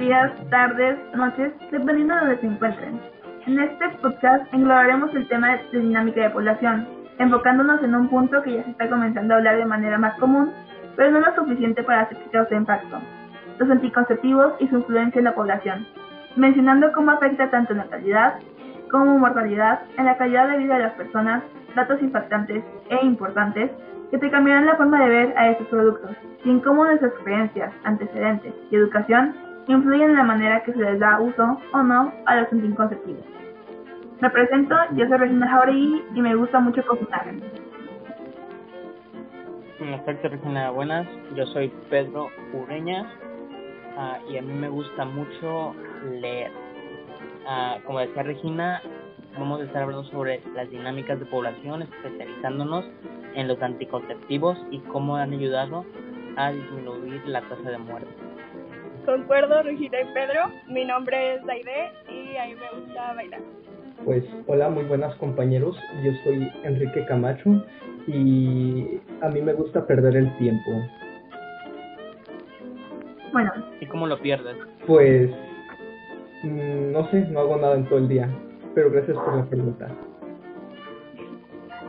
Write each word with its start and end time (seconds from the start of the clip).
días, 0.00 0.32
tardes, 0.48 0.98
noches, 1.14 1.52
dependiendo 1.70 2.14
de 2.14 2.20
donde 2.20 2.38
se 2.38 2.46
encuentren. 2.46 2.98
En 3.46 3.58
este 3.58 3.86
podcast 4.00 4.52
englobaremos 4.54 5.14
el 5.14 5.28
tema 5.28 5.58
de 5.70 5.78
dinámica 5.78 6.22
de 6.22 6.30
población, 6.30 6.88
enfocándonos 7.18 7.82
en 7.82 7.94
un 7.94 8.08
punto 8.08 8.42
que 8.42 8.54
ya 8.54 8.64
se 8.64 8.70
está 8.70 8.88
comenzando 8.88 9.34
a 9.34 9.36
hablar 9.36 9.58
de 9.58 9.66
manera 9.66 9.98
más 9.98 10.18
común, 10.18 10.52
pero 10.96 11.10
no 11.10 11.20
lo 11.20 11.34
suficiente 11.34 11.82
para 11.82 12.04
explicar 12.04 12.48
su 12.48 12.54
impacto, 12.54 12.98
los 13.58 13.70
anticonceptivos 13.70 14.54
y 14.58 14.68
su 14.68 14.76
influencia 14.76 15.18
en 15.18 15.26
la 15.26 15.34
población, 15.34 15.86
mencionando 16.34 16.92
cómo 16.92 17.10
afecta 17.10 17.50
tanto 17.50 17.74
natalidad 17.74 18.36
como 18.90 19.18
mortalidad 19.18 19.80
en 19.98 20.06
la 20.06 20.16
calidad 20.16 20.48
de 20.48 20.58
vida 20.58 20.78
de 20.78 20.84
las 20.84 20.94
personas, 20.94 21.42
datos 21.76 22.00
impactantes 22.00 22.64
e 22.88 23.04
importantes 23.04 23.70
que 24.10 24.16
te 24.16 24.30
cambiarán 24.30 24.64
la 24.64 24.76
forma 24.76 24.98
de 25.02 25.08
ver 25.10 25.34
a 25.36 25.50
estos 25.50 25.66
productos 25.68 26.12
en 26.46 26.58
cómo 26.60 26.86
nuestras 26.86 27.12
creencias, 27.22 27.70
antecedentes 27.84 28.54
y 28.70 28.76
educación 28.76 29.49
influyen 29.72 30.10
en 30.10 30.16
la 30.16 30.24
manera 30.24 30.62
que 30.62 30.72
se 30.72 30.78
les 30.78 30.98
da 30.98 31.20
uso 31.20 31.58
o 31.72 31.82
no 31.82 32.12
a 32.26 32.36
los 32.36 32.52
anticonceptivos. 32.52 33.24
Me 34.20 34.30
presento, 34.30 34.74
yo 34.96 35.08
soy 35.08 35.18
Regina 35.18 35.48
Jauregui 35.48 36.02
y 36.14 36.20
me 36.20 36.34
gusta 36.34 36.60
mucho 36.60 36.84
cocinar. 36.86 37.24
Perfecto, 39.78 40.28
Regina, 40.28 40.70
buenas. 40.70 41.06
Yo 41.34 41.46
soy 41.46 41.68
Pedro 41.88 42.28
Ureña 42.52 43.10
ah, 43.96 44.18
y 44.30 44.36
a 44.36 44.42
mí 44.42 44.52
me 44.52 44.68
gusta 44.68 45.04
mucho 45.06 45.74
leer. 46.20 46.50
Ah, 47.46 47.78
como 47.86 48.00
decía 48.00 48.22
Regina, 48.22 48.82
vamos 49.38 49.60
a 49.60 49.64
estar 49.64 49.84
hablando 49.84 50.04
sobre 50.10 50.42
las 50.54 50.68
dinámicas 50.68 51.18
de 51.18 51.24
población, 51.26 51.82
especializándonos 51.82 52.84
en 53.34 53.48
los 53.48 53.60
anticonceptivos 53.62 54.58
y 54.70 54.80
cómo 54.80 55.16
han 55.16 55.32
ayudado 55.32 55.86
a 56.36 56.52
disminuir 56.52 57.26
la 57.26 57.40
tasa 57.42 57.70
de 57.70 57.78
muerte. 57.78 58.29
Concuerdo, 59.04 59.62
Regina 59.62 60.00
y 60.00 60.14
Pedro. 60.14 60.50
Mi 60.68 60.84
nombre 60.84 61.34
es 61.34 61.46
Daide 61.46 61.92
y 62.08 62.36
a 62.36 62.46
mí 62.46 62.54
me 62.54 62.80
gusta 62.80 63.14
bailar. 63.14 63.40
Pues 64.04 64.24
hola, 64.46 64.68
muy 64.68 64.84
buenas 64.84 65.14
compañeros. 65.16 65.78
Yo 66.02 66.12
soy 66.24 66.50
Enrique 66.64 67.04
Camacho 67.06 67.64
y 68.06 69.00
a 69.20 69.28
mí 69.28 69.40
me 69.42 69.52
gusta 69.52 69.86
perder 69.86 70.16
el 70.16 70.36
tiempo. 70.38 70.70
Bueno. 73.32 73.52
¿Y 73.80 73.86
cómo 73.86 74.06
lo 74.06 74.18
pierdes? 74.20 74.56
Pues 74.86 75.30
mm, 76.42 76.92
no 76.92 77.10
sé, 77.10 77.20
no 77.30 77.40
hago 77.40 77.56
nada 77.56 77.76
en 77.76 77.84
todo 77.86 77.98
el 77.98 78.08
día, 78.08 78.28
pero 78.74 78.90
gracias 78.90 79.16
por 79.16 79.36
la 79.36 79.44
pregunta. 79.44 79.88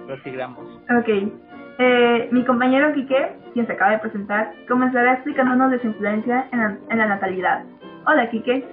Prosigamos. 0.08 0.66
Ok. 0.90 1.32
Eh, 1.80 2.30
mi 2.32 2.44
compañero 2.46 2.94
Quique, 2.94 3.34
quien 3.54 3.66
se 3.66 3.74
acaba 3.74 3.92
de 3.92 4.00
presentar, 4.00 4.54
comenzará 4.68 5.14
explicándonos 5.14 5.72
de 5.72 5.80
su 5.80 5.88
influencia 5.88 6.48
en 6.52 6.60
la, 6.60 6.78
en 6.90 6.98
la 6.98 7.08
natalidad. 7.08 7.64
Hola 8.06 8.30
Quique. 8.30 8.66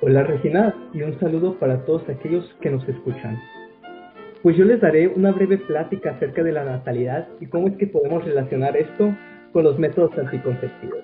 Hola 0.00 0.22
Regina 0.24 0.74
y 0.92 1.02
un 1.02 1.18
saludo 1.18 1.54
para 1.54 1.84
todos 1.84 2.06
aquellos 2.08 2.44
que 2.60 2.70
nos 2.70 2.86
escuchan. 2.88 3.38
Pues 4.42 4.56
yo 4.56 4.64
les 4.66 4.80
daré 4.80 5.08
una 5.08 5.32
breve 5.32 5.56
plática 5.56 6.10
acerca 6.10 6.42
de 6.42 6.52
la 6.52 6.64
natalidad 6.64 7.26
y 7.40 7.46
cómo 7.46 7.68
es 7.68 7.76
que 7.76 7.86
podemos 7.86 8.22
relacionar 8.24 8.76
esto 8.76 9.14
con 9.52 9.64
los 9.64 9.78
métodos 9.78 10.16
anticonceptivos. 10.18 10.98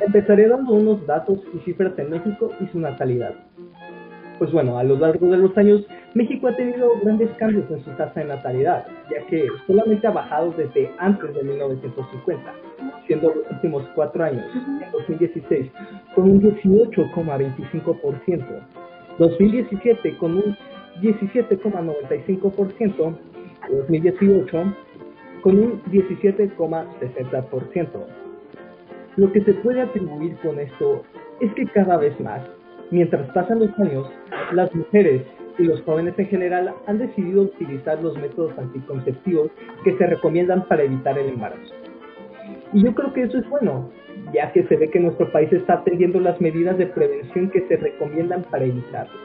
Empezaré 0.00 0.48
dando 0.48 0.72
unos 0.72 1.06
datos 1.06 1.38
y 1.54 1.58
cifras 1.60 1.96
en 1.98 2.10
México 2.10 2.50
y 2.60 2.66
su 2.66 2.80
natalidad. 2.80 3.34
Pues 4.38 4.50
bueno, 4.50 4.78
a 4.78 4.84
lo 4.84 4.96
largo 4.96 5.28
de 5.28 5.36
los 5.38 5.56
años, 5.56 5.86
México 6.14 6.48
ha 6.48 6.56
tenido 6.56 6.90
grandes 7.02 7.30
cambios 7.38 7.70
en 7.70 7.84
su 7.84 7.90
tasa 7.92 8.18
de 8.20 8.26
natalidad, 8.26 8.84
ya 9.10 9.24
que 9.26 9.46
solamente 9.66 10.06
ha 10.06 10.10
bajado 10.10 10.52
desde 10.56 10.90
antes 10.98 11.34
de 11.34 11.42
1950, 11.44 12.52
siendo 13.06 13.32
los 13.32 13.50
últimos 13.50 13.88
cuatro 13.94 14.24
años, 14.24 14.44
en 14.54 14.90
2016, 14.90 15.70
con 16.14 16.30
un 16.30 16.42
18,25%, 16.42 18.44
2017 19.18 20.16
con 20.18 20.36
un 20.36 20.56
17,95%, 21.00 23.16
2018 23.70 24.74
con 25.42 25.58
un 25.58 25.82
17,60%. 25.84 27.88
Lo 29.16 29.30
que 29.30 29.42
se 29.42 29.54
puede 29.54 29.80
atribuir 29.82 30.36
con 30.38 30.58
esto 30.58 31.04
es 31.40 31.54
que 31.54 31.66
cada 31.66 31.98
vez 31.98 32.18
más, 32.20 32.40
mientras 32.90 33.30
pasan 33.32 33.60
los 33.60 33.78
años, 33.78 34.10
las 34.52 34.74
mujeres 34.74 35.22
y 35.58 35.64
los 35.64 35.80
jóvenes 35.82 36.14
en 36.18 36.26
general 36.26 36.74
han 36.86 36.98
decidido 36.98 37.42
utilizar 37.42 38.02
los 38.02 38.16
métodos 38.18 38.56
anticonceptivos 38.58 39.50
que 39.84 39.96
se 39.96 40.06
recomiendan 40.06 40.66
para 40.66 40.82
evitar 40.82 41.18
el 41.18 41.28
embarazo. 41.30 41.74
Y 42.72 42.82
yo 42.82 42.94
creo 42.94 43.12
que 43.12 43.22
eso 43.22 43.38
es 43.38 43.48
bueno, 43.48 43.90
ya 44.32 44.52
que 44.52 44.64
se 44.64 44.76
ve 44.76 44.90
que 44.90 45.00
nuestro 45.00 45.30
país 45.30 45.52
está 45.52 45.74
atendiendo 45.74 46.20
las 46.20 46.40
medidas 46.40 46.76
de 46.76 46.86
prevención 46.86 47.50
que 47.50 47.66
se 47.68 47.76
recomiendan 47.76 48.42
para 48.44 48.64
evitarlo. 48.64 49.18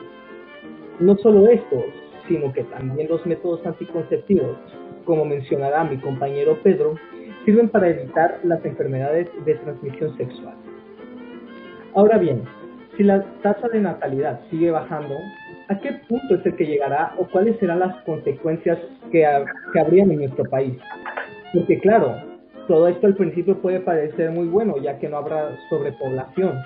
No 1.00 1.16
solo 1.18 1.48
esto, 1.48 1.84
sino 2.28 2.54
que 2.54 2.64
también 2.66 3.08
los 3.10 3.26
métodos 3.26 3.66
anticonceptivos, 3.66 4.58
como 5.06 5.26
mencionará 5.26 5.84
mi 5.84 5.98
compañero 5.98 6.60
Pedro, 6.62 6.96
sirven 7.46 7.70
para 7.70 7.90
evitar 7.90 8.40
las 8.44 8.64
enfermedades 8.64 9.28
de 9.46 9.56
transmisión 9.56 10.16
sexual. 10.18 10.56
Ahora 11.96 12.20
bien, 12.20 12.44
si 13.00 13.06
la 13.06 13.24
tasa 13.42 13.70
de 13.70 13.80
natalidad 13.80 14.42
sigue 14.50 14.72
bajando, 14.72 15.16
¿a 15.70 15.80
qué 15.80 15.94
punto 16.10 16.36
es 16.36 16.46
el 16.46 16.54
que 16.58 16.66
llegará 16.66 17.14
o 17.18 17.26
cuáles 17.30 17.58
serán 17.58 17.80
las 17.80 17.96
consecuencias 18.04 18.78
que, 19.10 19.26
habrían 19.26 20.12
en 20.12 20.20
nuestro 20.20 20.44
país? 20.44 20.78
Porque 21.54 21.80
claro, 21.80 22.18
todo 22.68 22.90
esto 22.90 23.08
al 23.08 23.16
principio 23.16 23.58
puede 23.62 23.80
parecer 23.80 24.32
muy 24.32 24.48
bueno, 24.48 24.76
ya 24.80 25.00
que 25.00 25.08
no 25.08 25.16
habrá 25.16 25.58
sobrepoblación. 25.70 26.60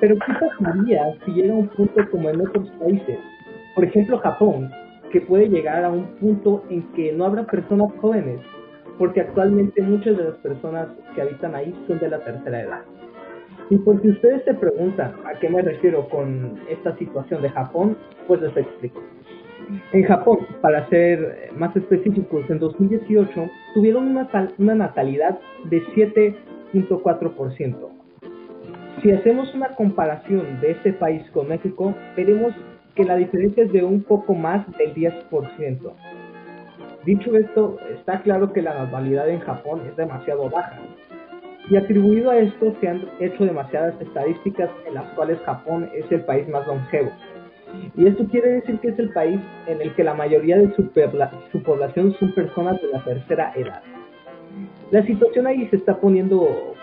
Pero 0.00 0.16
¿qué 0.16 0.32
pasaría 0.32 1.14
si 1.24 1.30
llega 1.30 1.54
a 1.54 1.58
un 1.58 1.68
punto 1.68 2.10
como 2.10 2.28
en 2.28 2.40
otros 2.40 2.68
países? 2.80 3.20
Por 3.76 3.84
ejemplo, 3.84 4.18
Japón, 4.18 4.68
que 5.12 5.20
puede 5.20 5.48
llegar 5.48 5.84
a 5.84 5.90
un 5.90 6.06
punto 6.16 6.64
en 6.70 6.82
que 6.94 7.12
no 7.12 7.26
habrá 7.26 7.44
personas 7.44 7.92
jóvenes, 8.00 8.40
porque 8.98 9.20
actualmente 9.20 9.80
muchas 9.80 10.16
de 10.16 10.24
las 10.24 10.36
personas 10.38 10.88
que 11.14 11.22
habitan 11.22 11.54
ahí 11.54 11.72
son 11.86 12.00
de 12.00 12.08
la 12.08 12.18
tercera 12.18 12.62
edad. 12.62 12.80
Y 13.70 13.76
por 13.78 14.00
si 14.02 14.10
ustedes 14.10 14.44
se 14.44 14.54
preguntan 14.54 15.14
a 15.24 15.38
qué 15.38 15.48
me 15.48 15.62
refiero 15.62 16.08
con 16.08 16.60
esta 16.68 16.96
situación 16.98 17.42
de 17.42 17.50
Japón, 17.50 17.96
pues 18.26 18.40
les 18.42 18.56
explico. 18.56 19.00
En 19.92 20.04
Japón, 20.04 20.46
para 20.60 20.88
ser 20.88 21.50
más 21.56 21.74
específicos, 21.76 22.48
en 22.50 22.58
2018 22.58 23.50
tuvieron 23.74 24.08
una, 24.08 24.28
una 24.58 24.74
natalidad 24.74 25.38
de 25.64 25.82
7.4%. 25.94 27.76
Si 29.02 29.10
hacemos 29.10 29.54
una 29.54 29.74
comparación 29.74 30.60
de 30.60 30.72
este 30.72 30.92
país 30.92 31.22
con 31.32 31.48
México, 31.48 31.94
veremos 32.16 32.52
que 32.94 33.04
la 33.04 33.16
diferencia 33.16 33.64
es 33.64 33.72
de 33.72 33.82
un 33.82 34.02
poco 34.02 34.34
más 34.34 34.66
del 34.76 34.94
10%. 34.94 35.92
Dicho 37.04 37.36
esto, 37.36 37.78
está 37.98 38.22
claro 38.22 38.52
que 38.52 38.62
la 38.62 38.74
natalidad 38.74 39.28
en 39.28 39.40
Japón 39.40 39.82
es 39.88 39.96
demasiado 39.96 40.48
baja. 40.48 40.78
Y 41.70 41.76
atribuido 41.76 42.30
a 42.30 42.38
esto 42.38 42.74
se 42.80 42.88
han 42.88 43.08
hecho 43.20 43.44
demasiadas 43.44 43.94
estadísticas 44.00 44.70
en 44.86 44.94
las 44.94 45.04
cuales 45.14 45.38
Japón 45.40 45.88
es 45.94 46.10
el 46.10 46.24
país 46.24 46.48
más 46.48 46.66
longevo. 46.66 47.10
Y 47.96 48.06
esto 48.06 48.26
quiere 48.26 48.50
decir 48.50 48.78
que 48.80 48.88
es 48.88 48.98
el 48.98 49.10
país 49.10 49.40
en 49.66 49.80
el 49.80 49.94
que 49.94 50.04
la 50.04 50.14
mayoría 50.14 50.58
de 50.58 50.74
su, 50.74 50.90
población 51.62 52.14
son 52.18 52.34
personas 52.34 52.80
de 52.82 52.88
la 52.88 53.04
tercera 53.04 53.52
edad. 53.56 53.82
La 54.90 55.04
situación 55.06 55.46
ahí 55.46 55.66
se 55.68 55.76
está 55.76 55.96
poniendo 55.98 56.74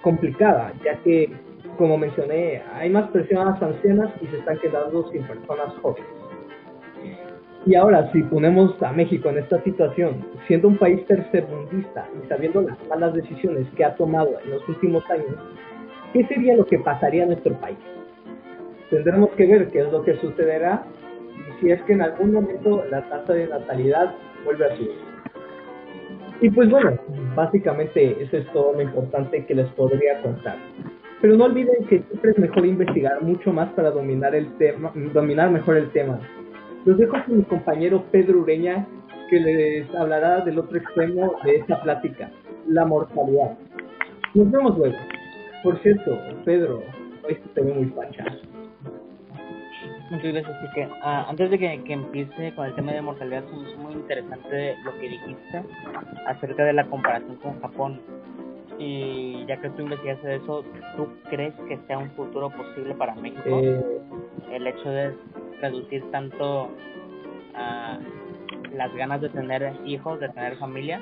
complicada, 0.00 0.72
ya 0.84 0.96
que, 1.02 1.30
como 1.76 1.98
mencioné, 1.98 2.62
hay 2.74 2.88
más 2.88 3.10
personas 3.10 3.60
ancianas 3.62 4.10
y 4.22 4.26
se 4.28 4.38
están 4.38 4.58
quedando 4.58 5.10
sin 5.10 5.22
personas 5.24 5.74
jóvenes. 5.82 6.21
Y 7.64 7.74
ahora, 7.76 8.10
si 8.12 8.22
ponemos 8.24 8.80
a 8.82 8.92
México 8.92 9.28
en 9.28 9.38
esta 9.38 9.62
situación, 9.62 10.16
siendo 10.48 10.68
un 10.68 10.78
país 10.78 11.04
tercermundista 11.06 12.08
y 12.22 12.28
sabiendo 12.28 12.62
las 12.62 12.76
malas 12.88 13.14
decisiones 13.14 13.66
que 13.76 13.84
ha 13.84 13.94
tomado 13.94 14.30
en 14.44 14.50
los 14.50 14.68
últimos 14.68 15.08
años, 15.10 15.36
¿qué 16.12 16.26
sería 16.26 16.56
lo 16.56 16.66
que 16.66 16.78
pasaría 16.80 17.22
en 17.22 17.30
nuestro 17.30 17.54
país? 17.60 17.78
tendremos 18.92 19.30
que 19.30 19.46
ver 19.46 19.70
qué 19.70 19.80
es 19.80 19.90
lo 19.90 20.04
que 20.04 20.16
sucederá 20.18 20.84
y 21.34 21.60
si 21.60 21.70
es 21.70 21.80
que 21.84 21.94
en 21.94 22.02
algún 22.02 22.34
momento 22.34 22.84
la 22.90 23.00
tasa 23.08 23.32
de 23.32 23.46
natalidad 23.46 24.14
vuelve 24.44 24.66
a 24.66 24.76
subir. 24.76 24.98
Y 26.42 26.50
pues 26.50 26.68
bueno, 26.68 26.92
básicamente 27.34 28.22
eso 28.22 28.36
es 28.36 28.46
todo 28.52 28.74
lo 28.74 28.82
importante 28.82 29.46
que 29.46 29.54
les 29.54 29.68
podría 29.70 30.20
contar. 30.20 30.58
Pero 31.22 31.36
no 31.36 31.44
olviden 31.44 31.86
que 31.86 32.02
siempre 32.02 32.32
es 32.32 32.38
mejor 32.38 32.66
investigar 32.66 33.22
mucho 33.22 33.50
más 33.50 33.70
para 33.72 33.90
dominar 33.90 34.34
el 34.34 34.52
tema, 34.58 34.92
dominar 35.14 35.50
mejor 35.50 35.78
el 35.78 35.90
tema. 35.92 36.20
Los 36.84 36.98
dejo 36.98 37.12
con 37.24 37.36
mi 37.36 37.44
compañero 37.44 38.02
Pedro 38.10 38.40
Ureña, 38.40 38.86
que 39.30 39.38
les 39.38 39.94
hablará 39.94 40.40
del 40.40 40.58
otro 40.58 40.78
extremo 40.78 41.34
de 41.44 41.56
esta 41.56 41.80
plática, 41.80 42.30
la 42.66 42.84
mortalidad. 42.84 43.56
Nos 44.34 44.50
vemos 44.50 44.76
luego. 44.76 44.96
Por 45.62 45.78
cierto, 45.82 46.18
Pedro, 46.44 46.82
hoy 47.26 47.38
te 47.54 47.60
veo 47.60 47.74
muy 47.76 47.86
pachazo. 47.86 48.38
Muchas 50.10 50.32
gracias, 50.32 50.74
que 50.74 50.88
ah, 51.02 51.26
antes 51.28 51.50
de 51.50 51.58
que, 51.58 51.92
empiece 51.92 52.52
con 52.54 52.66
el 52.66 52.74
tema 52.74 52.92
de 52.92 53.00
mortalidad, 53.00 53.44
es 53.44 53.78
muy 53.78 53.94
interesante 53.94 54.76
lo 54.84 54.92
que 54.98 55.08
dijiste 55.08 55.62
acerca 56.26 56.64
de 56.64 56.72
la 56.72 56.84
comparación 56.86 57.36
con 57.36 57.60
Japón. 57.60 58.00
Y 58.78 59.46
ya 59.46 59.56
que 59.58 59.70
tú 59.70 59.82
investigaste 59.82 60.34
eso, 60.34 60.64
¿tú 60.96 61.06
crees 61.30 61.54
que 61.68 61.78
sea 61.86 61.98
un 61.98 62.10
futuro 62.10 62.50
posible 62.50 62.94
para 62.94 63.14
México? 63.14 63.60
Eh, 63.62 64.00
El 64.50 64.66
hecho 64.66 64.90
de 64.90 65.14
reducir 65.62 66.02
tanto 66.10 66.70
ah, 67.54 67.98
las 68.74 68.94
ganas 68.94 69.20
de 69.20 69.28
tener 69.30 69.72
hijos, 69.86 70.20
de 70.20 70.28
tener 70.30 70.56
familia, 70.58 71.00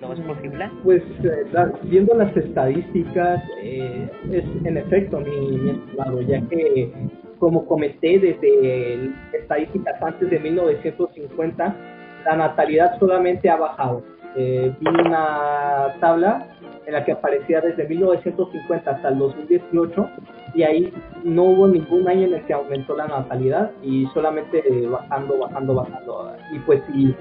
¿lo 0.00 0.12
es 0.12 0.20
posible? 0.20 0.70
Pues 0.82 1.02
eh, 1.22 1.44
viendo 1.84 2.14
las 2.14 2.36
estadísticas, 2.36 3.42
eh, 3.62 4.10
es 4.32 4.44
en 4.64 4.76
efecto 4.76 5.20
mi, 5.20 5.58
mi 5.58 5.70
estimado, 5.70 6.22
ya 6.22 6.40
que 6.48 6.92
como 7.38 7.64
comenté 7.66 8.18
desde 8.18 9.10
estadísticas 9.32 10.02
antes 10.02 10.30
de 10.30 10.38
1950, 10.38 11.76
la 12.24 12.36
natalidad 12.36 12.98
solamente 12.98 13.48
ha 13.48 13.56
bajado. 13.56 14.02
Eh, 14.36 14.72
vi 14.78 14.88
una 14.88 15.94
tabla 16.00 16.46
en 16.86 16.92
la 16.92 17.04
que 17.04 17.12
aparecía 17.12 17.60
desde 17.60 17.86
1950 17.88 18.90
hasta 18.90 19.08
el 19.08 19.18
2018 19.18 20.08
y 20.54 20.62
ahí 20.62 20.92
no 21.24 21.44
hubo 21.44 21.68
ningún 21.68 22.08
año 22.08 22.26
en 22.26 22.34
el 22.34 22.44
que 22.44 22.52
aumentó 22.52 22.96
la 22.96 23.06
natalidad 23.06 23.70
y 23.82 24.06
solamente 24.14 24.62
bajando, 24.86 25.38
bajando, 25.38 25.74
bajando. 25.74 26.32
Y 26.52 26.58
pues 26.60 26.80
sí, 26.92 27.14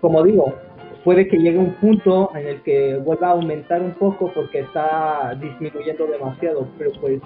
como 0.00 0.22
digo, 0.22 0.54
puede 1.04 1.28
que 1.28 1.38
llegue 1.38 1.58
un 1.58 1.74
punto 1.74 2.30
en 2.34 2.46
el 2.46 2.62
que 2.62 2.98
vuelva 2.98 3.28
a 3.28 3.32
aumentar 3.32 3.80
un 3.82 3.92
poco 3.92 4.30
porque 4.34 4.60
está 4.60 5.34
disminuyendo 5.40 6.06
demasiado, 6.06 6.68
pero 6.78 6.92
pues 7.00 7.20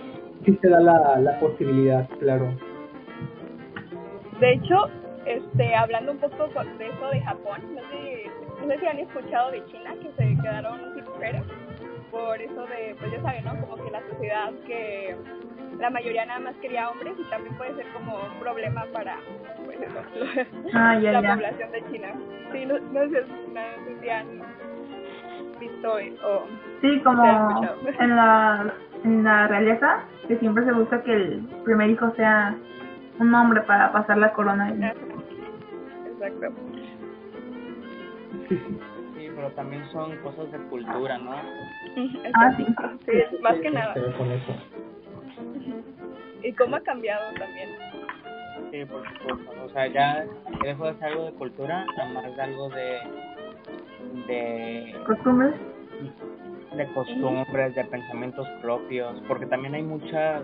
sí 0.44 0.58
se 0.60 0.68
da 0.68 0.80
la, 0.80 1.18
la 1.20 1.40
posibilidad, 1.40 2.08
claro. 2.18 2.54
De 4.40 4.52
hecho, 4.52 4.88
este, 5.26 5.74
hablando 5.74 6.12
un 6.12 6.18
poco 6.18 6.48
con- 6.52 6.78
de 6.78 6.88
eso 6.88 7.10
de 7.10 7.20
Japón, 7.22 7.60
no 7.74 7.80
sé, 7.90 8.30
no 8.60 8.66
sé 8.72 8.78
si 8.80 8.86
han 8.86 8.98
escuchado 8.98 9.50
de 9.50 9.64
China 9.66 9.94
que 10.02 10.10
se 10.12 10.40
quedaron 10.42 10.94
sin 10.94 11.04
mujeres 11.04 11.42
por 12.10 12.40
eso 12.40 12.66
de, 12.66 12.94
pues 12.98 13.10
ya 13.12 13.20
saben, 13.22 13.44
¿no? 13.44 13.60
Como 13.60 13.84
que 13.84 13.90
la 13.90 14.00
sociedad 14.08 14.50
que 14.66 15.16
la 15.80 15.90
mayoría 15.90 16.24
nada 16.26 16.38
más 16.40 16.54
quería 16.56 16.88
hombres 16.88 17.14
y 17.18 17.24
también 17.30 17.56
puede 17.56 17.74
ser 17.74 17.86
como 17.92 18.14
un 18.16 18.38
problema 18.40 18.84
para, 18.92 19.16
pues 19.64 19.78
eso, 19.80 20.46
Ah, 20.74 20.96
ya, 21.02 21.12
la 21.12 21.22
ya. 21.22 21.34
población 21.34 21.72
de 21.72 21.84
China. 21.90 22.08
Sí, 22.52 22.64
no, 22.66 22.78
no 22.78 23.10
sé, 23.10 23.24
no 23.52 23.60
sé 23.84 24.00
si 24.00 24.08
han 24.10 24.26
visto 25.58 25.92
o... 26.24 26.46
Sí, 26.80 27.00
como 27.02 27.24
en 27.98 28.14
la, 28.16 28.74
en 29.02 29.24
la 29.24 29.48
realeza, 29.48 30.04
que 30.28 30.36
siempre 30.38 30.64
se 30.64 30.72
busca 30.72 31.02
que 31.02 31.12
el 31.12 31.48
primer 31.64 31.90
hijo 31.90 32.12
sea 32.14 32.54
un 33.18 33.34
hombre 33.34 33.62
para 33.62 33.90
pasar 33.92 34.18
la 34.18 34.32
corona. 34.32 34.72
Exacto. 36.26 36.60
Sí, 38.48 38.56
sí. 38.56 38.78
Sí, 39.16 39.28
pero 39.34 39.50
también 39.52 39.84
son 39.92 40.16
cosas 40.18 40.50
de 40.52 40.58
cultura, 40.68 41.18
¿no? 41.18 41.32
Ah, 42.34 42.52
sí. 42.56 42.66
Sí, 43.06 43.36
más 43.40 43.54
que 43.58 43.70
nada. 43.70 43.94
Con 43.94 44.30
eso. 44.30 44.52
Y 46.42 46.52
cómo 46.52 46.76
ha 46.76 46.80
cambiado 46.80 47.32
también. 47.38 47.70
Sí, 48.70 48.84
por 48.84 49.02
supuesto. 49.08 49.64
O 49.64 49.68
sea, 49.70 49.86
ya 49.86 50.26
dejó 50.62 50.86
de 50.86 50.94
ser 50.94 51.04
algo 51.04 51.24
de 51.26 51.32
cultura 51.32 51.86
a 52.00 52.04
más 52.06 52.36
de 52.36 52.42
algo 52.42 52.68
de, 52.70 52.98
de, 54.26 54.96
Costumbres. 55.06 55.54
de 56.76 56.86
costumbres, 56.92 57.74
de 57.74 57.84
pensamientos 57.84 58.48
propios, 58.60 59.20
porque 59.28 59.46
también 59.46 59.74
hay 59.74 59.82
muchas, 59.82 60.42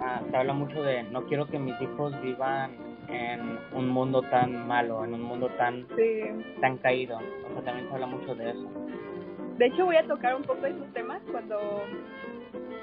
ah, 0.00 0.20
se 0.30 0.36
habla 0.36 0.52
mucho 0.54 0.82
de 0.82 1.02
no 1.04 1.24
quiero 1.26 1.46
que 1.46 1.58
mis 1.58 1.78
hijos 1.80 2.18
vivan 2.22 2.72
en 3.14 3.58
un 3.72 3.88
mundo 3.88 4.22
tan 4.22 4.66
malo, 4.66 5.04
en 5.04 5.14
un 5.14 5.22
mundo 5.22 5.48
tan, 5.56 5.86
Sí. 5.96 6.20
tan 6.60 6.78
caído. 6.78 7.18
O 7.18 7.52
sea, 7.54 7.62
también 7.64 7.88
se 7.88 7.94
habla 7.94 8.06
mucho 8.06 8.34
de 8.34 8.50
eso. 8.50 8.68
De 9.58 9.66
hecho, 9.66 9.84
voy 9.84 9.96
a 9.96 10.06
tocar 10.06 10.34
un 10.34 10.42
poco 10.42 10.66
esos 10.66 10.92
temas 10.92 11.20
cuando 11.30 11.58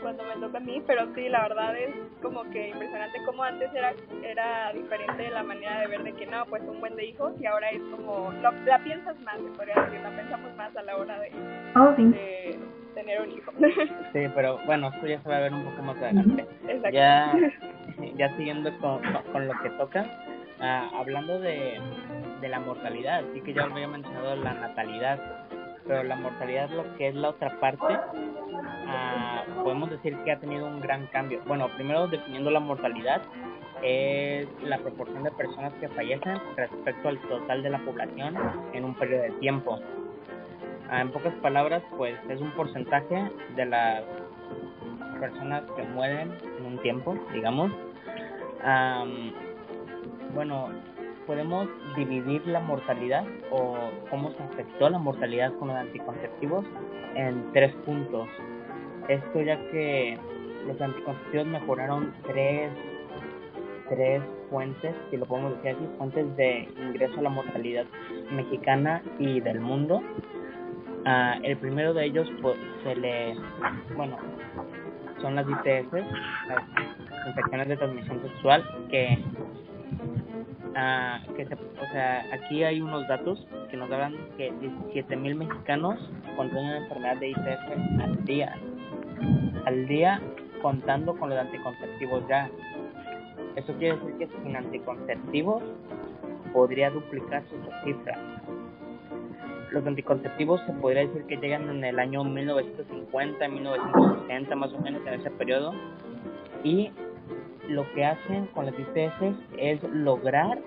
cuando 0.02 0.24
me 0.24 0.34
toca 0.42 0.58
a 0.58 0.62
mí, 0.62 0.82
pero 0.88 1.14
sí, 1.14 1.30
la 1.30 1.44
verdad 1.44 1.78
es 1.78 1.94
como 2.24 2.42
que 2.50 2.70
impresionante 2.70 3.20
como 3.24 3.44
antes 3.44 3.70
era 3.76 3.94
era 4.24 4.74
diferente 4.74 5.30
la 5.30 5.44
manera 5.44 5.80
de 5.82 5.88
ver 5.88 6.02
de 6.04 6.14
que 6.14 6.26
no, 6.26 6.44
pues 6.48 6.64
un 6.64 6.80
buen 6.80 6.96
de 6.96 7.06
hijos 7.06 7.34
y 7.40 7.46
ahora 7.46 7.70
es 7.70 7.82
como, 7.96 8.32
lo- 8.42 8.52
la 8.66 8.80
piensas 8.84 9.20
más, 9.20 9.36
se 9.38 9.50
podría 9.56 9.76
decir, 9.76 10.02
la 10.02 10.10
pensamos 10.10 10.56
más 10.58 10.76
a 10.76 10.82
la 10.82 10.98
hora 10.98 11.20
de, 11.20 11.30
Oh, 11.76 11.94
sí. 11.96 12.04
de 12.06 12.58
tener 13.02 13.22
un 13.22 13.32
hijo. 13.32 13.52
Sí, 14.14 14.28
pero 14.36 14.60
bueno, 14.66 14.90
esto 14.94 15.08
ya 15.08 15.22
se 15.22 15.30
va 15.30 15.38
a 15.38 15.42
ver 15.42 15.54
un 15.54 15.64
poco 15.66 15.82
más 15.84 15.98
adelante. 15.98 16.46
Exacto. 16.68 16.90
ya, 16.92 17.34
ya 18.16 18.38
siguiendo 18.38 18.72
con, 18.80 19.02
con- 19.32 19.48
lo 19.48 19.54
que 19.62 19.70
toca, 19.72 20.06
ah, 20.60 20.90
hablando 20.96 21.40
de, 21.40 21.80
de 22.42 22.48
la 22.50 22.60
mortalidad, 22.60 23.24
sí 23.34 23.42
que 23.42 23.54
ya 23.54 23.64
había 23.64 23.88
mencionado 23.88 24.36
la 24.36 24.54
natalidad, 24.54 25.20
pero 25.88 26.04
la 26.04 26.16
mortalidad, 26.16 26.70
lo 26.70 26.96
que 26.98 27.08
es 27.10 27.16
la 27.16 27.30
otra 27.30 27.60
parte, 27.60 27.98
ah, 28.88 29.44
podemos 29.64 29.90
decir 29.90 30.16
que 30.24 30.32
ha 30.32 30.40
tenido 30.40 30.68
un 30.68 30.80
gran 30.82 31.08
cambio. 31.08 31.42
Bueno, 31.48 31.70
primero 31.76 32.08
definiendo 32.08 32.52
la 32.52 32.60
mortalidad, 32.60 33.22
es 33.84 34.48
la 34.64 34.78
proporción 34.78 35.24
de 35.24 35.32
personas 35.32 35.74
que 35.80 35.88
fallecen 35.90 36.38
respecto 36.56 37.10
al 37.10 37.18
total 37.22 37.64
de 37.64 37.70
la 37.72 37.80
población 37.80 38.36
en 38.74 38.86
un 38.86 38.94
periodo 38.94 39.24
de 39.24 39.32
tiempo. 39.40 39.80
Ah, 40.92 41.00
en 41.00 41.10
pocas 41.10 41.34
palabras, 41.36 41.82
pues 41.96 42.20
es 42.28 42.42
un 42.42 42.52
porcentaje 42.52 43.32
de 43.56 43.66
las 43.66 44.04
personas 45.22 45.64
que 45.78 45.84
mueren 45.84 46.34
en 46.58 46.66
un 46.66 46.78
tiempo, 46.80 47.18
digamos. 47.32 47.72
Am, 48.62 49.32
bueno, 50.36 50.68
podemos 51.26 51.70
dividir 51.96 52.46
la 52.46 52.60
mortalidad 52.60 53.24
o 53.52 53.78
cómo 54.10 54.32
se 54.34 54.44
afectó 54.44 54.90
la 54.90 55.00
mortalidad 55.00 55.54
con 55.54 55.70
los 55.70 55.78
anticonceptivos 55.78 56.66
en 57.16 57.54
tres 57.54 57.74
puntos. 57.86 58.28
Esto 59.08 59.42
ya 59.44 59.56
que 59.72 60.20
los 60.68 60.82
anticonceptivos 60.82 61.48
mejoraron 61.48 62.14
tres, 62.28 62.70
tres 63.88 64.22
fuentes, 64.50 64.94
si 65.10 65.16
lo 65.16 65.26
podemos 65.26 65.56
decir 65.56 65.78
así, 65.78 65.88
fuentes 65.98 66.36
de 66.36 66.68
ingreso 66.78 67.18
a 67.20 67.22
la 67.22 67.30
mortalidad 67.30 67.86
mexicana 68.30 69.02
y 69.20 69.40
del 69.40 69.62
mundo. 69.62 70.02
Ah, 71.06 71.40
el 71.42 71.58
primero 71.58 71.94
de 71.94 72.06
ellos 72.06 72.28
pues, 72.42 72.56
se 72.84 72.96
le, 72.96 73.36
bueno, 73.96 74.18
son 75.20 75.36
las 75.36 75.48
ITS, 75.48 75.92
las 75.94 77.28
infecciones 77.28 77.68
de 77.70 77.78
transmisión 77.78 78.22
sexual, 78.22 78.64
que, 78.90 79.18
ah, 80.76 81.20
que 81.36 81.46
se, 81.48 81.56
o 81.56 81.92
sea, 81.92 82.26
aquí 82.32 82.64
hay 82.64 82.82
unos 82.82 83.08
datos 83.08 83.48
que 83.72 83.78
nos 83.78 83.92
hablan 83.92 84.16
que 84.38 84.54
17 84.60 85.16
mil 85.16 85.36
mexicanos 85.36 85.98
contraen 86.36 86.66
una 86.66 86.78
enfermedad 86.78 87.18
de 87.18 87.30
ITS 87.30 88.02
al 88.04 88.26
día, 88.26 88.56
al 89.66 89.88
día 89.88 90.22
contando 90.62 91.16
con 91.16 91.30
los 91.30 91.40
anticonceptivos 91.40 92.28
ya. 92.28 92.50
Eso 93.56 93.74
quiere 93.74 93.98
decir 93.98 94.16
que 94.18 94.30
sin 94.44 94.56
anticonceptivos 94.56 95.64
podría 96.54 96.92
duplicarse 96.92 97.56
esa 97.56 97.84
cifra 97.84 98.18
los 99.72 99.88
anticonceptivos 99.88 100.62
se 100.66 100.74
podría 100.74 101.08
decir 101.08 101.24
que 101.26 101.38
llegan 101.38 101.70
en 101.70 101.84
el 101.84 101.98
año 102.00 102.24
1950, 102.24 103.48
1960 103.48 104.56
más 104.56 104.74
o 104.74 104.80
menos 104.80 105.02
en 105.08 105.14
ese 105.14 105.32
periodo 105.32 105.74
y 106.64 106.92
lo 107.68 107.90
que 107.94 108.06
hacen 108.06 108.48
con 108.48 108.66
las 108.66 108.76
ITS 108.78 109.36
es 109.58 109.82
lograr 109.84 110.60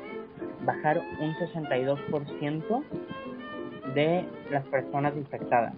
bajar 0.65 1.03
un 1.21 1.35
62% 1.35 2.83
de 3.95 4.25
las 4.51 4.65
personas 4.67 5.15
infectadas. 5.17 5.75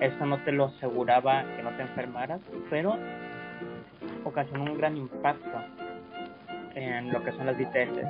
Eso 0.00 0.26
no 0.26 0.42
te 0.42 0.50
lo 0.50 0.64
aseguraba 0.64 1.44
que 1.56 1.62
no 1.62 1.70
te 1.76 1.82
enfermaras, 1.82 2.40
pero 2.68 2.96
ocasionó 4.24 4.64
un 4.64 4.76
gran 4.76 4.96
impacto 4.96 5.58
en 6.74 7.12
lo 7.12 7.22
que 7.22 7.30
son 7.32 7.46
las 7.46 7.60
ITS. 7.60 8.04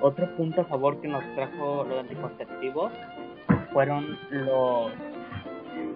Otro 0.00 0.34
punto 0.36 0.62
a 0.62 0.64
favor 0.64 1.00
que 1.00 1.08
nos 1.08 1.22
trajo 1.34 1.84
los 1.84 2.00
anticonceptivos 2.00 2.90
fueron 3.76 4.18
los 4.30 4.90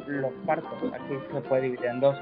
los 0.07 0.33
partos. 0.45 0.93
Aquí 0.93 1.15
se 1.33 1.41
puede 1.41 1.63
dividir 1.63 1.87
en 1.87 2.01
dos. 2.01 2.15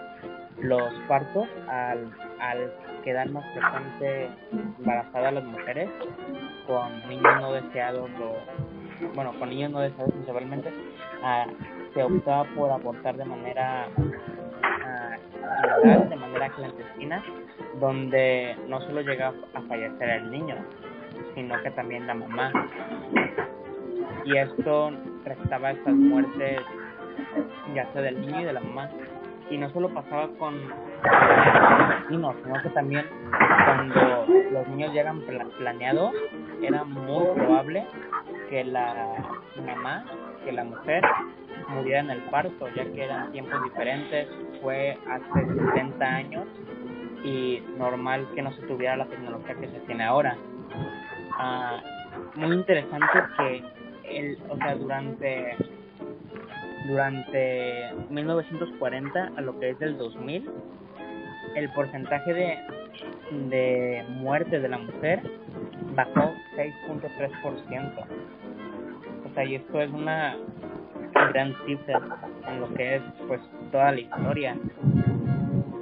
Los 0.59 0.93
partos 1.09 1.49
al, 1.69 2.13
al 2.39 2.73
quedar 3.03 3.29
más 3.31 3.45
frecuente 3.53 4.31
embarazadas 4.79 5.35
las 5.35 5.43
mujeres 5.43 5.91
con 6.69 7.09
niños 7.09 7.41
no 7.41 7.53
deseados 7.55 8.09
o 8.23 9.15
bueno 9.17 9.33
con 9.41 9.49
niños 9.49 9.73
no 9.73 9.81
deseados 9.81 10.13
principalmente 10.13 10.73
ah, 11.25 11.47
se 11.93 12.05
optaba 12.05 12.45
por 12.55 12.71
abortar 12.71 13.17
de 13.17 13.25
manera 13.25 13.89
ah, 14.63 15.17
ilegal, 15.83 16.09
de 16.09 16.17
manera 16.17 16.51
clandestina 16.51 17.23
donde 17.81 18.57
no 18.69 18.81
solo 18.83 19.01
llega 19.01 19.33
a 19.55 19.63
fallecer 19.63 20.09
el 20.09 20.31
niño 20.31 20.57
sino 21.35 21.61
que 21.63 21.71
también 21.73 22.07
la 22.07 22.15
mamá 22.15 22.53
y 24.25 24.37
esto 24.37 24.93
restaba 25.25 25.71
estas 25.73 25.95
muertes 25.95 26.61
ya 27.75 27.87
sea 27.93 28.03
del 28.03 28.21
niño 28.21 28.41
y 28.41 28.45
de 28.45 28.53
la 28.53 28.61
mamá 28.61 28.89
y 29.51 29.57
no 29.59 29.71
solo 29.71 29.89
pasaba 29.91 30.29
con 30.39 30.55
los 30.59 31.89
vecinos 32.03 32.37
sino 32.45 32.63
que 32.63 32.69
también 32.71 33.07
cuando 33.65 34.27
los 34.53 34.69
niños 34.69 34.93
llegan 34.93 35.21
pla- 35.23 35.47
planeados 35.59 36.13
era 36.63 36.85
muy 36.85 37.25
probable 37.35 37.87
que 38.51 38.65
la 38.65 39.15
mamá, 39.67 40.05
que 40.45 40.53
la 40.53 40.65
mujer 40.65 41.03
muriera 41.69 42.01
en 42.01 42.11
el 42.11 42.21
parto, 42.31 42.67
ya 42.75 42.85
que 42.85 43.05
eran 43.05 43.31
tiempos 43.33 43.63
diferentes, 43.65 44.27
fue 44.63 44.97
hace 45.11 45.47
60 45.75 46.05
años 46.07 46.47
y 47.25 47.63
normal 47.77 48.27
que 48.35 48.41
no 48.43 48.51
se 48.53 48.63
tuviera 48.63 48.97
la 48.97 49.05
tecnología 49.07 49.55
que 49.57 49.69
se 49.69 49.81
tiene 49.81 50.05
ahora. 50.05 50.37
Ah, 51.39 51.81
muy 52.37 52.55
interesante 52.57 53.07
que 53.37 53.63
el, 54.11 54.39
o 54.49 54.57
sea, 54.57 54.75
durante 54.77 55.57
durante 56.87 57.93
1940 58.09 59.33
a 59.37 59.41
lo 59.43 59.59
que 59.59 59.71
es 59.71 59.79
del 59.79 59.99
2000 59.99 60.51
el 61.55 61.71
porcentaje 61.71 62.33
de 62.33 62.59
de 63.49 64.05
muerte 64.09 64.61
de 64.61 64.69
la 64.69 64.79
mujer 64.79 65.23
bajó 65.95 66.33
6.3%. 66.57 68.05
O 69.25 69.35
sea, 69.35 69.45
y 69.45 69.55
esto 69.57 69.81
es 69.81 69.91
una 69.91 70.37
gran 71.33 71.55
cifra 71.67 72.01
en 72.49 72.61
lo 72.61 72.73
que 72.75 72.97
es 72.97 73.03
pues 73.27 73.41
toda 73.71 73.93
la 73.93 74.01
historia. 74.01 74.57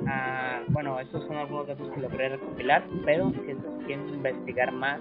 Ah, 0.08 0.60
bueno, 0.68 1.00
estos 1.00 1.24
son 1.26 1.36
algunos 1.36 1.66
datos 1.66 1.90
que 1.90 2.00
logré 2.00 2.28
recopilar, 2.28 2.84
pero 3.04 3.30
si 3.30 3.38
quieren 3.86 4.08
investigar 4.08 4.72
más 4.72 5.00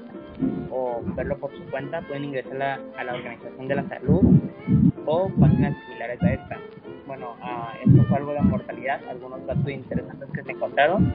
o 0.72 1.02
verlo 1.16 1.38
por 1.38 1.52
su 1.56 1.64
cuenta, 1.66 2.02
pueden 2.02 2.26
ingresar 2.26 2.62
a, 2.62 2.80
a 2.98 3.04
la 3.04 3.14
Organización 3.14 3.68
de 3.68 3.76
la 3.76 3.88
Salud 3.88 4.22
o 5.06 5.30
páginas 5.40 5.76
similares 5.86 6.22
a 6.24 6.34
esta. 6.34 6.58
Bueno, 7.06 7.36
uh, 7.42 7.88
esto 7.88 8.04
fue 8.06 8.18
algo 8.18 8.34
de 8.34 8.42
mortalidad, 8.42 9.00
algunos 9.10 9.46
datos 9.46 9.70
interesantes 9.70 10.28
que 10.34 10.44
se 10.44 10.52
encontraron. 10.52 11.14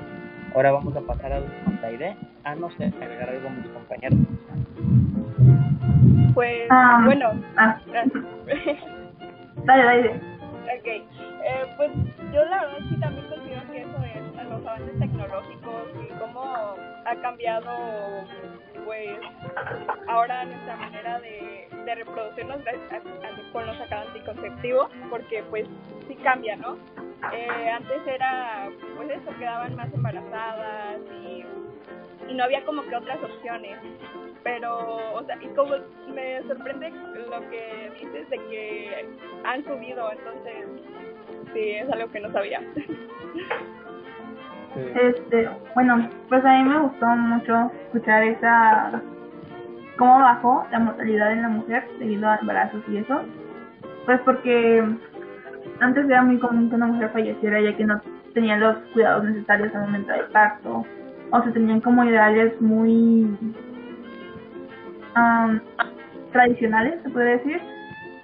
Ahora 0.54 0.72
vamos 0.72 0.96
a 0.96 1.00
pasar 1.00 1.32
a 1.32 1.40
Montaide. 1.66 2.16
Ah, 2.44 2.54
no 2.54 2.70
sé, 2.72 2.92
agregar 3.00 3.28
algo 3.28 3.48
a 3.48 3.52
mis 3.52 3.68
compañeros. 3.68 4.18
Pues, 6.34 6.68
ah, 6.70 7.02
bueno. 7.04 7.32
Ah. 7.56 7.80
dale, 9.64 9.84
dale. 9.84 10.10
Ok, 10.10 10.86
eh, 10.86 11.02
pues 11.76 11.90
yo 12.32 12.44
la 12.44 12.64
verdad 12.64 12.78
sí 12.88 12.96
también 13.00 13.26
considero 13.26 13.49
avances 14.70 14.98
tecnológicos 14.98 15.82
y 16.02 16.18
cómo 16.18 16.76
ha 17.04 17.16
cambiado 17.22 17.70
pues 18.84 19.18
ahora 20.08 20.44
nuestra 20.44 20.76
manera 20.76 21.20
de, 21.20 21.68
de 21.84 21.94
reproducirnos 21.94 22.58
con 23.52 23.66
los 23.66 23.76
anticonceptivos 23.80 24.88
porque 25.10 25.42
pues 25.50 25.66
sí 26.06 26.14
cambia, 26.16 26.56
¿no? 26.56 26.76
Eh, 27.32 27.70
antes 27.70 28.06
era 28.06 28.68
pues 28.96 29.10
eso, 29.10 29.38
quedaban 29.38 29.74
más 29.76 29.92
embarazadas 29.92 31.00
y, 31.22 31.44
y 32.30 32.34
no 32.34 32.44
había 32.44 32.64
como 32.64 32.82
que 32.82 32.96
otras 32.96 33.18
opciones 33.22 33.78
pero, 34.42 35.14
o 35.14 35.24
sea, 35.24 35.36
y 35.42 35.48
como 35.48 35.74
me 36.14 36.42
sorprende 36.44 36.90
lo 36.90 37.50
que 37.50 37.92
dices 38.00 38.30
de 38.30 38.36
que 38.48 39.06
han 39.44 39.62
subido, 39.64 40.10
entonces 40.12 40.66
sí, 41.52 41.70
es 41.72 41.90
algo 41.90 42.10
que 42.10 42.20
no 42.20 42.32
sabía. 42.32 42.62
Este, 44.76 45.48
bueno, 45.74 46.08
pues 46.28 46.44
a 46.44 46.58
mí 46.58 46.68
me 46.68 46.80
gustó 46.80 47.06
mucho 47.06 47.72
escuchar 47.86 48.22
esa, 48.22 49.02
cómo 49.96 50.20
bajó 50.20 50.64
la 50.70 50.78
mortalidad 50.78 51.32
en 51.32 51.42
la 51.42 51.48
mujer 51.48 51.84
debido 51.98 52.28
a 52.28 52.36
embarazos 52.36 52.82
y 52.88 52.98
eso, 52.98 53.22
pues 54.06 54.20
porque 54.20 54.84
antes 55.80 56.04
era 56.06 56.22
muy 56.22 56.38
común 56.38 56.70
que 56.70 56.76
una 56.76 56.86
mujer 56.86 57.10
falleciera 57.10 57.60
ya 57.60 57.76
que 57.76 57.84
no 57.84 58.00
tenía 58.32 58.56
los 58.58 58.76
cuidados 58.92 59.24
necesarios 59.24 59.74
al 59.74 59.82
momento 59.82 60.12
del 60.12 60.26
parto, 60.26 60.86
o 61.32 61.42
se 61.42 61.50
tenían 61.50 61.80
como 61.80 62.04
ideales 62.04 62.60
muy 62.60 63.36
tradicionales, 66.32 67.02
se 67.02 67.10
puede 67.10 67.38
decir, 67.38 67.60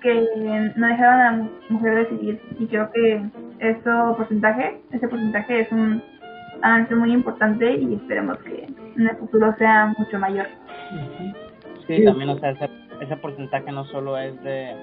que 0.03 0.73
no 0.77 0.87
dejaban 0.87 1.21
a 1.21 1.33
la 1.33 1.49
mujer 1.69 1.95
decidir. 1.95 2.41
Y 2.59 2.67
creo 2.67 2.91
que 2.93 3.23
eso 3.59 4.15
porcentaje, 4.17 4.81
ese 4.93 5.09
porcentaje 5.09 5.61
es 5.61 5.73
un 5.73 6.03
avance 6.63 6.95
muy 6.95 7.13
importante 7.13 7.77
y 7.77 7.95
esperemos 7.95 8.39
que 8.39 8.65
en 8.97 9.09
el 9.09 9.17
futuro 9.17 9.55
sea 9.59 9.93
mucho 9.99 10.19
mayor. 10.19 10.47
Sí, 11.87 12.05
también, 12.05 12.31
o 12.31 12.39
sea, 12.39 12.51
ese, 12.51 12.69
ese 13.01 13.17
porcentaje 13.17 13.71
no 13.71 13.85
solo 13.87 14.19
es 14.19 14.41
de, 14.43 14.75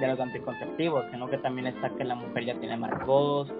de 0.00 0.06
los 0.06 0.18
anticonceptivos, 0.18 1.04
sino 1.10 1.28
que 1.28 1.38
también 1.38 1.66
está 1.66 1.90
que 1.90 2.04
la 2.04 2.14
mujer 2.14 2.44
ya 2.44 2.54
tiene 2.54 2.76
más 2.76 3.04
voz, 3.06 3.52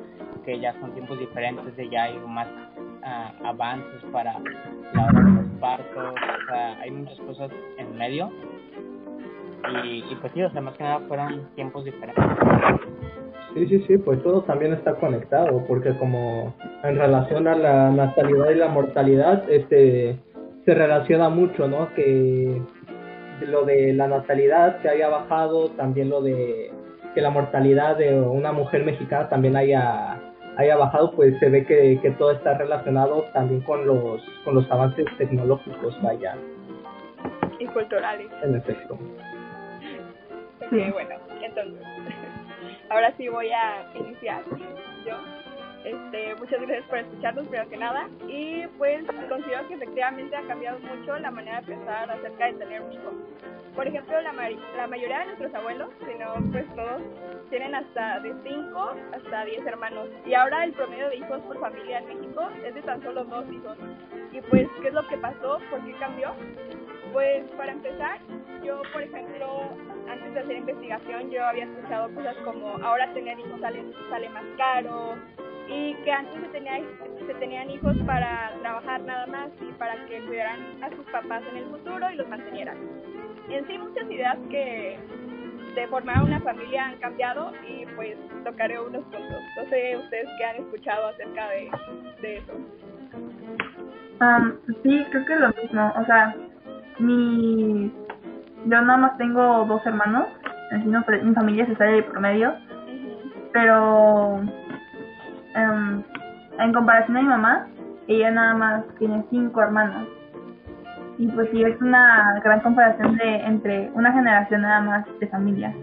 que 0.45 0.59
ya 0.59 0.73
son 0.81 0.93
tiempos 0.95 1.19
diferentes 1.19 1.79
y 1.79 1.91
ya 1.91 2.05
hay 2.05 2.19
más 2.27 2.49
uh, 2.49 3.47
avances 3.47 4.03
para 4.13 4.33
la 4.95 5.05
hora 5.05 5.21
de 5.21 5.31
los 5.33 5.61
partos, 5.61 6.15
o 6.15 6.47
sea, 6.51 6.81
hay 6.81 6.91
muchas 6.91 7.19
cosas 7.21 7.51
en 7.79 7.97
medio. 7.99 8.31
Y, 9.85 10.05
y 10.11 10.19
pues 10.21 10.33
sí, 10.33 10.43
o 10.43 10.51
sea, 10.51 10.63
más 10.63 10.75
que 10.77 10.83
nada 10.83 11.01
fueron 11.07 11.47
tiempos 11.55 11.85
diferentes. 11.85 12.25
Sí, 13.55 13.67
sí, 13.67 13.85
sí, 13.87 13.99
pues 13.99 14.23
todo 14.23 14.43
también 14.43 14.73
está 14.73 14.95
conectado, 14.95 15.65
porque 15.67 15.97
como 15.97 16.55
en 16.85 16.97
relación 16.97 17.49
a 17.49 17.57
la 17.57 17.91
natalidad 17.91 18.51
y 18.51 18.55
la 18.55 18.69
mortalidad, 18.69 19.51
este 19.51 20.17
se 20.65 20.75
relaciona 20.75 21.29
mucho, 21.29 21.67
¿no? 21.67 21.93
Que 21.95 22.61
lo 23.47 23.65
de 23.65 23.93
la 23.93 24.07
natalidad 24.07 24.81
se 24.83 24.89
haya 24.89 25.09
bajado, 25.09 25.71
también 25.71 26.11
lo 26.11 26.23
de 26.23 26.71
que 27.15 27.21
la 27.21 27.31
mortalidad 27.31 27.97
de 27.97 28.21
una 28.21 28.53
mujer 28.53 28.85
mexicana 28.85 29.29
también 29.29 29.57
haya 29.57 30.21
haya 30.57 30.77
bajado, 30.77 31.13
pues 31.13 31.39
se 31.41 31.49
ve 31.49 31.65
que, 31.65 31.99
que 32.03 32.11
todo 32.13 32.33
está 32.33 32.57
relacionado 32.59 33.25
también 33.33 33.63
con 33.63 33.87
los, 33.87 34.23
con 34.45 34.55
los 34.55 34.71
avances 34.71 35.07
tecnológicos, 35.17 36.01
vaya. 36.03 36.37
Y 37.59 37.67
culturales. 37.67 38.29
En 38.43 38.57
efecto. 38.57 38.99
Sí, 40.71 40.91
bueno, 40.93 41.17
entonces, 41.43 41.83
ahora 42.91 43.15
sí 43.17 43.29
voy 43.29 43.51
a 43.51 43.87
iniciar 43.95 44.43
yo. 45.07 45.17
Este, 45.85 46.35
muchas 46.35 46.61
gracias 46.61 46.87
por 46.89 46.99
escucharnos, 46.99 47.47
primero 47.47 47.71
que 47.71 47.77
nada. 47.79 48.09
Y 48.29 48.67
pues 48.77 49.03
considero 49.29 49.67
que 49.67 49.75
efectivamente 49.75 50.37
ha 50.37 50.43
cambiado 50.43 50.79
mucho 50.81 51.19
la 51.19 51.31
manera 51.31 51.61
de 51.63 51.69
pensar 51.69 52.11
acerca 52.11 52.47
de 52.47 52.53
tener 52.55 52.83
un 52.83 52.93
hijo. 52.93 53.13
Por 53.75 53.87
ejemplo, 53.87 54.21
la, 54.21 54.33
la 54.77 54.87
mayoría 54.89 55.21
de 55.21 55.27
nuestros 55.27 55.55
abuelos, 55.55 55.89
si 56.01 56.19
no 56.19 56.35
pues 56.53 56.67
todos, 56.75 57.01
tienen 57.49 57.75
hasta 57.75 58.21
de 58.21 58.35
5 58.43 58.95
hasta 59.15 59.45
10 59.45 59.67
hermanos. 59.67 60.09
Y 60.27 60.35
ahora 60.35 60.65
el 60.65 60.73
promedio 60.73 61.09
de 61.09 61.17
hijos 61.17 61.41
por 61.43 61.59
familia 61.59 61.99
en 61.99 62.09
México 62.09 62.49
es 62.65 62.75
de 62.75 62.83
tan 62.83 63.03
solo 63.03 63.25
dos 63.25 63.51
hijos. 63.51 63.79
Y 64.33 64.41
pues, 64.43 64.69
¿qué 64.83 64.89
es 64.89 64.95
lo 64.95 65.07
que 65.09 65.17
pasó? 65.17 65.61
¿Por 65.71 65.85
qué 65.85 65.93
cambió? 65.99 66.35
Pues 67.13 67.45
para 67.57 67.73
empezar, 67.73 68.19
yo 68.63 68.83
por 68.93 69.03
ejemplo, 69.03 69.71
antes 70.09 70.35
de 70.35 70.41
hacer 70.41 70.57
investigación, 70.57 71.31
yo 71.31 71.45
había 71.45 71.65
escuchado 71.65 72.15
cosas 72.15 72.37
como 72.45 72.77
ahora 72.85 73.13
tener 73.13 73.39
hijos 73.39 73.61
sale, 73.61 73.85
sale 74.11 74.29
más 74.29 74.45
caro, 74.57 75.17
y 75.71 75.95
que 76.05 76.13
antes 76.13 76.41
se, 76.41 76.49
tenía, 76.49 76.81
se 77.27 77.35
tenían 77.35 77.71
hijos 77.71 77.97
para 78.05 78.53
trabajar 78.61 79.01
nada 79.03 79.27
más 79.29 79.51
y 79.61 79.73
para 79.73 79.95
que 80.07 80.21
cuidaran 80.27 80.83
a 80.83 80.91
sus 80.91 81.07
papás 81.07 81.43
en 81.51 81.59
el 81.59 81.65
futuro 81.67 82.11
y 82.11 82.17
los 82.17 82.29
mantenieran. 82.29 82.77
En 83.49 83.67
sí, 83.67 83.79
muchas 83.79 84.11
ideas 84.11 84.37
que 84.51 84.99
de 85.75 85.87
formar 85.87 86.25
una 86.25 86.41
familia 86.41 86.87
han 86.87 86.97
cambiado 86.99 87.53
y 87.67 87.87
pues 87.95 88.17
tocaré 88.45 88.81
unos 88.81 89.05
puntos. 89.05 89.43
No 89.57 89.69
sé 89.71 89.97
ustedes 89.97 90.29
qué 90.39 90.45
han 90.45 90.57
escuchado 90.57 91.09
acerca 91.09 91.49
de, 91.51 91.71
de 92.21 92.37
eso. 92.39 92.53
Um, 94.21 94.59
sí, 94.83 95.07
creo 95.11 95.25
que 95.25 95.35
es 95.35 95.41
lo 95.41 95.49
mismo. 95.51 95.93
O 95.97 96.05
sea, 96.05 96.35
mi... 96.99 97.93
yo 98.67 98.81
nada 98.83 98.97
más 98.97 99.19
tengo 99.19 99.65
dos 99.67 99.85
hermanos, 99.87 100.27
mi 100.85 101.35
familia 101.35 101.67
se 101.67 101.77
sale 101.77 101.93
de 101.93 102.03
promedio, 102.05 102.55
pero 103.53 104.43
Um, 105.55 106.05
en 106.61 106.73
comparación 106.73 107.17
a 107.17 107.23
mi 107.23 107.29
mamá, 107.29 107.69
ella 108.07 108.31
nada 108.31 108.55
más 108.55 108.85
tiene 108.99 109.25
cinco 109.31 109.63
hermanos. 109.63 110.07
Y 111.19 111.27
pues 111.29 111.51
sí, 111.51 111.63
es 111.63 111.81
una 111.81 112.41
gran 112.45 112.61
comparación 112.61 113.17
de 113.17 113.37
entre 113.37 113.91
una 113.95 114.13
generación 114.13 114.63
nada 114.63 114.81
más 114.81 115.07
de 115.19 115.27
familia. 115.27 115.75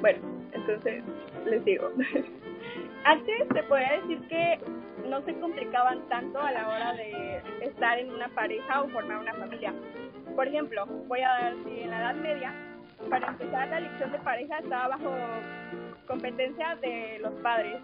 Bueno, 0.00 0.20
entonces 0.52 1.02
les 1.46 1.64
digo. 1.64 1.90
Antes 3.04 3.48
se 3.52 3.62
podría 3.64 4.00
decir 4.00 4.20
que 4.28 4.58
no 5.08 5.22
se 5.22 5.34
complicaban 5.40 6.08
tanto 6.08 6.40
a 6.40 6.52
la 6.52 6.68
hora 6.68 6.92
de 6.94 7.42
estar 7.62 7.98
en 7.98 8.10
una 8.12 8.28
pareja 8.28 8.82
o 8.82 8.88
formar 8.88 9.18
una 9.18 9.34
familia. 9.34 9.72
Por 10.34 10.46
ejemplo, 10.46 10.86
voy 10.86 11.20
a 11.20 11.28
dar 11.28 11.54
si 11.64 11.80
en 11.80 11.90
la 11.90 11.98
Edad 11.98 12.14
Media, 12.16 12.54
para 13.08 13.28
empezar 13.28 13.68
la 13.68 13.78
elección 13.78 14.12
de 14.12 14.18
pareja 14.18 14.58
estaba 14.58 14.88
bajo 14.88 15.10
competencia 16.08 16.74
de 16.80 17.18
los 17.20 17.32
padres. 17.42 17.76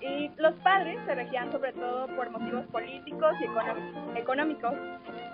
Y 0.00 0.30
los 0.36 0.54
padres 0.56 0.98
se 1.06 1.14
regían 1.14 1.50
sobre 1.50 1.72
todo 1.72 2.08
por 2.08 2.28
motivos 2.30 2.66
políticos 2.66 3.34
y 3.40 4.18
económicos. 4.18 4.74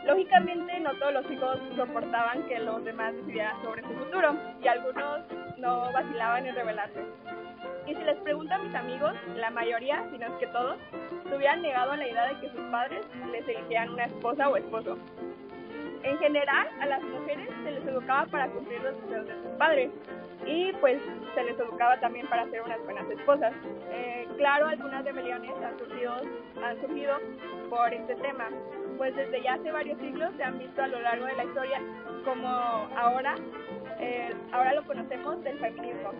Lógicamente 0.04 0.78
no 0.80 0.94
todos 0.94 1.14
los 1.14 1.30
hijos 1.30 1.58
soportaban 1.74 2.46
que 2.46 2.60
los 2.60 2.84
demás 2.84 3.14
decidieran 3.14 3.60
sobre 3.62 3.82
su 3.82 3.88
futuro 3.88 4.36
y 4.62 4.68
algunos 4.68 5.20
no 5.58 5.92
vacilaban 5.92 6.46
en 6.46 6.54
rebelarse. 6.54 7.00
Y 7.86 7.94
si 7.94 8.02
les 8.02 8.18
pregunto 8.18 8.54
a 8.54 8.58
mis 8.58 8.74
amigos, 8.74 9.14
la 9.36 9.50
mayoría, 9.50 10.04
si 10.10 10.18
no 10.18 10.26
es 10.26 10.32
que 10.34 10.46
todos, 10.48 10.76
se 11.28 11.36
hubieran 11.36 11.62
negado 11.62 11.92
a 11.92 11.96
la 11.96 12.06
idad 12.06 12.28
de 12.28 12.40
que 12.40 12.50
sus 12.50 12.64
padres 12.70 13.04
les 13.32 13.48
eligieran 13.48 13.90
una 13.90 14.04
esposa 14.04 14.48
o 14.48 14.56
esposo. 14.56 14.98
en 16.02 16.18
general 16.18 16.68
a 16.80 16.86
las 16.86 17.02
mujeres 17.02 17.48
se 17.62 17.72
les 17.72 17.86
educaba 17.86 18.24
para 18.26 18.48
cumplir 18.48 18.80
los 18.80 18.94
deseos 19.02 19.26
de 19.26 19.34
sus 19.34 19.50
padres 19.58 19.90
y 20.46 20.72
pues 20.74 21.00
se 21.34 21.44
les 21.44 21.58
educaba 21.58 21.98
también 22.00 22.26
para 22.28 22.48
ser 22.50 22.62
unas 22.62 22.82
buenas 22.84 23.08
esposas. 23.10 23.52
Eh, 23.90 24.26
claro, 24.36 24.66
algunas 24.66 25.04
rebeliones 25.04 25.50
han 25.62 25.78
surgido, 25.78 26.14
han 26.64 26.80
surgido 26.80 27.18
por 27.68 27.92
este 27.92 28.14
tema, 28.16 28.48
pues 28.96 29.14
desde 29.14 29.42
ya 29.42 29.54
hace 29.54 29.70
varios 29.70 29.98
siglos 29.98 30.30
se 30.36 30.44
han 30.44 30.58
visto 30.58 30.82
a 30.82 30.88
lo 30.88 31.00
largo 31.00 31.26
de 31.26 31.34
la 31.34 31.44
historia 31.44 31.80
como 32.24 32.48
ahora, 32.48 33.34
eh, 33.98 34.34
ahora 34.52 34.74
lo 34.74 34.84
conocemos 34.84 35.42
del 35.44 35.58
feminismo 35.58 36.12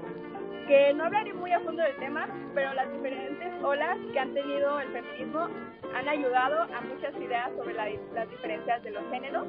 que 0.71 0.95
no 0.95 1.05
hablaré 1.05 1.33
muy 1.35 1.51
a 1.53 1.59
fondo 1.59 1.83
del 1.83 1.97
tema, 1.97 2.29
pero 2.55 2.73
las 2.75 2.89
diferentes 2.93 3.53
olas 3.61 3.99
que 4.13 4.21
han 4.21 4.33
tenido 4.33 4.79
el 4.79 4.89
feminismo 4.93 5.49
han 5.97 6.09
ayudado 6.09 6.63
a 6.63 6.81
muchas 6.83 7.13
ideas 7.17 7.51
sobre 7.59 7.75
las 7.75 8.31
diferencias 8.31 8.81
de 8.85 8.93
los 8.93 9.03
géneros 9.11 9.49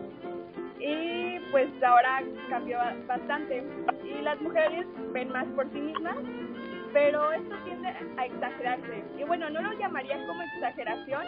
y 0.81 1.39
pues 1.51 1.69
ahora 1.83 2.23
cambió 2.49 2.79
bastante 3.07 3.63
y 4.03 4.21
las 4.21 4.39
mujeres 4.41 4.85
ven 5.13 5.29
más 5.31 5.45
por 5.55 5.71
sí 5.71 5.79
mismas 5.79 6.17
pero 6.93 7.31
esto 7.31 7.55
tiende 7.63 7.89
a 8.17 8.25
exagerarse. 8.25 9.03
Y 9.17 9.23
bueno, 9.23 9.49
no 9.49 9.61
lo 9.61 9.73
llamaría 9.73 10.17
como 10.27 10.41
exageración, 10.41 11.23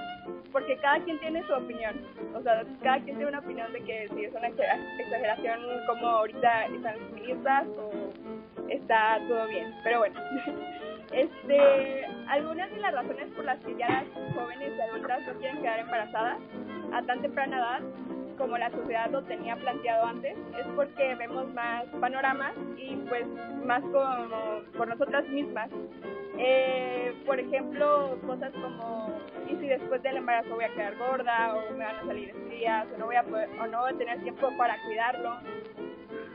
porque 0.52 0.78
cada 0.78 1.00
quien 1.04 1.20
tiene 1.20 1.46
su 1.48 1.54
opinión. 1.54 1.96
O 2.34 2.42
sea, 2.42 2.64
cada 2.82 2.96
quien 2.98 3.18
tiene 3.18 3.28
una 3.28 3.40
opinión 3.40 3.72
de 3.72 3.82
que 3.82 4.10
si 4.14 4.26
es 4.26 4.34
una 4.34 4.48
exageración 4.48 5.60
como 5.88 6.08
ahorita 6.08 6.66
están 6.66 6.84
las 6.84 7.10
feministas 7.10 7.68
o 7.78 7.92
está 8.70 9.20
todo 9.28 9.48
bien. 9.48 9.74
Pero 9.84 10.00
bueno, 10.00 10.20
este, 11.12 12.06
algunas 12.28 12.70
de 12.72 12.78
las 12.78 12.94
razones 12.94 13.28
por 13.36 13.46
las 13.46 13.60
que 13.60 13.76
ya 13.76 13.88
las 13.88 14.34
jóvenes 14.36 14.72
y 14.78 14.82
adultas 14.82 15.22
no 15.28 15.34
quieren 15.40 15.62
quedar 15.62 15.80
embarazadas 15.80 16.38
a 16.94 17.02
tan 17.04 17.22
temprana 17.22 17.58
edad 17.58 17.80
como 18.38 18.58
la 18.58 18.70
sociedad 18.72 19.10
lo 19.10 19.24
tenía 19.24 19.56
planteado 19.56 20.06
antes, 20.06 20.38
es 20.58 20.66
porque 20.76 21.16
vemos 21.16 21.52
más 21.54 21.86
panoramas 22.00 22.54
y 22.78 22.96
pues 23.08 23.26
más 23.66 23.82
como 23.82 24.62
por 24.78 24.88
nosotras 24.88 25.28
mismas. 25.30 25.70
Eh, 26.38 27.14
por 27.26 27.40
ejemplo, 27.40 28.18
cosas 28.26 28.52
como, 28.54 29.12
¿y 29.48 29.56
si 29.56 29.68
después 29.68 30.02
del 30.02 30.18
embarazo 30.18 30.56
voy 30.56 30.64
a 30.64 30.74
quedar 30.74 30.98
gorda 30.98 31.56
o 31.56 31.72
me 31.74 31.86
van 31.86 31.96
a 31.98 32.06
salir 32.06 32.30
estrías 32.30 32.88
o 32.94 32.98
no 32.98 33.06
voy 33.06 33.16
a 33.16 33.24
poder, 33.24 33.50
o 33.60 33.68
no 33.68 33.82
voy 33.82 33.94
a 33.94 33.98
tener 33.98 34.20
tiempo 34.22 34.50
para 34.58 34.76
cuidarlo? 34.84 35.38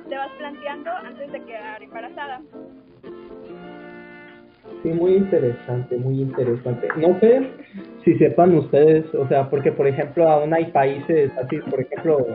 Te 0.09 0.17
vas 0.17 0.31
planteando 0.39 0.91
antes 0.91 1.33
de 1.33 1.45
quedar 1.45 1.83
embarazada. 1.83 2.41
Sí, 4.83 4.91
muy 4.91 5.15
interesante, 5.15 5.97
muy 5.97 6.21
interesante. 6.21 6.89
No 6.97 7.19
sé 7.21 7.51
si 8.05 8.17
sepan 8.19 8.57
ustedes, 8.57 9.13
o 9.15 9.27
sea, 9.29 9.51
porque 9.51 9.73
por 9.73 9.87
ejemplo 9.87 10.29
aún 10.29 10.55
hay 10.55 10.67
países 10.67 11.31
así, 11.37 11.59
por 11.71 11.81
ejemplo, 11.81 12.27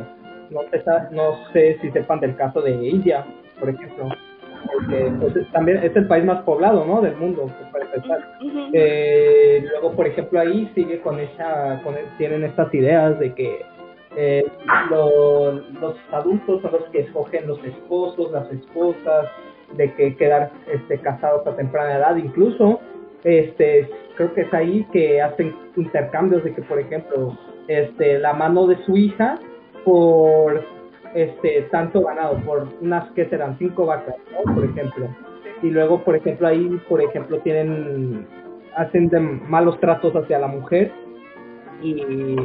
no 0.50 0.62
sé, 0.70 0.84
no 1.12 1.52
sé 1.54 1.78
si 1.82 1.90
sepan 1.92 2.20
del 2.20 2.36
caso 2.36 2.62
de 2.62 2.72
India, 2.72 3.26
por 3.60 3.70
ejemplo, 3.70 4.10
porque 4.74 5.12
pues, 5.20 5.52
también 5.52 5.78
es 5.84 5.96
el 5.96 6.08
país 6.08 6.26
más 6.26 6.44
poblado, 6.44 6.86
¿no? 6.86 7.02
Del 7.02 7.16
mundo, 7.16 7.50
para 7.72 7.86
empezar. 7.86 8.20
Eh, 8.74 9.64
luego, 9.70 9.96
por 9.96 10.08
ejemplo, 10.08 10.40
ahí 10.40 10.70
sigue 10.76 11.00
con 11.02 11.20
esa, 11.20 11.82
con, 11.84 11.96
tienen 12.18 12.44
estas 12.44 12.74
ideas 12.74 13.18
de 13.20 13.34
que 13.34 13.66
eh, 14.16 14.46
los 14.90 15.96
adultos 16.12 16.62
son 16.62 16.72
los 16.72 16.84
que 16.92 17.02
escogen 17.02 17.48
los 17.48 17.64
esposos, 17.64 18.32
las 18.32 18.52
esposas, 18.52 19.28
de 19.78 19.94
que 19.94 20.16
quedar 20.16 20.52
este, 20.72 21.00
casados 21.00 21.46
a 21.48 21.56
temprana 21.56 21.98
edad, 21.98 22.16
incluso 22.16 22.80
este 23.24 23.90
creo 24.16 24.34
que 24.34 24.42
es 24.42 24.54
ahí 24.54 24.86
que 24.92 25.22
hacen 25.22 25.56
intercambios 25.76 26.44
de 26.44 26.54
que 26.54 26.62
por 26.64 26.80
ejemplo 26.80 27.38
este 27.68 28.20
la 28.20 28.34
mano 28.34 28.68
de 28.68 28.78
su 28.86 28.98
hija 28.98 29.40
por 29.86 30.64
este 31.16 31.64
tanto 31.72 32.02
ganado 32.02 32.38
por 32.46 32.68
unas 32.82 33.10
que 33.12 33.26
serán 33.30 33.58
cinco 33.58 33.86
vacas 33.86 34.16
por 34.54 34.66
ejemplo. 34.66 35.08
Y 35.62 35.70
luego 35.70 36.04
por 36.04 36.16
ejemplo 36.16 36.48
ahí 36.48 36.80
por 36.90 37.02
ejemplo 37.02 37.40
tienen 37.40 38.28
hacen 38.76 39.10
de 39.10 39.20
malos 39.20 39.80
tratos 39.80 40.14
hacia 40.16 40.40
la 40.40 40.48
mujer 40.48 40.92
y 41.82 42.36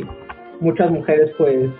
muchas 0.60 0.90
mujeres 0.90 1.30
pues 1.38 1.70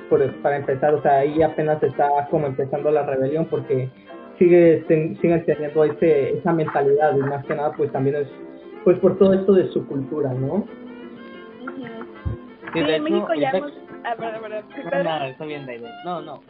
para 0.43 0.57
empezar 0.57 0.95
o 0.95 1.03
sea 1.03 1.19
ahí 1.19 1.43
apenas 1.43 1.83
está 1.83 2.09
como 2.31 2.47
empezando 2.47 2.91
la 2.91 3.05
rebelión 3.05 3.47
porque 3.47 3.91
sigue 4.39 4.85
siguen 4.87 5.45
teniendo 5.45 5.85
ese, 5.85 6.39
esa 6.39 6.53
mentalidad 6.53 7.17
y 7.17 7.21
más 7.21 7.45
que 7.47 7.55
nada 7.55 7.73
pues 7.73 7.91
también 7.93 8.17
es 8.17 8.29
pues 8.85 8.99
por 9.01 9.19
todo 9.19 9.35
esto 9.35 9.53
de 9.53 9.69
su 9.73 9.87
cultura, 9.87 10.33
¿no? 10.33 10.67
Sí, 12.73 12.79
en 12.79 13.03
México 13.03 13.35
ya 13.35 13.51
hemos... 13.51 13.73
Ah, 14.05 14.15
perdón, 14.17 14.41
perdón. 14.43 15.05
No, 15.05 15.19
no, 15.19 15.25
está 15.27 15.45
bien, 15.45 15.67
David. 15.67 15.87
No, 16.05 16.23
no. 16.23 16.41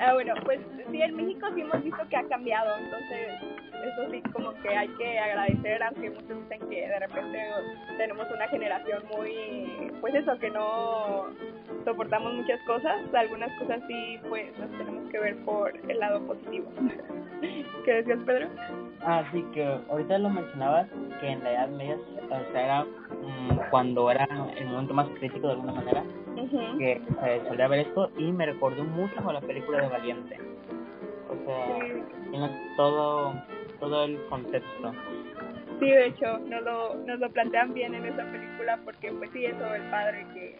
Ah, 0.00 0.12
bueno, 0.14 0.34
pues 0.44 0.60
sí, 0.90 1.02
en 1.02 1.16
México 1.16 1.46
sí 1.54 1.60
hemos 1.60 1.82
visto 1.82 2.08
que 2.08 2.16
ha 2.16 2.24
cambiado, 2.28 2.76
entonces 2.78 3.28
eso 3.82 4.10
sí 4.10 4.22
como 4.32 4.54
que 4.54 4.68
hay 4.68 4.88
que 4.88 5.18
agradecer, 5.18 5.82
aunque 5.82 6.10
muchos 6.10 6.42
dicen 6.42 6.68
que 6.68 6.88
de 6.88 6.98
repente 7.00 7.38
tenemos 7.98 8.26
una 8.30 8.48
generación 8.48 9.02
muy, 9.16 9.92
pues 10.00 10.14
eso, 10.14 10.38
que 10.38 10.50
no 10.50 11.26
soportamos 11.84 12.34
muchas 12.34 12.60
cosas, 12.62 13.00
algunas 13.12 13.50
cosas 13.58 13.80
sí, 13.88 14.18
pues 14.28 14.56
las 14.58 14.70
tenemos 14.70 15.08
que 15.10 15.18
ver 15.18 15.36
por 15.44 15.72
el 15.76 15.98
lado 15.98 16.24
positivo. 16.26 16.70
¿Qué 17.84 17.92
decías, 17.94 18.18
Pedro? 18.24 18.48
Ah, 19.04 19.24
sí, 19.32 19.44
que 19.52 19.64
ahorita 19.90 20.18
lo 20.18 20.30
mencionabas, 20.30 20.86
que 21.20 21.28
en 21.28 21.42
la 21.42 21.52
Edad 21.52 21.68
Media, 21.70 21.96
o 22.24 22.52
sea, 22.52 22.64
era 22.64 22.84
mm, 22.84 23.70
cuando 23.70 24.10
era 24.10 24.28
el 24.56 24.66
momento 24.66 24.94
más 24.94 25.08
crítico 25.18 25.48
de 25.48 25.54
alguna 25.54 25.72
manera, 25.72 26.04
que 26.50 27.00
solía 27.48 27.68
ver 27.68 27.80
esto, 27.80 28.10
y 28.16 28.32
me 28.32 28.46
recordó 28.46 28.84
mucho 28.84 29.28
a 29.28 29.32
la 29.32 29.40
película 29.40 29.82
de 29.82 29.88
Valiente. 29.88 30.38
O 31.28 31.46
sea, 31.46 31.78
tiene 32.30 32.50
todo, 32.76 33.34
todo 33.80 34.04
el 34.04 34.18
contexto. 34.26 34.92
Sí, 35.80 35.90
de 35.90 36.06
hecho, 36.06 36.38
nos 36.38 36.62
lo, 36.62 36.94
nos 36.94 37.18
lo 37.18 37.30
plantean 37.30 37.74
bien 37.74 37.94
en 37.94 38.06
esa 38.06 38.22
película 38.30 38.78
porque 38.84 39.10
pues 39.12 39.30
sí, 39.32 39.46
eso, 39.46 39.74
el 39.74 39.82
padre 39.90 40.24
que, 40.32 40.56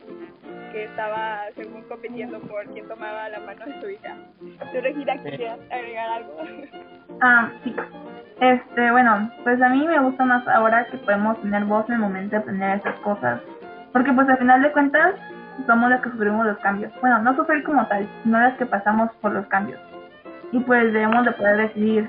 que 0.72 0.84
estaba 0.84 1.44
según 1.54 1.82
compitiendo 1.82 2.40
por 2.40 2.64
quien 2.66 2.88
tomaba 2.88 3.28
la 3.28 3.38
mano 3.40 3.64
de 3.66 3.80
su 3.80 3.90
hija. 3.90 4.16
¿Tú, 4.40 4.80
Regina, 4.80 5.22
querías 5.22 5.60
agregar 5.70 6.08
algo? 6.10 6.36
Ah, 7.20 7.52
sí. 7.62 7.72
Este, 8.40 8.90
bueno, 8.90 9.30
pues 9.44 9.62
a 9.62 9.68
mí 9.68 9.86
me 9.86 10.00
gusta 10.00 10.24
más 10.24 10.46
ahora 10.48 10.86
que 10.86 10.98
podemos 10.98 11.40
tener 11.40 11.64
voz 11.66 11.88
en 11.88 11.94
el 11.94 12.00
momento 12.00 12.30
de 12.30 12.38
aprender 12.38 12.78
esas 12.78 12.98
cosas. 13.00 13.40
Porque 13.92 14.12
pues 14.12 14.28
al 14.28 14.38
final 14.38 14.62
de 14.62 14.72
cuentas 14.72 15.14
somos 15.66 15.90
las 15.90 16.00
que 16.00 16.10
sufrimos 16.10 16.46
los 16.46 16.58
cambios. 16.58 16.92
Bueno, 17.00 17.18
no 17.20 17.36
sufrir 17.36 17.62
como 17.64 17.86
tal, 17.86 18.08
sino 18.22 18.40
las 18.40 18.56
que 18.56 18.66
pasamos 18.66 19.10
por 19.20 19.32
los 19.32 19.46
cambios. 19.46 19.80
Y 20.52 20.60
pues 20.60 20.92
debemos 20.92 21.24
de 21.24 21.32
poder 21.32 21.56
decidir 21.56 22.08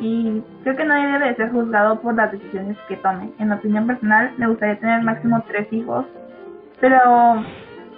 y 0.00 0.42
creo 0.62 0.76
que 0.76 0.84
nadie 0.84 1.12
debe 1.12 1.36
ser 1.36 1.50
juzgado 1.50 2.00
por 2.00 2.14
las 2.14 2.32
decisiones 2.32 2.76
que 2.88 2.96
tome. 2.96 3.32
En 3.38 3.52
opinión 3.52 3.86
personal, 3.86 4.32
me 4.38 4.48
gustaría 4.48 4.78
tener 4.78 5.02
máximo 5.02 5.42
tres 5.46 5.70
hijos, 5.72 6.06
pero 6.80 7.44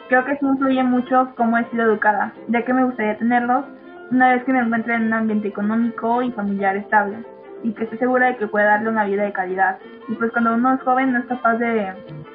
creo 0.08 0.24
que 0.24 0.36
sí 0.36 0.46
influye 0.46 0.82
mucho 0.82 1.32
cómo 1.36 1.58
he 1.58 1.64
sido 1.70 1.84
educada, 1.84 2.32
ya 2.48 2.64
que 2.64 2.72
me 2.72 2.84
gustaría 2.84 3.18
tenerlos 3.18 3.64
una 4.10 4.32
vez 4.32 4.44
que 4.44 4.52
me 4.52 4.60
encuentre 4.60 4.94
en 4.94 5.04
un 5.04 5.12
ambiente 5.14 5.48
económico 5.48 6.22
y 6.22 6.32
familiar 6.32 6.76
estable 6.76 7.24
y 7.62 7.72
que 7.72 7.84
esté 7.84 7.96
segura 7.98 8.26
de 8.26 8.36
que 8.36 8.46
pueda 8.48 8.66
darle 8.66 8.90
una 8.90 9.04
vida 9.04 9.22
de 9.22 9.32
calidad. 9.32 9.78
Y 10.08 10.14
pues 10.14 10.32
cuando 10.32 10.54
uno 10.54 10.74
es 10.74 10.82
joven 10.82 11.12
no 11.12 11.20
es 11.20 11.26
capaz 11.26 11.54
de 11.58 11.92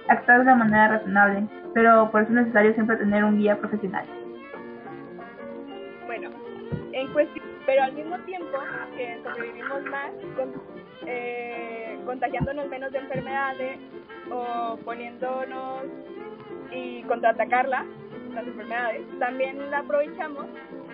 actuar 0.10 0.38
de 0.40 0.44
una 0.44 0.56
manera 0.56 0.88
razonable, 0.90 1.48
pero 1.74 2.10
por 2.12 2.22
eso 2.22 2.32
es 2.32 2.38
necesario 2.38 2.74
siempre 2.74 2.98
tener 2.98 3.24
un 3.24 3.38
guía 3.38 3.58
profesional. 3.58 4.06
Bueno, 6.08 6.30
en 6.94 7.14
cuestión 7.14 7.48
pero 7.68 7.84
al 7.84 7.92
mismo 7.92 8.18
tiempo 8.20 8.58
que 8.96 9.20
sobrevivimos 9.24 9.84
más 9.92 10.12
eh, 11.06 12.00
contagiándonos 12.06 12.70
menos 12.70 12.92
de 12.94 13.00
enfermedades 13.00 13.80
o 14.32 14.78
poniéndonos 14.86 15.84
y 16.72 17.04
contraatacarla, 17.04 17.86
las 18.34 18.48
enfermedades, 18.48 19.02
también 19.20 19.70
la 19.70 19.80
aprovechamos 19.80 20.46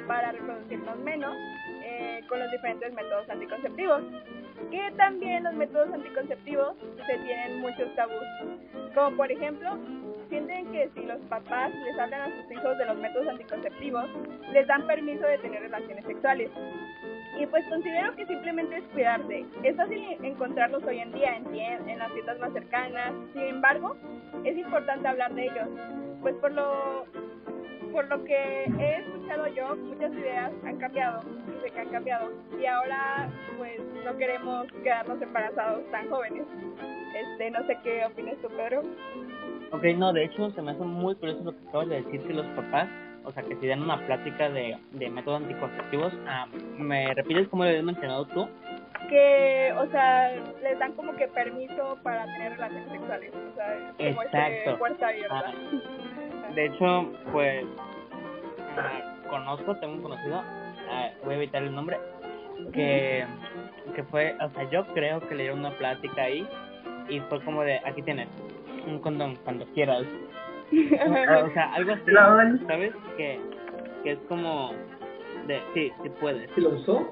para 0.08 0.32
reproducirnos 0.32 0.98
menos 1.00 1.36
eh, 1.94 2.24
con 2.28 2.40
los 2.40 2.50
diferentes 2.52 2.92
métodos 2.94 3.30
anticonceptivos. 3.30 4.02
Que 4.72 4.92
también 4.98 5.44
los 5.44 5.54
métodos 5.54 5.94
anticonceptivos 5.94 6.76
se 7.06 7.18
tienen 7.20 7.62
muchos 7.62 7.94
tabús, 7.96 8.24
como 8.96 9.18
por 9.18 9.32
ejemplo 9.32 9.78
sienten 10.30 10.72
que 10.72 10.90
si 10.96 11.02
los 11.02 11.20
papás 11.30 11.72
les 11.86 12.00
hablan 12.00 12.22
a 12.22 12.36
sus 12.36 12.52
hijos 12.52 12.78
de 12.80 12.86
los 12.86 12.98
métodos 12.98 13.28
anticonceptivos, 13.28 14.06
les 14.52 14.66
dan 14.66 14.88
permiso 14.88 15.26
de 15.28 15.38
tener 15.38 15.62
relaciones 15.62 16.06
sexuales. 16.06 16.50
Y 17.40 17.46
pues 17.48 17.64
considero 17.70 18.16
que 18.16 18.26
simplemente 18.26 18.78
es 18.78 18.84
cuidarse. 18.94 19.46
Es 19.64 19.76
fácil 19.76 20.18
encontrarlos 20.24 20.84
hoy 20.84 21.00
en 21.00 21.12
día 21.12 21.38
en, 21.38 21.90
en 21.90 22.00
las 22.00 22.12
tiendas 22.14 22.40
más 22.40 22.54
cercanas. 22.54 23.14
Sin 23.34 23.44
embargo, 23.44 23.96
es 24.44 24.58
importante 24.58 25.08
hablar 25.08 25.34
de 25.34 25.44
ellos. 25.46 25.68
Pues 26.22 26.36
por 26.36 26.52
lo, 26.52 27.06
por 27.94 28.10
lo 28.10 28.24
que 28.26 28.66
he 28.66 28.98
escuchado 28.98 29.48
yo, 29.48 29.76
muchas 29.76 30.12
ideas 30.14 30.52
han 30.66 30.78
cambiado, 30.78 31.22
sé 31.62 31.70
que 31.72 31.80
han 31.80 31.90
cambiado. 31.90 32.32
Y 32.60 32.66
ahora 32.66 33.30
pues 33.58 33.80
no 34.04 34.18
queremos 34.18 34.68
quedarnos 34.84 35.22
embarazados 35.22 35.90
tan 35.92 36.10
jóvenes. 36.10 36.44
Este, 37.16 37.52
no 37.52 37.66
sé 37.68 37.78
qué 37.84 38.04
opinas 38.06 38.36
tú, 38.42 38.50
Pedro. 38.50 38.82
Ok, 39.72 39.84
no, 39.96 40.12
de 40.12 40.26
hecho 40.26 40.50
se 40.52 40.62
me 40.62 40.72
hace 40.72 40.84
muy 40.84 41.16
curioso 41.16 41.44
lo 41.44 41.52
que 41.52 41.68
acabas 41.70 41.90
de 41.90 42.02
decir, 42.02 42.22
que 42.28 42.34
los 42.34 42.48
papás 42.48 42.90
o 43.26 43.32
sea, 43.32 43.44
que 43.44 43.56
si 43.56 43.68
dan 43.68 43.82
una 43.82 44.06
plática 44.06 44.50
de, 44.50 44.78
de 44.92 45.10
métodos 45.10 45.42
anticonceptivos, 45.42 46.14
ah, 46.28 46.46
¿me 46.78 47.14
repites 47.14 47.48
cómo 47.48 47.64
lo 47.64 47.70
habías 47.70 47.86
mencionado 47.86 48.26
tú? 48.26 48.50
Que, 49.10 49.74
o 49.78 49.88
sea, 49.92 50.32
les 50.62 50.78
dan 50.80 50.94
como 50.94 51.16
que 51.16 51.28
permiso 51.30 51.98
para 52.04 52.26
tener 52.26 52.54
relaciones 52.54 52.90
sexuales. 52.92 53.32
O 53.34 53.56
sea, 53.56 53.94
como 53.98 54.22
ese 54.24 54.38
Exacto. 54.38 54.78
fuerza 54.78 55.08
abierta. 55.08 55.44
Ah, 55.46 55.54
De 56.56 56.66
hecho, 56.66 57.12
pues 57.32 57.66
ah, 58.78 59.28
conozco, 59.30 59.76
tengo 59.78 59.94
un 59.94 60.02
conocido, 60.02 60.42
ah, 60.90 61.10
voy 61.24 61.34
a 61.34 61.38
evitar 61.38 61.64
el 61.64 61.74
nombre, 61.74 61.98
que, 62.74 63.26
que 63.96 64.04
fue, 64.04 64.36
o 64.40 64.50
sea, 64.52 64.70
yo 64.70 64.86
creo 64.94 65.20
que 65.22 65.36
le 65.36 65.44
dieron 65.44 65.60
una 65.60 65.72
plática 65.78 66.24
ahí 66.24 66.48
y 67.10 67.20
fue 67.22 67.42
como 67.44 67.64
de, 67.64 67.80
aquí 67.86 68.02
tienes 68.04 68.28
un 68.88 69.00
condón 69.00 69.36
cuando 69.44 69.66
quieras. 69.68 70.04
O 70.72 71.54
sea, 71.54 71.74
algo 71.74 71.94
así. 71.94 72.66
¿sabes? 72.68 72.94
Que, 73.18 73.40
que 74.04 74.12
es 74.14 74.20
como 74.28 74.72
de, 75.48 75.62
sí, 75.74 75.92
sí 76.02 76.10
puedes. 76.20 76.50
¿Sí 76.56 76.62
lo 76.62 76.70
usó? 76.70 77.08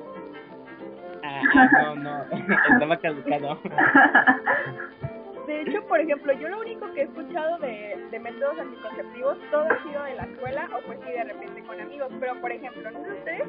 Ah, 1.23 1.69
no, 1.83 1.95
no, 1.95 2.23
estaba 2.73 2.97
caducado. 2.97 3.59
De 5.47 5.61
hecho, 5.61 5.81
por 5.87 5.99
ejemplo, 5.99 6.33
yo 6.33 6.49
lo 6.49 6.59
único 6.59 6.91
que 6.93 7.01
he 7.01 7.03
escuchado 7.03 7.57
de, 7.59 8.19
métodos 8.19 8.59
anticonceptivos, 8.59 9.37
todo 9.49 9.63
ha 9.63 9.83
sido 9.83 10.03
de 10.03 10.15
la 10.15 10.23
escuela 10.23 10.69
o 10.75 10.85
pues 10.85 10.99
sí 11.05 11.11
de 11.11 11.23
repente 11.23 11.63
con 11.63 11.79
amigos. 11.79 12.11
Pero, 12.19 12.39
por 12.39 12.51
ejemplo, 12.51 12.91
no 12.91 13.03
sé 13.03 13.11
ustedes, 13.11 13.47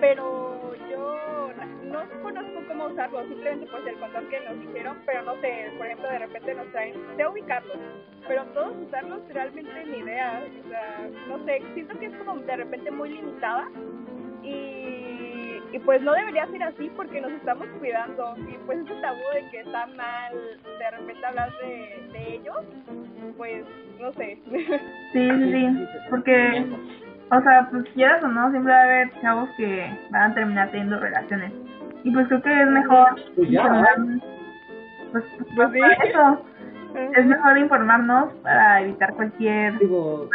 pero 0.00 0.74
yo 0.90 1.50
no 1.84 2.22
conozco 2.22 2.60
cómo 2.68 2.86
usarlo, 2.86 3.24
simplemente 3.26 3.66
pues 3.70 3.86
el 3.86 3.94
condón 3.96 4.28
que 4.28 4.40
nos 4.40 4.60
dijeron, 4.60 4.98
pero 5.06 5.22
no 5.22 5.40
sé, 5.40 5.72
por 5.76 5.86
ejemplo, 5.86 6.08
de 6.08 6.18
repente 6.18 6.54
nos 6.54 6.66
traen, 6.72 6.94
sé 7.16 7.26
ubicarlos, 7.26 7.78
pero 8.26 8.44
todos 8.46 8.76
usarlos 8.86 9.20
realmente 9.28 9.84
ni 9.86 9.98
idea. 9.98 10.42
O 10.64 10.68
sea, 10.68 11.10
no 11.28 11.44
sé, 11.44 11.62
siento 11.74 11.98
que 11.98 12.06
es 12.06 12.16
como 12.16 12.36
de 12.36 12.56
repente 12.56 12.90
muy 12.90 13.10
limitada 13.10 13.68
y, 14.42 15.03
y 15.74 15.78
pues 15.80 16.00
no 16.02 16.12
debería 16.12 16.46
ser 16.46 16.62
así 16.62 16.88
porque 16.96 17.20
nos 17.20 17.32
estamos 17.32 17.66
cuidando 17.80 18.36
y 18.48 18.56
pues 18.64 18.78
ese 18.78 18.94
tabú 19.00 19.18
de 19.34 19.50
que 19.50 19.60
está 19.60 19.86
mal 19.88 20.32
de 20.78 20.90
repente 20.92 21.26
hablar 21.26 21.50
de, 21.60 22.08
de 22.12 22.34
ellos 22.34 22.64
pues 23.36 23.64
no 24.00 24.12
sé 24.12 24.38
Sí, 25.12 25.28
sí, 25.30 25.52
sí, 25.52 25.86
porque, 26.10 26.64
o 27.30 27.40
sea, 27.40 27.68
pues 27.70 27.84
quieras 27.94 28.22
o 28.22 28.28
no, 28.28 28.50
siempre 28.50 28.72
va 28.72 28.78
a 28.78 28.84
haber 28.84 29.20
chavos 29.20 29.48
que 29.56 29.90
van 30.10 30.30
a 30.30 30.34
terminar 30.34 30.70
teniendo 30.70 30.98
relaciones. 30.98 31.52
Y 32.02 32.10
pues 32.10 32.26
creo 32.28 32.42
que 32.42 32.62
es 32.62 32.68
mejor 32.68 33.14
Pues 33.36 33.48
ya, 33.50 33.62
informarnos, 33.62 34.22
pues, 35.12 35.24
pues, 35.38 35.48
Pues 35.54 35.72
sí. 35.72 35.78
por 35.78 36.06
eso, 36.08 36.44
es 37.16 37.26
mejor 37.26 37.58
informarnos 37.58 38.32
para 38.42 38.82
evitar 38.82 39.14
cualquier 39.14 39.78
Digo, 39.78 40.28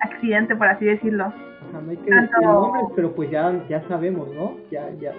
accidente, 0.00 0.56
por 0.56 0.66
así 0.68 0.86
decirlo. 0.86 1.32
O 1.66 1.70
sea, 1.70 1.80
no 1.80 1.90
hay 1.90 1.96
que 1.96 2.10
Tanto- 2.10 2.32
decir 2.38 2.46
nombres, 2.48 2.84
pero 2.96 3.12
pues 3.14 3.30
ya, 3.30 3.66
ya 3.68 3.86
sabemos, 3.88 4.28
¿no? 4.34 4.56
Ya, 4.70 4.90
ya, 5.00 5.12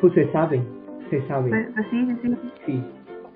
pues 0.00 0.12
se 0.14 0.30
sabe, 0.32 0.62
se 1.10 1.26
sabe, 1.28 1.50
Pues, 1.50 1.68
pues 1.74 1.86
sí, 1.90 2.06
sí, 2.06 2.16
sí. 2.22 2.52
sí. 2.66 2.84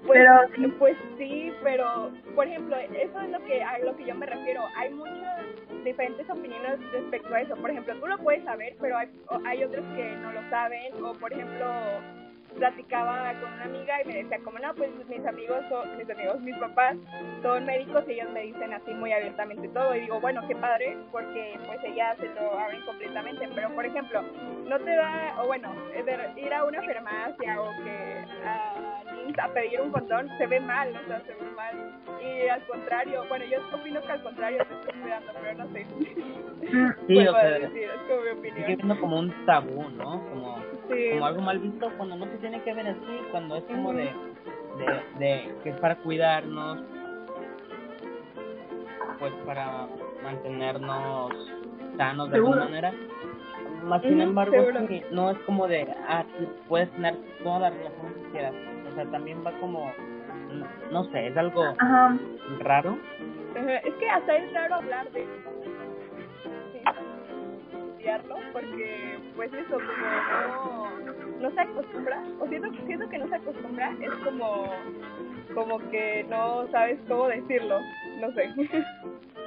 pues, 0.07 0.19
Pero 0.19 0.33
sí. 0.57 0.75
pues 0.79 0.97
sí 1.19 1.53
pero 1.63 2.11
por 2.35 2.47
ejemplo 2.47 2.75
eso 2.77 3.21
es 3.21 3.31
lo 3.31 3.39
que 3.45 3.63
a 3.63 3.79
lo 3.81 3.95
que 3.97 4.07
yo 4.07 4.15
me 4.15 4.25
refiero 4.27 4.63
hay 4.79 4.93
muchas 4.95 5.45
diferentes 5.85 6.29
opiniones 6.31 6.81
respecto 6.93 7.35
a 7.35 7.43
eso 7.43 7.55
por 7.57 7.71
ejemplo 7.71 7.95
tú 8.01 8.07
lo 8.07 8.17
puedes 8.19 8.43
saber 8.45 8.75
pero 8.81 8.97
hay, 8.97 9.09
hay 9.47 9.63
otros 9.65 9.85
que 9.95 10.17
no 10.23 10.33
lo 10.33 10.41
saben 10.49 11.05
o 11.05 11.13
por 11.15 11.33
ejemplo 11.33 11.67
platicaba 12.57 13.33
con 13.41 13.53
una 13.53 13.65
amiga 13.65 14.03
y 14.03 14.07
me 14.07 14.23
decía 14.23 14.39
como 14.45 14.59
no 14.59 14.75
pues 14.75 14.91
mis 15.09 15.27
amigos 15.27 15.59
son 15.69 15.97
mis 15.97 16.11
amigos 16.11 16.41
mis 16.41 16.57
papás 16.57 16.97
son 17.43 17.65
médicos 17.67 18.05
y 18.09 18.13
ellos 18.13 18.31
me 18.33 18.43
dicen 18.43 18.73
así 18.73 18.93
muy 18.95 19.13
abiertamente 19.13 19.69
todo 19.69 19.95
y 19.95 20.01
digo 20.01 20.21
bueno 20.21 20.47
qué 20.49 20.57
padre 20.57 20.97
porque 21.13 21.59
pues 21.67 21.79
ellas 21.85 22.17
se 22.19 22.29
lo 22.29 22.59
abren 22.59 22.85
completamente 22.85 23.49
pero 23.55 23.75
por 23.75 23.87
ejemplo 23.87 24.23
no 24.67 24.79
te 24.79 24.97
da 24.97 25.35
o 25.43 25.47
bueno 25.47 25.73
ir 26.37 26.55
a 26.55 26.65
una 26.65 26.83
farmacia 26.83 27.61
o 27.61 27.71
que 27.85 28.25
a, 28.45 29.00
a 29.42 29.48
pedir 29.52 29.80
un 29.80 29.90
condón 29.92 30.28
se 30.38 30.46
ve 30.46 30.61
mal 30.61 30.88
o 30.96 31.06
sea 31.06 31.20
se 31.20 31.33
ve 31.33 31.50
mal. 31.56 32.00
Y 32.22 32.48
al 32.48 32.66
contrario 32.66 33.24
bueno 33.28 33.44
yo 33.46 33.59
opino 33.76 34.00
que 34.02 34.12
al 34.12 34.22
contrario 34.22 34.59
te 34.66 34.74
estoy 34.74 35.00
cuidando 35.02 35.33
pero 35.40 35.59
no 35.64 35.72
sé. 35.72 35.87
Sí, 36.61 37.14
Pues, 37.14 37.28
o 37.28 37.33
sea, 37.33 37.59
decir, 37.59 37.83
es 37.85 38.00
como 38.09 38.20
mi 38.20 38.26
sigue 38.26 38.33
opinión. 38.50 38.76
siendo 38.76 39.00
como 39.00 39.18
un 39.18 39.46
tabú, 39.46 39.83
¿no? 39.96 40.28
Como, 40.28 40.59
sí. 40.90 41.11
como 41.12 41.26
algo 41.26 41.40
mal 41.40 41.59
visto 41.59 41.90
cuando 41.96 42.16
no 42.16 42.26
se 42.26 42.37
tiene 42.38 42.62
que 42.62 42.74
ver 42.74 42.87
así, 42.88 43.20
cuando 43.30 43.56
es 43.56 43.64
como 43.64 43.92
de, 43.94 44.04
de, 44.78 45.02
de 45.18 45.54
que 45.62 45.70
es 45.70 45.76
para 45.80 45.96
cuidarnos, 45.96 46.80
pues 49.18 49.33
para 49.46 49.88
mantenernos 50.22 51.33
sanos 51.96 52.30
de 52.30 52.37
alguna 52.37 52.64
manera. 52.64 52.92
Más 53.85 54.02
sin 54.02 54.20
embargo, 54.20 54.56
sí, 54.88 55.02
no 55.11 55.30
es 55.30 55.38
como 55.40 55.66
de, 55.66 55.87
ah, 56.09 56.24
puedes 56.68 56.90
tener 56.92 57.16
todas 57.42 57.62
las 57.62 57.74
relaciones 57.74 58.12
que 58.14 58.30
quieras. 58.33 58.54
O 58.90 58.94
sea, 58.94 59.05
también 59.11 59.44
va 59.46 59.53
como, 59.61 59.92
no 60.90 61.05
sé, 61.05 61.29
es 61.29 61.37
algo 61.37 61.74
Ajá. 61.79 62.16
raro. 62.61 62.98
Es 63.57 63.94
que 63.94 64.09
hasta 64.09 64.37
es 64.37 64.53
raro 64.53 64.76
hablar 64.76 65.11
de 65.11 65.26
sí, 66.72 66.81
estudiarlo 67.72 68.37
porque 68.53 69.18
pues 69.37 69.53
eso 69.53 69.79
como 69.79 70.90
no, 71.40 71.40
no 71.40 71.50
se 71.50 71.61
acostumbra 71.61 72.22
o 72.38 72.46
siento, 72.46 72.68
siento 72.87 73.09
que 73.09 73.18
no 73.18 73.29
se 73.29 73.35
acostumbra 73.35 73.92
es 74.00 74.11
como 74.24 74.66
como 75.55 75.79
que 75.90 76.24
no 76.31 76.66
sabes 76.70 76.98
cómo 77.09 77.26
decirlo 77.26 77.81
no 78.20 78.31
sé 78.33 78.50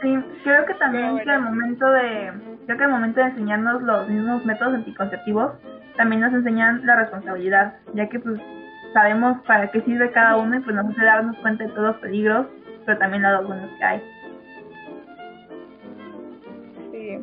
Sí, 0.02 0.18
creo 0.44 0.66
que 0.66 0.74
también 0.76 1.12
bueno. 1.12 1.24
que 1.24 1.32
al 1.32 1.42
momento 1.44 1.90
de, 1.90 2.34
creo 2.66 2.78
que 2.78 2.84
al 2.84 2.92
momento 2.92 3.22
de 3.22 3.28
enseñarnos 3.28 3.82
los 3.84 4.10
mismos 4.10 4.44
métodos 4.44 4.74
anticonceptivos, 4.74 5.54
también 5.96 6.20
nos 6.22 6.34
enseñan 6.34 6.86
la 6.86 6.98
responsabilidad, 6.98 7.76
ya 7.94 8.10
que 8.10 8.20
pues 8.20 8.38
sabemos 8.94 9.38
para 9.48 9.70
qué 9.72 9.82
sirve 9.82 10.12
cada 10.12 10.38
uno 10.38 10.58
y 10.58 10.60
pues 10.62 10.76
nos 10.76 10.90
hace 10.92 11.04
darnos 11.04 11.36
cuenta 11.38 11.64
de 11.64 11.70
todos 11.72 11.84
los 11.88 11.96
peligros, 11.98 12.48
pero 12.86 12.98
también 13.00 13.24
los 13.24 13.48
buenos 13.48 13.70
que 13.78 13.84
hay. 13.84 14.02
sí 16.92 17.18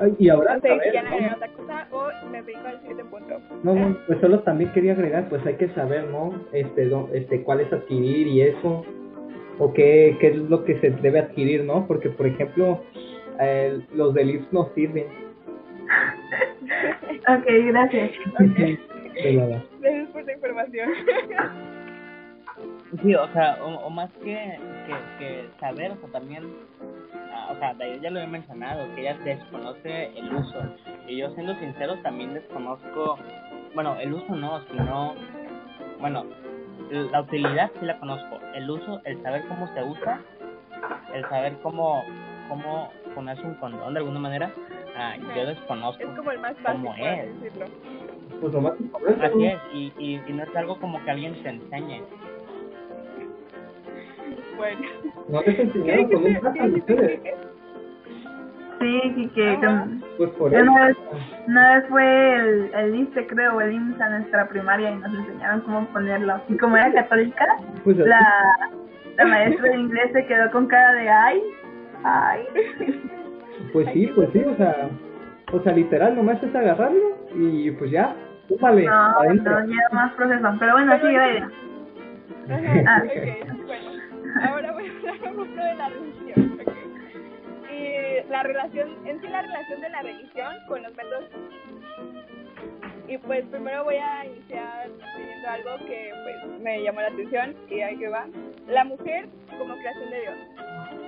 Ay, 0.00 0.14
Y 0.18 0.28
ahora, 0.30 0.54
no 0.54 0.60
sé 0.62 0.78
quieren 0.90 1.04
¿no? 1.04 1.10
agregar 1.10 1.36
otra 1.36 1.48
cosa 1.48 1.86
o 1.90 2.08
me 2.30 2.42
dedico 2.42 2.66
al 2.66 2.78
siguiente 2.80 3.04
punto 3.04 3.38
No, 3.62 3.74
no, 3.74 3.96
pues 4.06 4.18
solo 4.20 4.40
también 4.40 4.72
quería 4.72 4.92
agregar, 4.92 5.28
pues 5.28 5.44
hay 5.46 5.54
que 5.56 5.68
saber, 5.70 6.04
¿no? 6.08 6.32
Este, 6.52 6.86
do- 6.86 7.10
este, 7.12 7.42
cuáles 7.42 7.70
adquirir 7.72 8.26
y 8.26 8.40
eso, 8.42 8.84
o 9.58 9.72
qué, 9.74 10.16
qué 10.20 10.28
es 10.28 10.36
lo 10.36 10.64
que 10.64 10.80
se 10.80 10.90
debe 10.90 11.18
adquirir, 11.18 11.64
¿no? 11.64 11.86
Porque, 11.86 12.08
por 12.08 12.26
ejemplo, 12.26 12.82
eh, 13.40 13.78
los 13.92 14.14
del 14.14 14.30
IPS 14.30 14.52
no 14.52 14.70
sirven. 14.74 15.06
Ok, 17.28 17.44
gracias. 17.46 18.10
De 18.38 18.78
nada. 19.14 19.62
gracias 19.80 20.08
por 20.10 20.24
la 20.24 20.32
información 20.32 20.88
Sí, 23.02 23.14
o 23.14 23.28
sea, 23.32 23.56
o, 23.62 23.86
o 23.86 23.90
más 23.90 24.10
que, 24.24 24.58
que, 24.86 24.94
que 25.18 25.48
saber, 25.60 25.92
o 25.92 25.96
sea, 25.96 26.08
también, 26.10 26.42
ah, 27.32 27.48
o 27.52 27.58
sea, 27.58 27.72
de- 27.74 28.00
ya 28.00 28.10
lo 28.10 28.20
he 28.20 28.26
mencionado, 28.26 28.84
que 28.94 29.02
ella 29.02 29.16
desconoce 29.24 30.06
el 30.18 30.34
uso. 30.34 30.58
Y 31.06 31.18
yo, 31.18 31.30
siendo 31.34 31.54
sincero, 31.54 31.96
también 32.02 32.34
desconozco, 32.34 33.16
bueno, 33.74 33.96
el 34.00 34.12
uso 34.12 34.34
no, 34.34 34.60
sino, 34.66 35.14
bueno, 36.00 36.24
la 36.90 37.20
utilidad 37.20 37.70
sí 37.78 37.86
la 37.86 37.98
conozco. 38.00 38.40
El 38.54 38.68
uso, 38.68 39.00
el 39.04 39.22
saber 39.22 39.44
cómo 39.46 39.72
se 39.72 39.82
usa, 39.84 40.20
el 41.14 41.22
saber 41.28 41.54
cómo, 41.62 42.02
cómo 42.48 42.90
ponerse 43.14 43.46
un 43.46 43.54
condón 43.54 43.94
de 43.94 44.00
alguna 44.00 44.18
manera, 44.18 44.50
ah, 44.96 45.14
yo 45.36 45.46
desconozco. 45.46 46.02
es 46.02 46.08
como 46.16 46.32
el 46.32 46.40
más 46.40 46.54
¿Cómo 46.66 46.90
fácil 46.90 47.02
por 47.04 47.08
así 47.08 47.20
es? 47.20 47.40
decirlo 47.40 47.66
Pues 48.40 48.52
lo 48.54 48.60
más 48.62 48.80
importante, 48.80 49.26
Así 49.26 49.44
es, 49.46 49.58
y, 49.72 49.92
y, 49.98 50.20
y 50.26 50.32
no 50.32 50.42
es 50.44 50.56
algo 50.56 50.78
como 50.78 51.02
que 51.04 51.10
alguien 51.10 51.34
te 51.42 51.48
enseñe. 51.50 52.02
bueno 54.56 54.80
No 55.28 55.42
les 55.42 55.56
¿qué 55.56 55.62
enseñaron 55.62 56.04
con 56.08 56.16
un 56.16 56.24
dijiste, 56.24 56.78
ustedes. 56.94 57.20
Sí, 58.80 59.00
que, 59.14 59.28
que 59.34 59.58
tam- 59.58 60.02
Pues 60.16 60.30
por 60.30 60.54
eso. 60.54 60.62
una 60.62 60.86
vez, 60.86 60.96
una 61.46 61.74
vez 61.76 61.88
fue 61.90 62.34
el, 62.34 62.70
el 62.74 62.94
ISTE, 62.94 63.26
creo, 63.26 63.56
o 63.56 63.60
el 63.60 63.72
IMSS 63.74 64.00
a 64.00 64.08
nuestra 64.10 64.48
primaria 64.48 64.90
y 64.90 64.94
nos 64.96 65.12
enseñaron 65.14 65.60
cómo 65.62 65.86
ponerlo. 65.88 66.40
Y 66.48 66.56
como 66.56 66.78
era 66.78 66.90
católica, 66.92 67.46
Pues 67.84 67.98
la, 67.98 68.20
la 69.18 69.24
maestra 69.26 69.68
de 69.70 69.76
inglés 69.76 70.10
se 70.14 70.24
quedó 70.26 70.50
con 70.50 70.66
cara 70.66 70.94
de 70.94 71.08
ay, 71.10 71.42
ay. 72.04 72.40
Pues 73.74 73.86
sí, 73.92 74.06
pues 74.14 74.30
sí, 74.32 74.38
o 74.44 74.56
sea, 74.56 74.88
o 75.52 75.60
sea, 75.60 75.72
literal, 75.74 76.16
nomás 76.16 76.42
es 76.42 76.54
agarrarlo 76.54 77.18
y 77.36 77.70
pues 77.72 77.90
ya, 77.90 78.16
súmale, 78.58 78.84
No, 78.86 78.92
adentro. 79.20 79.60
no, 79.60 79.66
lleva 79.66 79.88
más 79.92 80.12
proceso. 80.14 80.48
Pero 80.58 80.72
bueno, 80.72 80.96
sí, 81.00 81.16
vaya. 81.16 81.50
Ajá, 82.50 82.84
Ah. 82.86 83.02
ok, 83.04 83.66
bueno. 83.66 83.90
Ahora 84.48 84.72
voy 84.72 84.86
a 84.86 84.90
hablar 84.90 85.14
un 85.30 85.36
poco 85.36 85.54
de 85.62 85.74
la 85.74 85.88
religión. 85.88 86.60
ok. 86.60 86.72
Y 87.70 88.30
la 88.30 88.42
relación, 88.42 88.88
en 89.06 89.20
sí 89.20 89.28
la 89.28 89.42
relación 89.42 89.80
de 89.80 89.88
la 89.90 90.02
religión 90.02 90.54
con 90.68 90.82
los 90.82 90.94
métodos. 90.96 91.24
Y 93.08 93.18
pues 93.18 93.44
primero 93.46 93.82
voy 93.84 93.96
a 93.96 94.24
iniciar 94.24 94.88
diciendo 95.16 95.48
algo 95.48 95.86
que 95.86 96.12
pues 96.22 96.60
me 96.60 96.82
llamó 96.82 97.00
la 97.00 97.08
atención 97.08 97.54
y 97.68 97.80
ahí 97.80 97.96
que 97.98 98.08
va. 98.08 98.26
La 98.68 98.84
mujer 98.84 99.26
como 99.58 99.74
creación 99.76 100.10
de 100.10 100.20
Dios. 100.20 100.34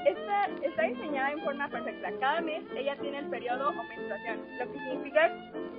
Esta 0.05 0.47
está 0.63 0.83
diseñada 0.83 1.33
en 1.33 1.41
forma 1.41 1.69
perfecta. 1.69 2.11
Cada 2.21 2.41
mes 2.41 2.63
ella 2.77 2.97
tiene 2.97 3.19
el 3.19 3.27
periodo 3.27 3.71
o 3.71 3.85
menstruación, 3.85 4.41
lo 4.59 4.73
que 4.73 4.79
significa 4.79 5.31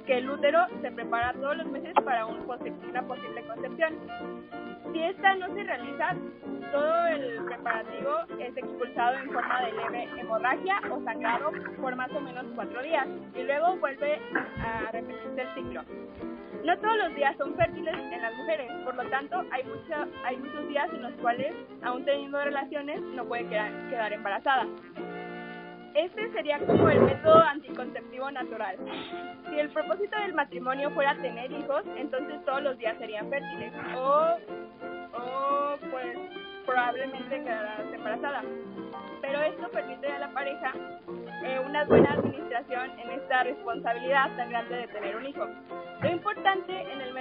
que 0.05 0.17
el 0.17 0.29
útero 0.29 0.65
se 0.81 0.91
prepara 0.91 1.33
todos 1.33 1.57
los 1.57 1.67
meses 1.67 1.93
para 2.03 2.25
un 2.25 2.43
una 2.43 3.01
posible 3.03 3.43
concepción. 3.47 3.93
Si 4.91 5.01
esta 5.01 5.35
no 5.35 5.47
se 5.53 5.63
realiza, 5.63 6.15
todo 6.71 7.07
el 7.07 7.43
preparativo 7.45 8.11
es 8.39 8.55
expulsado 8.57 9.17
en 9.17 9.31
forma 9.31 9.61
de 9.61 9.71
leve 9.71 10.09
hemorragia 10.19 10.75
o 10.91 11.03
sangrado 11.03 11.51
por 11.81 11.95
más 11.95 12.11
o 12.11 12.19
menos 12.19 12.45
cuatro 12.55 12.81
días 12.83 13.07
y 13.35 13.43
luego 13.43 13.75
vuelve 13.77 14.19
a 14.59 14.91
repetirse 14.91 15.41
el 15.41 15.53
ciclo. 15.55 15.81
No 16.63 16.77
todos 16.77 16.97
los 16.97 17.15
días 17.15 17.35
son 17.37 17.55
fértiles 17.55 17.93
en 17.93 18.21
las 18.21 18.33
mujeres, 18.35 18.71
por 18.85 18.95
lo 18.95 19.03
tanto 19.09 19.43
hay, 19.51 19.63
mucha, 19.63 20.07
hay 20.23 20.37
muchos 20.37 20.67
días 20.69 20.89
en 20.93 21.01
los 21.01 21.11
cuales, 21.13 21.53
aún 21.81 22.05
teniendo 22.05 22.41
relaciones, 22.41 23.01
no 23.01 23.25
puede 23.25 23.45
quedar, 23.47 23.71
quedar 23.89 24.13
embarazada. 24.13 24.65
Este 25.93 26.31
sería 26.31 26.59
como 26.59 26.89
el 26.89 27.01
método 27.01 27.39
anticonceptivo 27.39 28.31
natural. 28.31 28.77
Si 29.49 29.59
el 29.59 29.69
propósito 29.69 30.17
del 30.19 30.33
matrimonio 30.33 30.89
fuera 30.91 31.15
tener 31.21 31.51
hijos, 31.51 31.83
entonces 31.97 32.43
todos 32.45 32.63
los 32.63 32.77
días 32.77 32.97
serían 32.97 33.29
fértiles. 33.29 33.73
O, 33.95 34.37
o 35.15 35.77
pues 35.91 36.17
probablemente 36.65 37.43
quedarás 37.43 37.93
embarazada. 37.93 38.43
Pero 39.21 39.41
esto 39.41 39.69
permite 39.69 40.07
a 40.07 40.19
la 40.19 40.29
pareja 40.33 40.73
eh, 41.43 41.59
una 41.65 41.83
buena 41.85 42.13
administración 42.13 42.99
en 42.99 43.11
esta 43.11 43.43
responsabilidad 43.43 44.35
tan 44.35 44.49
grande 44.49 44.75
de 44.75 44.87
tener 44.87 45.15
un 45.15 45.25
hijo. 45.25 45.47
Lo 46.01 46.09
importante 46.09 46.73
en 46.91 47.01
el 47.01 47.13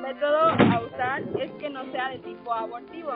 método 0.00 0.38
a 0.38 0.80
usar 0.80 1.22
es 1.40 1.50
que 1.52 1.68
no 1.68 1.84
sea 1.90 2.10
de 2.10 2.18
tipo 2.18 2.52
abortivo. 2.52 3.12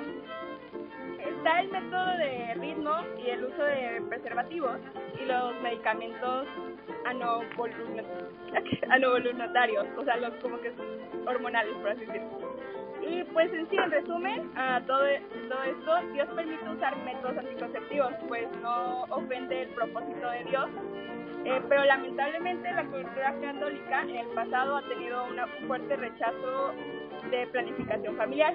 Está 1.24 1.60
el 1.60 1.68
método 1.70 2.06
de 2.18 2.54
ritmo 2.54 2.92
y 3.24 3.30
el 3.30 3.44
uso 3.44 3.62
de 3.62 4.02
preservativos 4.08 4.78
y 5.20 5.24
los 5.24 5.60
medicamentos 5.62 6.46
anovoluntarios, 8.90 9.86
o 9.96 10.04
sea, 10.04 10.16
los 10.16 10.34
como 10.42 10.60
que 10.60 10.72
hormonales, 11.26 11.74
por 11.76 11.90
así 11.90 12.04
decirlo. 12.04 12.51
Y 13.02 13.24
pues 13.24 13.52
en 13.52 13.68
sí, 13.68 13.76
en 13.76 13.90
resumen, 13.90 14.50
a 14.56 14.80
todo, 14.86 15.02
todo 15.48 15.62
esto, 15.64 16.12
Dios 16.12 16.28
permite 16.36 16.68
usar 16.68 16.96
métodos 17.04 17.36
anticonceptivos, 17.38 18.12
pues 18.28 18.46
no 18.62 19.02
ofende 19.10 19.62
el 19.62 19.68
propósito 19.70 20.30
de 20.30 20.44
Dios. 20.44 20.70
Eh, 21.44 21.60
pero 21.68 21.84
lamentablemente 21.84 22.72
la 22.72 22.84
cultura 22.84 23.34
católica 23.40 24.02
en 24.02 24.16
el 24.16 24.26
pasado 24.28 24.76
ha 24.76 24.82
tenido 24.82 25.24
un 25.24 25.66
fuerte 25.66 25.96
rechazo 25.96 26.72
de 27.30 27.46
planificación 27.48 28.16
familiar. 28.16 28.54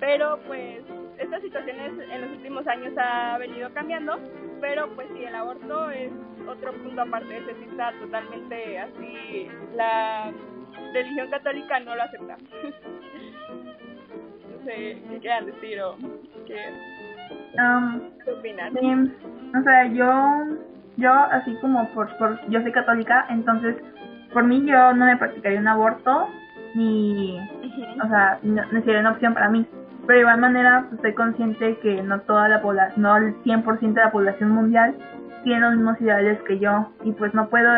Pero 0.00 0.38
pues 0.46 0.82
esta 1.18 1.40
situación 1.40 1.76
en 1.78 2.20
los 2.20 2.30
últimos 2.30 2.66
años 2.66 2.92
ha 2.98 3.36
venido 3.38 3.70
cambiando, 3.72 4.18
pero 4.60 4.88
pues 4.94 5.08
sí, 5.14 5.24
el 5.24 5.34
aborto 5.34 5.90
es 5.90 6.10
otro 6.46 6.72
punto 6.72 7.02
aparte, 7.02 7.42
sí 7.44 7.68
está 7.70 7.92
totalmente 8.00 8.78
así, 8.78 9.48
la 9.74 10.32
religión 11.02 11.30
católica 11.30 11.80
no 11.80 11.94
lo 11.94 12.02
acepta. 12.02 12.36
sé 14.66 14.98
qué 15.08 15.18
quieran 15.20 15.46
decir 15.46 15.80
o 15.80 15.96
qué, 16.46 16.58
um, 17.58 18.00
opinan. 18.38 19.12
o 19.58 19.62
sea, 19.62 19.86
yo, 19.86 20.58
yo 20.96 21.12
así 21.12 21.54
como 21.60 21.88
por, 21.90 22.14
por, 22.18 22.38
yo 22.50 22.60
soy 22.60 22.72
católica, 22.72 23.26
entonces 23.30 23.76
por 24.32 24.44
mí 24.44 24.64
yo 24.66 24.92
no 24.92 25.06
me 25.06 25.16
practicaría 25.16 25.60
un 25.60 25.68
aborto 25.68 26.28
ni, 26.74 27.38
o 28.04 28.08
sea, 28.08 28.38
no, 28.42 28.62
sería 28.82 29.00
una 29.00 29.12
opción 29.12 29.32
para 29.32 29.48
mí. 29.48 29.64
Pero 30.06 30.18
de 30.18 30.20
igual 30.20 30.40
manera 30.40 30.84
pues, 30.88 30.94
estoy 30.94 31.14
consciente 31.14 31.78
que 31.78 32.02
no 32.02 32.20
toda 32.20 32.48
la 32.48 32.60
población, 32.60 33.02
no 33.02 33.16
el 33.16 33.34
100% 33.42 33.94
de 33.94 34.00
la 34.00 34.12
población 34.12 34.50
mundial 34.50 34.94
tiene 35.42 35.60
los 35.60 35.76
mismos 35.76 36.00
ideales 36.00 36.40
que 36.42 36.58
yo 36.58 36.92
y 37.04 37.12
pues 37.12 37.32
no 37.34 37.48
puedo, 37.48 37.70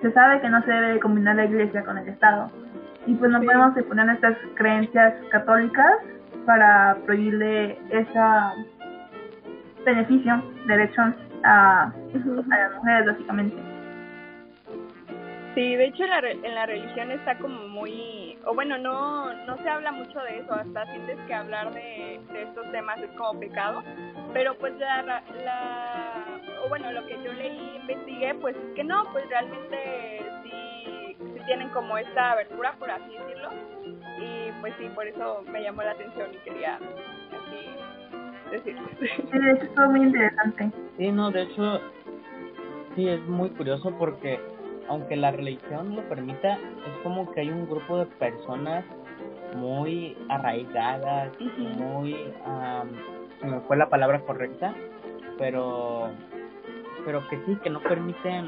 se 0.00 0.12
sabe 0.12 0.40
que 0.40 0.48
no 0.48 0.62
se 0.62 0.72
debe 0.72 0.94
de 0.94 1.00
combinar 1.00 1.36
la 1.36 1.44
iglesia 1.44 1.84
con 1.84 1.98
el 1.98 2.08
Estado. 2.08 2.50
Y 3.06 3.14
pues 3.14 3.30
no 3.30 3.40
podemos 3.40 3.76
exponer 3.76 4.06
nuestras 4.06 4.36
creencias 4.54 5.14
católicas 5.30 5.92
para 6.46 6.96
prohibirle 7.06 7.78
ese 7.90 8.20
beneficio, 9.84 10.42
derecho 10.66 11.02
a, 11.44 11.82
a 11.84 12.58
las 12.58 12.74
mujeres, 12.76 13.06
básicamente. 13.06 13.69
Sí, 15.54 15.74
de 15.74 15.86
hecho 15.86 16.04
en 16.04 16.10
la, 16.10 16.18
en 16.30 16.54
la 16.54 16.66
religión 16.66 17.10
está 17.10 17.36
como 17.38 17.66
muy, 17.68 18.38
o 18.44 18.54
bueno, 18.54 18.78
no 18.78 19.32
no 19.46 19.56
se 19.58 19.68
habla 19.68 19.90
mucho 19.90 20.20
de 20.20 20.38
eso, 20.38 20.54
hasta 20.54 20.86
sientes 20.92 21.18
que 21.26 21.34
hablar 21.34 21.72
de, 21.74 22.20
de 22.32 22.42
estos 22.42 22.70
temas 22.70 22.98
es 23.00 23.10
como 23.16 23.40
pecado, 23.40 23.82
pero 24.32 24.54
pues 24.58 24.78
la, 24.78 25.02
la, 25.02 26.24
o 26.64 26.68
bueno, 26.68 26.92
lo 26.92 27.04
que 27.06 27.20
yo 27.24 27.32
leí, 27.32 27.78
investigué, 27.80 28.34
pues 28.34 28.56
que 28.76 28.84
no, 28.84 29.10
pues 29.12 29.28
realmente 29.28 30.22
sí, 30.44 31.16
sí 31.18 31.40
tienen 31.46 31.68
como 31.70 31.98
esta 31.98 32.30
abertura, 32.32 32.74
por 32.78 32.90
así 32.90 33.10
decirlo, 33.10 33.50
y 34.18 34.52
pues 34.60 34.72
sí, 34.78 34.88
por 34.94 35.08
eso 35.08 35.42
me 35.50 35.62
llamó 35.62 35.82
la 35.82 35.92
atención 35.92 36.28
y 36.32 36.36
quería 36.48 36.76
así 36.76 38.50
decirlo. 38.52 38.88
Sí, 39.00 39.38
de 39.38 39.50
hecho 39.52 39.82
es 39.82 39.90
muy 39.90 40.02
interesante. 40.02 40.70
Sí, 40.96 41.10
no, 41.10 41.32
de 41.32 41.42
hecho 41.42 41.80
sí 42.94 43.08
es 43.08 43.20
muy 43.22 43.50
curioso 43.50 43.92
porque 43.98 44.38
aunque 44.90 45.14
la 45.14 45.30
religión 45.30 45.94
lo 45.94 46.02
permita, 46.08 46.54
es 46.54 47.02
como 47.04 47.30
que 47.30 47.42
hay 47.42 47.48
un 47.48 47.64
grupo 47.68 47.98
de 47.98 48.06
personas 48.06 48.84
muy 49.56 50.18
arraigadas, 50.28 51.30
muy, 51.78 52.16
se 53.40 53.46
me 53.46 53.60
fue 53.60 53.76
la 53.76 53.88
palabra 53.88 54.18
correcta, 54.20 54.74
pero, 55.38 56.10
pero 57.04 57.26
que 57.28 57.38
sí, 57.46 57.56
que 57.62 57.70
no 57.70 57.80
permiten 57.80 58.46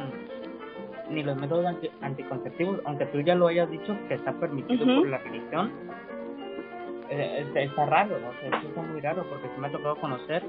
ni 1.10 1.22
los 1.22 1.36
métodos 1.36 1.64
anticonceptivos, 2.00 2.80
aunque 2.86 3.06
tú 3.06 3.20
ya 3.20 3.36
lo 3.36 3.46
hayas 3.46 3.70
dicho 3.70 3.96
que 4.08 4.14
está 4.14 4.32
permitido 4.32 4.84
por 4.84 5.08
la 5.08 5.18
religión, 5.18 5.70
eh, 7.08 7.46
está, 7.54 7.86
raro, 7.86 8.16
o 8.16 8.40
sea, 8.40 8.62
está 8.62 8.82
muy 8.82 9.00
raro 9.00 9.24
porque 9.28 9.48
se 9.48 9.60
me 9.60 9.68
ha 9.68 9.70
tocado 9.70 9.94
conocer, 9.96 10.42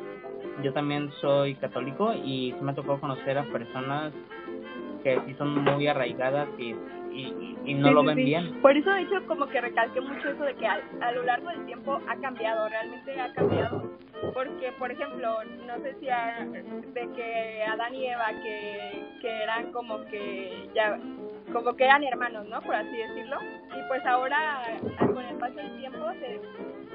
yo 0.64 0.74
también 0.74 1.12
soy 1.22 1.54
católico 1.56 2.14
y 2.14 2.56
se 2.58 2.64
me 2.64 2.72
ha 2.72 2.76
tocado 2.76 3.00
conocer 3.00 3.38
a 3.38 3.44
personas 3.44 4.12
que 5.04 5.20
sí 5.26 5.34
son 5.38 5.64
muy 5.64 5.88
arraigadas 5.88 6.48
y, 6.58 6.76
y, 7.12 7.74
no 7.76 7.92
lo 7.92 8.04
ven 8.04 8.18
bien. 8.18 8.62
Por 8.62 8.76
eso, 8.76 8.90
de 8.90 9.02
hecho, 9.02 9.26
como 9.28 9.48
que 9.48 9.62
recalqué 9.62 10.02
mucho 10.02 10.30
eso 10.30 10.44
de 10.44 10.56
que 10.56 10.66
a, 10.66 10.80
a 11.02 11.12
lo 11.12 11.24
largo 11.24 11.50
del 11.50 11.66
tiempo 11.66 12.00
ha 12.08 12.16
cambiado, 12.18 12.68
realmente 12.70 13.20
ha 13.20 13.34
cambiado. 13.34 13.84
Porque 14.34 14.72
por 14.80 14.90
ejemplo 14.90 15.38
no 15.68 15.78
sé 15.80 15.96
si 16.00 16.06
de 16.06 17.10
que 17.14 17.64
Adán 17.64 17.94
y 17.94 18.08
Eva 18.08 18.30
que, 18.42 19.06
que 19.20 19.44
eran 19.44 19.72
como 19.74 20.06
que 20.06 20.70
ya 20.74 20.98
como 21.52 21.74
que 21.74 21.84
eran 21.84 22.04
hermanos 22.04 22.48
no 22.48 22.62
por 22.62 22.76
así 22.76 22.96
decirlo. 22.96 23.38
Y 23.78 23.88
pues 23.90 24.06
ahora 24.06 24.62
con 25.00 25.26
el 25.26 25.36
paso 25.36 25.56
del 25.56 25.78
tiempo 25.78 26.10
se 26.20 26.40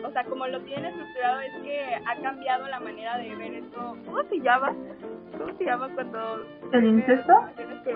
o 0.04 0.11
sea 0.12 0.24
como 0.24 0.46
lo 0.46 0.61
tienen 0.62 0.87
estructurado 0.87 1.40
es 1.40 1.52
que 1.62 1.94
ha 2.04 2.16
cambiado 2.22 2.66
la 2.68 2.80
manera 2.80 3.18
de 3.18 3.34
ver 3.34 3.54
esto. 3.54 3.96
Cómo 4.04 4.22
se 4.24 4.40
llama 4.40 4.74
cómo 5.37 5.56
se 5.56 5.64
llama 5.64 5.88
cuando 5.94 6.46
el 6.72 6.84
incesto 6.84 7.32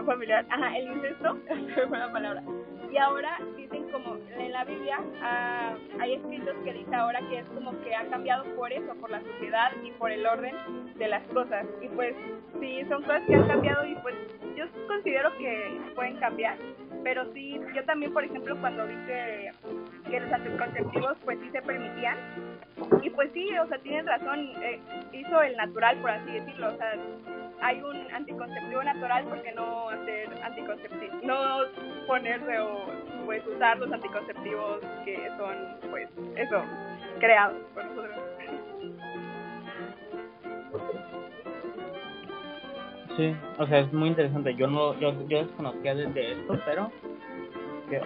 familiar 0.06 0.46
ajá 0.48 0.78
el 0.78 0.92
incesto 0.92 1.36
es 1.48 1.86
una 1.86 2.12
palabra. 2.12 2.42
Y 2.90 2.96
ahora 2.98 3.38
dicen 3.56 3.90
como 3.90 4.16
en 4.36 4.52
la 4.52 4.64
Biblia 4.64 4.98
ah, 5.22 5.74
hay 6.00 6.14
escritos 6.14 6.54
que 6.64 6.72
dice 6.72 6.94
ahora 6.94 7.20
que 7.28 7.38
es 7.38 7.46
como 7.48 7.72
que 7.82 7.94
ha 7.94 8.04
cambiado 8.10 8.44
por 8.54 8.72
eso, 8.72 8.94
por 9.00 9.10
la 9.10 9.20
sociedad 9.20 9.72
y 9.82 9.90
por 9.92 10.10
el 10.10 10.26
orden 10.26 10.54
de 10.98 11.08
las 11.08 11.22
cosas. 11.28 11.66
Y 11.80 11.88
pues 11.88 12.14
sí, 12.60 12.84
son 12.88 13.02
cosas 13.02 13.22
que 13.26 13.34
han 13.34 13.48
cambiado 13.48 13.86
y 13.86 13.94
pues 13.96 14.14
yo 14.56 14.64
considero 14.86 15.36
que 15.38 15.80
pueden 15.94 16.16
cambiar. 16.18 16.56
Pero 17.02 17.32
sí, 17.32 17.58
yo 17.74 17.84
también, 17.84 18.12
por 18.12 18.24
ejemplo, 18.24 18.56
cuando 18.60 18.86
vi 18.86 18.94
que, 19.06 19.50
que 20.12 20.20
los 20.20 20.30
anticonceptivos 20.30 21.16
pues 21.24 21.38
sí 21.40 21.48
se 21.52 21.62
permitían, 21.62 22.18
y 23.02 23.08
pues 23.08 23.30
sí, 23.32 23.48
o 23.56 23.66
sea, 23.66 23.78
tienes 23.78 24.04
razón, 24.04 24.40
eh, 24.62 24.78
hizo 25.12 25.40
el 25.40 25.56
natural, 25.56 25.96
por 26.02 26.10
así 26.10 26.32
decirlo, 26.32 26.68
o 26.68 26.76
sea, 26.76 26.92
hay 27.62 27.80
un 27.80 28.12
anticonceptivo 28.12 28.82
natural, 28.82 29.24
porque 29.24 29.52
no 29.52 29.88
hacer 29.88 30.28
anticonceptivo? 30.42 31.14
No 31.22 31.62
ponerse 32.06 32.58
o 32.58 32.84
pues 33.24 33.42
usar 33.46 33.78
los 33.78 33.90
anticonceptivos 33.90 34.80
que 35.06 35.16
son 35.38 35.54
pues 35.90 36.10
eso, 36.36 36.62
creados 37.18 37.56
por 37.72 37.84
nosotros. 37.86 38.16
Sí, 43.16 43.34
o 43.58 43.66
sea, 43.66 43.78
es 43.78 43.92
muy 43.92 44.08
interesante. 44.08 44.54
Yo 44.56 44.66
no, 44.66 44.98
yo, 44.98 45.12
yo 45.28 45.44
desconocía 45.44 45.94
desde 45.94 46.32
esto, 46.32 46.58
pero, 46.66 46.90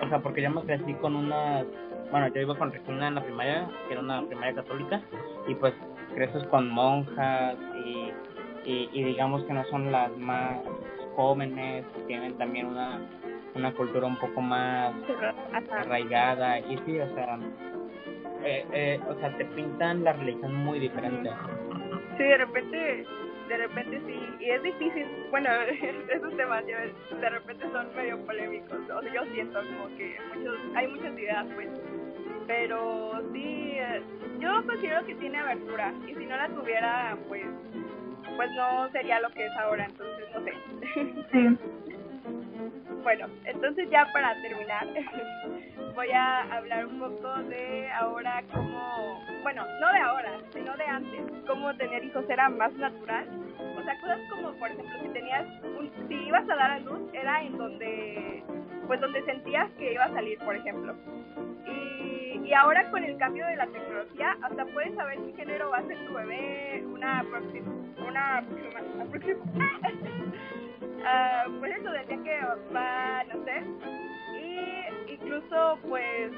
o 0.01 0.09
sea, 0.09 0.19
porque 0.21 0.43
yo 0.43 0.51
me 0.51 0.63
crecí 0.63 0.95
con 0.95 1.17
una, 1.17 1.65
bueno, 2.11 2.29
yo 2.29 2.41
iba 2.41 2.57
con 2.57 2.73
Regina 2.73 3.09
en 3.09 3.15
la 3.17 3.23
primaria, 3.23 3.69
que 3.87 3.95
era 3.95 4.03
una 4.03 4.23
primaria 4.27 4.55
católica, 4.55 5.01
y 5.49 5.55
pues 5.55 5.75
creces 6.15 6.45
con 6.45 6.71
monjas 6.71 7.57
y 7.85 8.13
y, 8.67 9.05
digamos 9.05 9.45
que 9.45 9.53
no 9.53 9.65
son 9.67 9.93
las 9.93 10.15
más 10.19 10.59
jóvenes, 11.15 11.85
tienen 12.09 12.37
también 12.37 12.67
una, 12.67 13.01
una 13.55 13.73
cultura 13.73 14.07
un 14.07 14.17
poco 14.17 14.41
más 14.41 14.93
arraigada 15.71 16.59
y 16.59 16.77
sí, 16.85 16.99
o 16.99 17.15
sea, 17.15 17.39
eh, 18.45 18.67
eh, 18.73 19.01
o 19.09 19.15
sea, 19.15 19.37
te 19.37 19.45
pintan 19.45 20.05
la 20.05 20.15
religión 20.15 20.55
muy 20.55 20.81
diferente. 20.81 21.31
Sí, 22.19 22.25
de 22.25 22.39
repente 22.39 23.07
de 23.49 23.57
repente 23.59 24.01
sí, 24.05 24.19
y 24.41 24.51
es 24.51 24.63
difícil, 24.65 25.07
bueno, 25.31 25.49
esos 26.13 26.37
temas 26.37 26.67
de 26.67 27.31
repente 27.31 27.65
son 27.71 27.95
medio 27.95 28.19
polémicos, 28.27 28.79
o 28.91 29.03
sea, 29.03 29.15
yo 29.15 29.23
siento 29.33 29.61
como 29.61 29.97
que 29.97 30.19
muchos, 30.35 30.59
hay 30.75 30.89
muchas 30.89 31.17
ideas 31.17 31.47
pues, 31.55 31.69
pero 32.47 33.23
sí, 33.33 33.77
eh, 33.79 34.03
yo 34.39 34.65
considero 34.67 35.05
que 35.07 35.15
tiene 35.17 35.39
abertura, 35.39 35.93
y 36.07 36.15
si 36.15 36.27
no 36.27 36.37
la 36.37 36.49
tuviera, 36.49 37.17
pues, 37.29 37.45
pues 38.37 38.51
no 38.53 38.91
sería 38.91 39.21
lo 39.21 39.31
que 39.31 39.47
es 39.47 39.53
ahora, 39.57 39.87
entonces 39.87 40.25
no 40.35 40.45
sé. 40.45 40.53
Sí. 41.33 41.59
Bueno, 43.07 43.29
entonces 43.45 43.89
ya 43.89 44.05
para 44.13 44.35
terminar, 44.43 44.85
voy 45.95 46.11
a 46.11 46.43
hablar 46.57 46.87
un 46.87 46.99
poco 46.99 47.35
de 47.45 47.89
ahora 47.93 48.43
cómo, 48.53 49.25
bueno, 49.45 49.65
no 49.81 49.93
de 49.93 49.99
ahora, 50.01 50.33
sino 50.53 50.77
de 50.77 50.85
antes, 50.85 51.21
cómo 51.47 51.73
tener 51.77 52.03
hijos 52.03 52.25
era 52.29 52.49
más 52.49 52.73
natural. 52.73 53.29
O 53.79 53.83
sea, 53.85 54.01
cosas 54.01 54.19
como, 54.29 54.53
por 54.55 54.73
ejemplo, 54.73 54.93
si 55.03 55.09
tenías, 55.11 55.47
un, 55.79 55.89
si 56.09 56.15
ibas 56.15 56.51
a 56.51 56.57
dar 56.57 56.71
a 56.73 56.79
luz, 56.81 56.99
era 57.13 57.45
en 57.45 57.57
donde, 57.57 58.43
pues 58.89 59.01
donde 59.01 59.25
sentías 59.25 59.71
que 59.79 59.93
iba 59.93 60.05
a 60.05 60.13
salir, 60.13 60.39
por 60.41 60.57
ejemplo. 60.57 60.97
Y, 61.65 62.16
y 62.45 62.53
ahora 62.53 62.91
con 62.91 63.03
el 63.05 63.17
cambio 63.19 63.47
de 63.47 63.57
la 63.57 63.67
tecnología, 63.67 64.37
hasta 64.43 64.65
puedes 64.67 64.95
saber 64.95 65.19
qué 65.27 65.33
género 65.35 65.71
va 65.71 65.79
a 65.79 65.87
ser 65.87 66.07
tu 66.07 66.15
bebé, 66.15 66.85
una 66.87 67.25
próxima, 67.31 67.73
una 68.07 68.45
próxima, 68.49 69.41
uh, 70.99 71.59
pues 71.61 71.77
eso, 71.77 71.91
decía 71.91 72.19
que 72.23 72.41
va 72.75 73.21
a 73.21 73.25
nacer 73.25 73.65
y 74.41 75.13
incluso 75.13 75.79
pues 75.89 76.33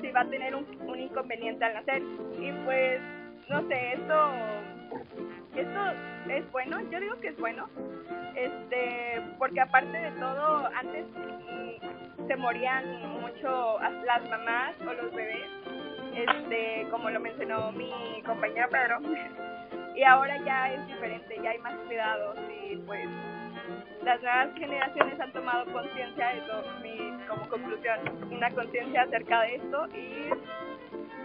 si 0.00 0.10
va 0.10 0.20
a 0.20 0.30
tener 0.30 0.54
un, 0.54 0.66
un 0.86 1.00
inconveniente 1.00 1.64
al 1.64 1.74
nacer. 1.74 2.02
Y 2.38 2.52
pues 2.64 3.00
no 3.48 3.66
sé, 3.68 3.92
esto 3.92 4.30
esto 5.56 5.80
es 6.28 6.52
bueno, 6.52 6.80
yo 6.90 7.00
digo 7.00 7.18
que 7.20 7.28
es 7.28 7.36
bueno, 7.38 7.68
este, 8.34 9.22
porque 9.38 9.60
aparte 9.60 9.96
de 9.96 10.10
todo, 10.12 10.66
antes 10.74 11.06
se 12.26 12.36
morían 12.36 13.20
mucho 13.20 13.78
las 14.04 14.28
mamás 14.28 14.74
o 14.80 14.92
los 14.92 15.12
bebés, 15.12 15.48
este, 16.14 16.86
como 16.90 17.10
lo 17.10 17.20
mencionó 17.20 17.72
mi 17.72 18.22
compañero 18.24 18.68
Pedro, 18.70 19.00
y 19.94 20.02
ahora 20.02 20.36
ya 20.44 20.72
es 20.72 20.86
diferente, 20.86 21.36
ya 21.42 21.50
hay 21.50 21.58
más 21.58 21.74
cuidados 21.86 22.38
y 22.62 22.76
pues 22.78 23.08
las 24.02 24.20
nuevas 24.22 24.48
generaciones 24.54 25.20
han 25.20 25.32
tomado 25.32 25.72
conciencia, 25.72 26.32
eso 26.34 26.62
mi 26.82 27.16
como 27.26 27.48
conclusión, 27.48 27.98
una 28.30 28.50
conciencia 28.50 29.02
acerca 29.02 29.40
de 29.42 29.56
esto 29.56 29.86
y 29.88 30.30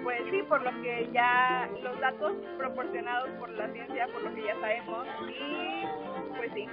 pues 0.04 0.20
sí, 0.32 0.42
por 0.50 0.64
lo 0.64 0.72
que 0.82 1.08
ya 1.14 1.70
los 1.84 2.00
datos 2.00 2.34
proporcionados 2.58 3.30
por 3.40 3.50
la 3.50 3.68
ciencia, 3.70 4.08
por 4.08 4.24
lo 4.24 4.34
que 4.34 4.44
ya 4.44 4.60
sabemos 4.60 5.08
y 5.28 6.36
pues 6.38 6.52
sí, 6.54 6.68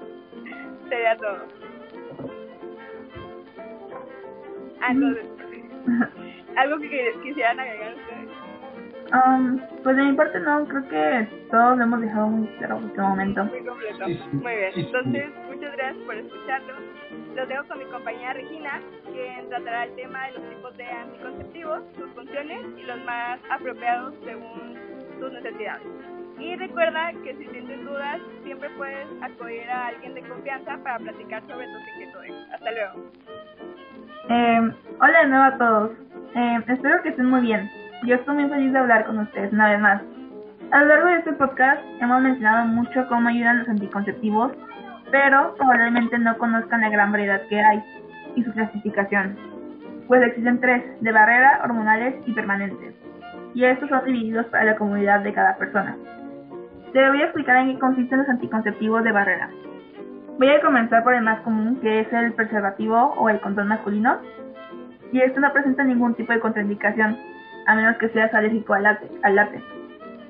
sería 0.88 1.16
todo. 1.16 1.75
Ah, 4.80 4.92
algo 6.56 6.78
que 6.78 7.14
quisieran 7.22 7.60
agregar 7.60 7.94
ustedes. 7.94 8.46
Um, 9.12 9.60
pues 9.84 9.96
de 9.96 10.02
mi 10.02 10.12
parte 10.14 10.40
no, 10.40 10.66
creo 10.66 10.88
que 10.88 11.28
todos 11.50 11.78
lo 11.78 11.84
hemos 11.84 12.00
dejado 12.00 12.26
muy 12.26 12.48
claro 12.58 12.78
en 12.78 12.86
este 12.86 13.00
momento. 13.00 13.44
Muy 13.44 13.64
completo. 13.64 14.08
Muy 14.32 14.54
bien. 14.56 14.72
Entonces, 14.74 15.26
muchas 15.48 15.72
gracias 15.76 16.04
por 16.04 16.14
escucharnos. 16.16 16.76
Los 17.36 17.48
dejo 17.48 17.64
con 17.68 17.78
mi 17.78 17.84
compañera 17.84 18.32
Regina, 18.32 18.80
quien 19.12 19.48
tratará 19.48 19.84
el 19.84 19.94
tema 19.94 20.26
de 20.26 20.32
los 20.32 20.48
tipos 20.48 20.76
de 20.76 20.84
anticonceptivos, 20.86 21.82
sus 21.96 22.10
funciones 22.14 22.64
y 22.78 22.82
los 22.82 23.04
más 23.04 23.38
apropiados 23.50 24.14
según 24.24 24.74
tus 25.20 25.32
necesidades. 25.32 25.86
Y 26.38 26.56
recuerda 26.56 27.12
que 27.22 27.34
si 27.36 27.46
tienes 27.46 27.84
dudas, 27.84 28.20
siempre 28.42 28.68
puedes 28.70 29.06
acudir 29.22 29.70
a 29.70 29.88
alguien 29.88 30.14
de 30.14 30.22
confianza 30.22 30.78
para 30.82 30.98
platicar 30.98 31.42
sobre 31.46 31.66
tus 31.66 31.88
inquietudes. 31.94 32.32
Hasta 32.52 32.72
luego. 32.72 33.12
Eh, 34.28 34.72
hola 35.00 35.20
de 35.20 35.28
nuevo 35.28 35.44
a 35.44 35.56
todos. 35.56 35.90
Eh, 36.34 36.58
espero 36.66 37.00
que 37.02 37.10
estén 37.10 37.26
muy 37.26 37.42
bien. 37.42 37.70
Yo 38.04 38.16
estoy 38.16 38.34
muy 38.34 38.48
feliz 38.48 38.72
de 38.72 38.78
hablar 38.78 39.06
con 39.06 39.20
ustedes 39.20 39.52
una 39.52 39.70
vez 39.70 39.80
más. 39.80 40.02
A 40.72 40.80
lo 40.80 40.88
largo 40.88 41.06
de 41.06 41.18
este 41.18 41.32
podcast 41.34 41.80
hemos 42.00 42.20
mencionado 42.22 42.66
mucho 42.66 43.06
cómo 43.08 43.28
ayudan 43.28 43.60
los 43.60 43.68
anticonceptivos, 43.68 44.50
pero 45.12 45.54
probablemente 45.56 46.18
no 46.18 46.36
conozcan 46.38 46.80
la 46.80 46.88
gran 46.88 47.12
variedad 47.12 47.40
que 47.48 47.60
hay 47.60 47.80
y 48.34 48.42
su 48.42 48.52
clasificación. 48.52 49.36
Pues 50.08 50.22
existen 50.22 50.60
tres, 50.60 50.82
de 51.00 51.12
barrera, 51.12 51.60
hormonales 51.62 52.16
y 52.26 52.32
permanentes. 52.32 52.96
Y 53.54 53.64
estos 53.64 53.88
son 53.88 54.04
divididos 54.04 54.46
para 54.46 54.64
la 54.64 54.76
comunidad 54.76 55.20
de 55.20 55.32
cada 55.32 55.56
persona. 55.56 55.96
Te 56.92 57.08
voy 57.08 57.22
a 57.22 57.26
explicar 57.26 57.58
en 57.58 57.74
qué 57.74 57.78
consisten 57.78 58.18
los 58.18 58.28
anticonceptivos 58.28 59.04
de 59.04 59.12
barrera. 59.12 59.50
Voy 60.38 60.50
a 60.50 60.60
comenzar 60.60 61.02
por 61.02 61.14
el 61.14 61.22
más 61.22 61.40
común, 61.40 61.80
que 61.80 62.00
es 62.00 62.12
el 62.12 62.34
preservativo 62.34 63.14
o 63.16 63.30
el 63.30 63.40
condón 63.40 63.68
masculino. 63.68 64.18
Y 65.10 65.20
este 65.20 65.40
no 65.40 65.50
presenta 65.50 65.82
ningún 65.82 66.14
tipo 66.14 66.30
de 66.30 66.40
contraindicación, 66.40 67.16
a 67.66 67.74
menos 67.74 67.96
que 67.96 68.10
seas 68.10 68.34
alérgico 68.34 68.74
al 68.74 68.82
látex, 68.82 69.10
al 69.22 69.34
látex. 69.34 69.62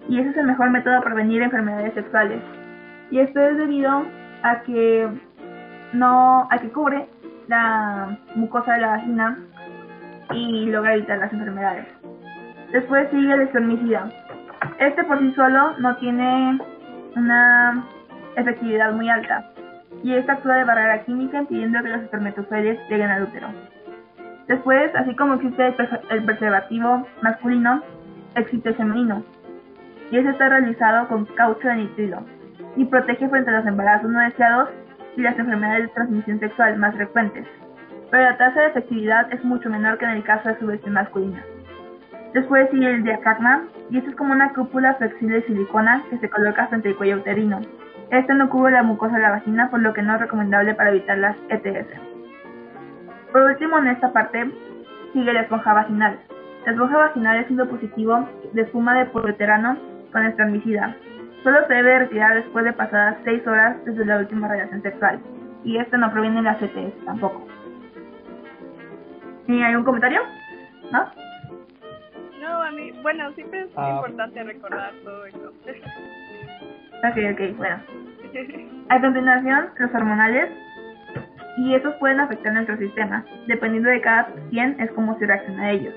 Y 0.08 0.20
ese 0.20 0.30
es 0.30 0.36
el 0.36 0.46
mejor 0.46 0.70
método 0.70 1.00
para 1.00 1.14
prevenir 1.14 1.42
enfermedades 1.42 1.92
sexuales. 1.94 2.40
Y 3.10 3.18
esto 3.18 3.40
es 3.40 3.56
debido 3.56 4.04
a 4.44 4.60
que 4.60 5.08
no, 5.92 6.46
a 6.52 6.58
que 6.58 6.70
cubre 6.70 7.08
la 7.48 8.16
mucosa 8.36 8.74
de 8.74 8.82
la 8.82 8.88
vagina 8.88 9.38
y 10.30 10.66
logra 10.66 10.94
evitar 10.94 11.18
las 11.18 11.32
enfermedades. 11.32 11.86
Después 12.70 13.10
sigue 13.10 13.32
el 13.32 13.40
espermicida. 13.40 14.08
Este 14.78 15.02
por 15.02 15.18
sí 15.18 15.32
solo 15.34 15.76
no 15.78 15.96
tiene 15.96 16.60
una 17.16 17.84
efectividad 18.36 18.92
muy 18.92 19.08
alta 19.08 19.50
y 20.02 20.14
esta 20.14 20.35
actúa 20.35 20.56
de 20.56 20.64
barrera 20.64 21.04
química 21.04 21.38
impidiendo 21.38 21.82
que 21.82 21.88
los 21.88 22.02
espermatozoides 22.02 22.78
lleguen 22.88 23.11
al 23.11 23.24
útero. 23.24 23.48
Después, 24.46 24.94
así 24.94 25.14
como 25.16 25.35
existe 25.35 25.74
el 26.11 26.24
preservativo 26.24 27.06
masculino, 27.22 27.82
existe 28.37 28.68
el 28.68 28.74
femenino 28.76 29.24
y 30.11 30.18
ese 30.18 30.30
está 30.30 30.48
realizado 30.48 31.09
con 31.09 31.24
caucho 31.24 31.68
de 31.68 31.76
nitrilo 31.76 32.22
y 32.76 32.85
protege 32.85 33.28
frente 33.28 33.50
a 33.50 33.59
los 33.59 33.66
embarazos 33.66 34.11
no 34.11 34.20
deseados 34.20 34.68
y 35.16 35.22
las 35.22 35.38
enfermedades 35.38 35.85
de 35.85 35.94
transmisión 35.94 36.38
sexual 36.38 36.76
más 36.76 36.94
frecuentes, 36.94 37.46
pero 38.11 38.24
la 38.24 38.37
tasa 38.37 38.61
de 38.61 38.66
efectividad 38.68 39.32
es 39.32 39.42
mucho 39.44 39.68
menor 39.70 39.98
que 39.98 40.04
en 40.04 40.12
el 40.12 40.24
caso 40.24 40.48
de 40.48 40.59
su 40.59 40.66
versión 40.66 40.92
masculina. 40.92 41.42
Después 42.35 42.68
sigue 42.70 42.90
el 42.90 43.02
diafragma, 43.02 43.64
y 43.90 43.98
esto 43.98 44.11
es 44.11 44.16
como 44.16 44.32
una 44.32 44.52
cúpula 44.52 44.94
flexible 44.94 45.37
de 45.37 45.46
silicona 45.46 46.04
que 46.11 46.18
se 46.18 46.28
coloca 46.28 46.66
frente 46.66 46.90
al 46.90 46.96
cuello 46.96 47.16
uterino. 47.16 47.61
Este 48.10 48.34
no 48.34 48.48
cubre 48.48 48.72
la 48.72 48.82
mucosa 48.82 49.16
de 49.16 49.22
la 49.22 49.30
vagina, 49.30 49.70
por 49.70 49.80
lo 49.80 49.92
que 49.92 50.02
no 50.02 50.14
es 50.14 50.20
recomendable 50.20 50.74
para 50.74 50.90
evitar 50.90 51.18
las 51.18 51.36
ETS. 51.48 51.88
Por 53.32 53.42
último, 53.42 53.78
en 53.78 53.88
esta 53.88 54.12
parte, 54.12 54.50
sigue 55.12 55.32
la 55.32 55.42
esponja 55.42 55.74
vaginal. 55.74 56.18
La 56.64 56.72
esponja 56.72 56.96
vaginal 56.96 57.38
es 57.38 57.50
un 57.50 57.56
dispositivo 57.56 58.28
de 58.52 58.62
espuma 58.62 58.94
de 58.98 59.06
poliuretano 59.06 59.76
con 60.12 60.24
espermicida. 60.24 60.96
Solo 61.42 61.66
se 61.66 61.74
debe 61.74 61.98
retirar 61.98 62.34
después 62.34 62.64
de 62.64 62.72
pasadas 62.72 63.16
6 63.24 63.46
horas 63.46 63.76
desde 63.84 64.04
la 64.04 64.18
última 64.18 64.48
relación 64.48 64.82
sexual. 64.82 65.20
Y 65.64 65.78
esto 65.78 65.96
no 65.96 66.10
proviene 66.12 66.36
de 66.36 66.42
las 66.42 66.62
ETS 66.62 67.04
tampoco. 67.04 67.46
¿Y 69.48 69.62
algún 69.62 69.84
comentario? 69.84 70.20
¿No? 70.92 71.25
No, 72.46 72.62
a 72.62 72.70
mí, 72.70 72.92
bueno, 73.02 73.32
siempre 73.32 73.61
es 73.62 73.68
Ah. 73.76 73.94
importante 73.96 74.42
recordar 74.44 74.92
todo 75.04 75.26
eso. 75.26 75.52
Ok, 77.04 77.16
ok, 77.32 77.56
bueno. 77.56 77.76
A 78.88 79.00
continuación, 79.00 79.66
los 79.78 79.94
hormonales. 79.94 80.50
Y 81.59 81.74
estos 81.74 81.94
pueden 81.96 82.20
afectar 82.20 82.52
nuestro 82.52 82.76
sistema. 82.76 83.24
Dependiendo 83.46 83.88
de 83.88 84.00
cada 84.00 84.28
quien 84.50 84.78
es 84.80 84.90
como 84.92 85.18
se 85.18 85.26
reacciona 85.26 85.62
a 85.64 85.70
ellos. 85.72 85.94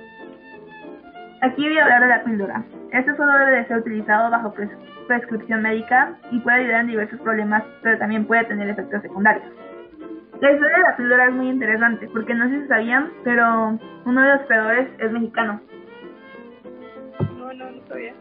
Aquí 1.41 1.67
voy 1.67 1.77
a 1.77 1.83
hablar 1.83 2.01
de 2.01 2.07
la 2.07 2.23
píldora. 2.23 2.63
Este 2.91 3.15
solo 3.15 3.31
debe 3.31 3.57
de 3.57 3.65
ser 3.65 3.77
utilizado 3.77 4.31
bajo 4.31 4.53
pres- 4.55 4.75
prescripción 5.07 5.61
médica 5.61 6.15
y 6.31 6.39
puede 6.39 6.61
ayudar 6.61 6.81
en 6.81 6.87
diversos 6.87 7.19
problemas, 7.21 7.63
pero 7.83 7.97
también 7.97 8.25
puede 8.25 8.45
tener 8.45 8.69
efectos 8.69 9.01
secundarios. 9.01 9.45
La 10.41 10.51
historia 10.51 10.77
de 10.77 10.83
la 10.83 10.95
píldora 10.97 11.25
es 11.25 11.33
muy 11.33 11.49
interesante 11.49 12.07
porque 12.13 12.33
no 12.33 12.47
sé 12.49 12.61
si 12.61 12.67
sabían, 12.67 13.09
pero 13.23 13.77
uno 14.05 14.21
de 14.21 14.29
los 14.37 14.41
creadores 14.47 14.87
es 14.99 15.11
mexicano. 15.11 15.61
No, 17.49 17.65
no, 17.65 17.71
no 17.71 17.87
sabía. 17.87 18.13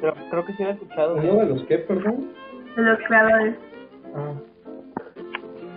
Pero 0.00 0.14
creo 0.30 0.44
que 0.46 0.52
sí 0.54 0.62
lo 0.62 0.70
he 0.70 0.72
escuchado. 0.72 1.16
¿Uno 1.16 1.34
de 1.36 1.46
los 1.46 1.64
qué, 1.64 1.78
perdón? 1.78 2.32
De 2.74 2.82
los 2.82 2.98
creadores. 3.06 3.56
Ah, 4.16 4.32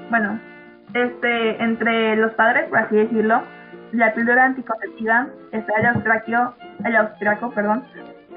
bueno, 0.10 0.40
este, 0.94 1.62
entre 1.62 2.16
los 2.16 2.34
padres, 2.36 2.70
por 2.70 2.78
así 2.78 2.96
decirlo, 2.96 3.42
la 3.92 4.14
píldora 4.14 4.46
anticonceptiva 4.46 5.28
está 5.52 5.74
el 5.80 5.86
austraquio, 5.88 6.54
el 6.86 6.96
austriaco, 6.96 7.52
perdón, 7.52 7.84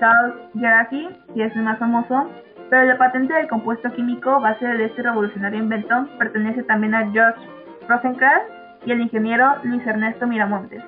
Charles 0.00 0.34
Gerasi, 0.58 1.08
que 1.34 1.44
es 1.44 1.54
el 1.54 1.62
más 1.62 1.78
famoso, 1.78 2.28
pero 2.70 2.86
la 2.86 2.98
patente 2.98 3.34
del 3.34 3.46
compuesto 3.46 3.92
químico 3.92 4.40
base 4.40 4.66
de 4.66 4.86
este 4.86 5.02
revolucionario 5.02 5.60
invento 5.60 6.08
pertenece 6.18 6.64
también 6.64 6.94
a 6.94 7.08
George 7.12 7.40
Rosencrantz 7.88 8.46
y 8.84 8.90
el 8.90 9.00
ingeniero 9.00 9.54
Luis 9.62 9.86
Ernesto 9.86 10.26
Miramontes, 10.26 10.82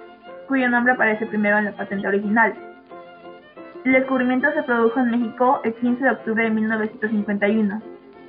cuyo 0.48 0.68
nombre 0.68 0.94
aparece 0.94 1.26
primero 1.26 1.58
en 1.58 1.66
la 1.66 1.72
patente 1.72 2.08
original. 2.08 2.54
El 3.84 3.92
descubrimiento 3.92 4.50
se 4.52 4.62
produjo 4.64 4.98
en 4.98 5.10
México 5.10 5.60
el 5.62 5.74
15 5.74 6.02
de 6.02 6.10
octubre 6.10 6.44
de 6.44 6.50
1951. 6.50 7.82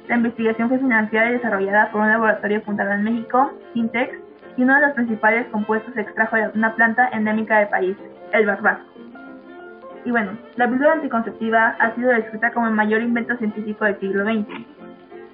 La 0.08 0.16
investigación 0.16 0.70
fue 0.70 0.80
financiada 0.80 1.30
y 1.30 1.34
desarrollada 1.34 1.91
por 1.91 2.02
un 2.02 2.10
laboratorio 2.10 2.62
fundado 2.62 2.91
en 2.91 3.04
México, 3.04 3.52
Sintex, 3.74 4.14
y 4.58 4.64
uno 4.64 4.76
de 4.76 4.82
los 4.82 4.91
principales 4.93 5.47
compuestos 5.47 5.93
se 5.93 6.02
extrajo 6.02 6.36
de 6.36 6.50
una 6.54 6.76
planta 6.76 7.10
endémica 7.14 7.60
del 7.60 7.70
país, 7.70 7.97
el 8.32 8.45
barbasco. 8.45 8.86
Y 10.06 10.12
bueno, 10.12 10.38
la 10.56 10.68
píldora 10.70 10.93
anticonceptiva 10.93 11.76
ha 11.80 11.95
sido 11.95 12.12
descrita 12.12 12.52
como 12.52 12.68
el 12.68 12.74
mayor 12.74 13.02
invento 13.02 13.36
científico 13.38 13.86
del 13.86 14.00
siglo 14.00 14.24
XX. 14.24 14.47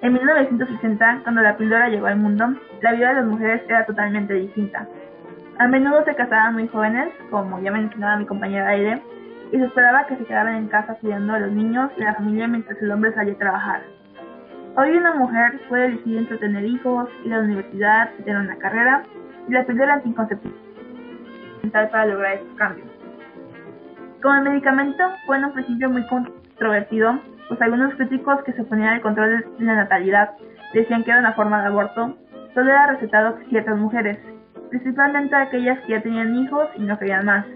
En 0.02 0.12
1960, 0.12 1.20
cuando 1.22 1.42
la 1.42 1.56
píldora 1.56 1.88
llegó 1.88 2.06
al 2.06 2.16
mundo, 2.16 2.54
la 2.80 2.92
vida 2.92 3.08
de 3.08 3.14
las 3.14 3.26
mujeres 3.26 3.62
era 3.68 3.86
totalmente 3.86 4.34
distinta. 4.34 4.88
A 5.58 5.68
menudo 5.68 6.04
se 6.04 6.14
casaban 6.14 6.54
muy 6.54 6.68
jóvenes, 6.68 7.08
como 7.30 7.60
ya 7.60 7.70
mencionaba 7.70 8.18
mi 8.18 8.26
compañera 8.26 8.68
Aide, 8.68 9.02
y 9.52 9.58
se 9.58 9.64
esperaba 9.64 10.06
que 10.06 10.16
se 10.16 10.24
quedaran 10.24 10.56
en 10.56 10.68
casa 10.68 10.94
cuidando 11.00 11.34
a 11.34 11.40
los 11.40 11.52
niños 11.52 11.90
y 11.96 12.02
a 12.02 12.06
la 12.06 12.14
familia 12.14 12.48
mientras 12.48 12.80
el 12.80 12.90
hombre 12.90 13.12
salía 13.14 13.34
a 13.34 13.38
trabajar. 13.38 13.82
Hoy 14.76 14.96
una 14.96 15.14
mujer 15.14 15.60
puede 15.68 15.86
elegir 15.86 16.18
entre 16.18 16.38
tener 16.38 16.64
hijos, 16.64 17.08
ir 17.24 17.32
a 17.32 17.38
la 17.38 17.44
universidad, 17.44 18.10
tener 18.24 18.40
una 18.40 18.56
carrera, 18.56 19.04
y 19.48 19.52
la 19.52 19.64
píldora 19.64 19.94
anticonceptiva 19.94 20.54
para 21.70 22.06
lograr 22.06 22.34
estos 22.34 22.56
cambios. 22.56 22.88
Como 24.22 24.40
medicamento 24.42 25.04
fue 25.26 25.38
un 25.38 25.52
principio 25.52 25.90
muy 25.90 26.06
controvertido, 26.06 27.18
pues 27.48 27.60
algunos 27.60 27.94
críticos 27.94 28.42
que 28.44 28.52
se 28.52 28.62
oponían 28.62 28.94
al 28.94 29.00
control 29.00 29.44
de 29.58 29.64
la 29.64 29.74
natalidad 29.74 30.30
decían 30.72 31.04
que 31.04 31.10
era 31.10 31.20
una 31.20 31.32
forma 31.34 31.60
de 31.60 31.68
aborto, 31.68 32.16
solo 32.54 32.70
era 32.70 32.86
recetado 32.86 33.28
a 33.28 33.48
ciertas 33.48 33.76
mujeres, 33.76 34.18
principalmente 34.70 35.34
aquellas 35.34 35.78
que 35.80 35.92
ya 35.92 36.02
tenían 36.02 36.34
hijos 36.36 36.68
y 36.76 36.82
no 36.82 36.98
querían 36.98 37.26
más, 37.26 37.46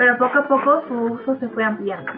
pero 0.00 0.16
poco 0.16 0.38
a 0.38 0.48
poco 0.48 0.82
su 0.88 0.94
uso 0.94 1.36
se 1.40 1.48
fue 1.48 1.62
ampliando. 1.62 2.10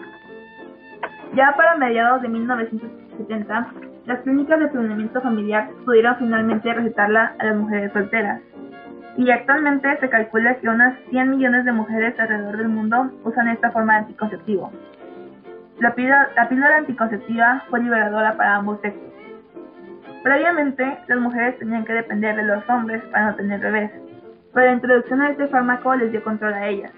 Ya 1.35 1.53
para 1.57 1.75
mediados 1.75 2.21
de 2.21 2.29
1970, 2.29 3.67
las 4.05 4.19
clínicas 4.21 4.57
de 4.57 4.67
planeamiento 4.69 5.19
familiar 5.19 5.69
pudieron 5.83 6.15
finalmente 6.15 6.73
recetarla 6.73 7.35
a 7.39 7.43
las 7.43 7.57
mujeres 7.57 7.91
solteras. 7.91 8.39
Y 9.17 9.29
actualmente 9.29 9.97
se 9.99 10.09
calcula 10.09 10.55
que 10.59 10.69
unas 10.69 10.97
100 11.09 11.29
millones 11.29 11.65
de 11.65 11.73
mujeres 11.73 12.17
alrededor 12.17 12.55
del 12.55 12.69
mundo 12.69 13.11
usan 13.25 13.49
esta 13.49 13.71
forma 13.71 13.95
de 13.95 13.99
anticonceptivo. 13.99 14.71
La 15.79 15.93
píldora, 15.93 16.29
la 16.37 16.47
píldora 16.47 16.77
anticonceptiva 16.77 17.65
fue 17.69 17.81
liberadora 17.81 18.37
para 18.37 18.55
ambos 18.55 18.79
sexos. 18.79 19.11
Previamente, 20.23 20.99
las 21.07 21.19
mujeres 21.19 21.59
tenían 21.59 21.83
que 21.83 21.91
depender 21.91 22.37
de 22.37 22.43
los 22.43 22.63
hombres 22.69 23.03
para 23.11 23.31
no 23.31 23.35
tener 23.35 23.59
bebés, 23.59 23.91
pero 24.53 24.67
la 24.67 24.71
introducción 24.71 25.19
de 25.19 25.31
este 25.31 25.47
fármaco 25.47 25.93
les 25.95 26.13
dio 26.13 26.23
control 26.23 26.53
a 26.53 26.69
ellas. 26.69 26.93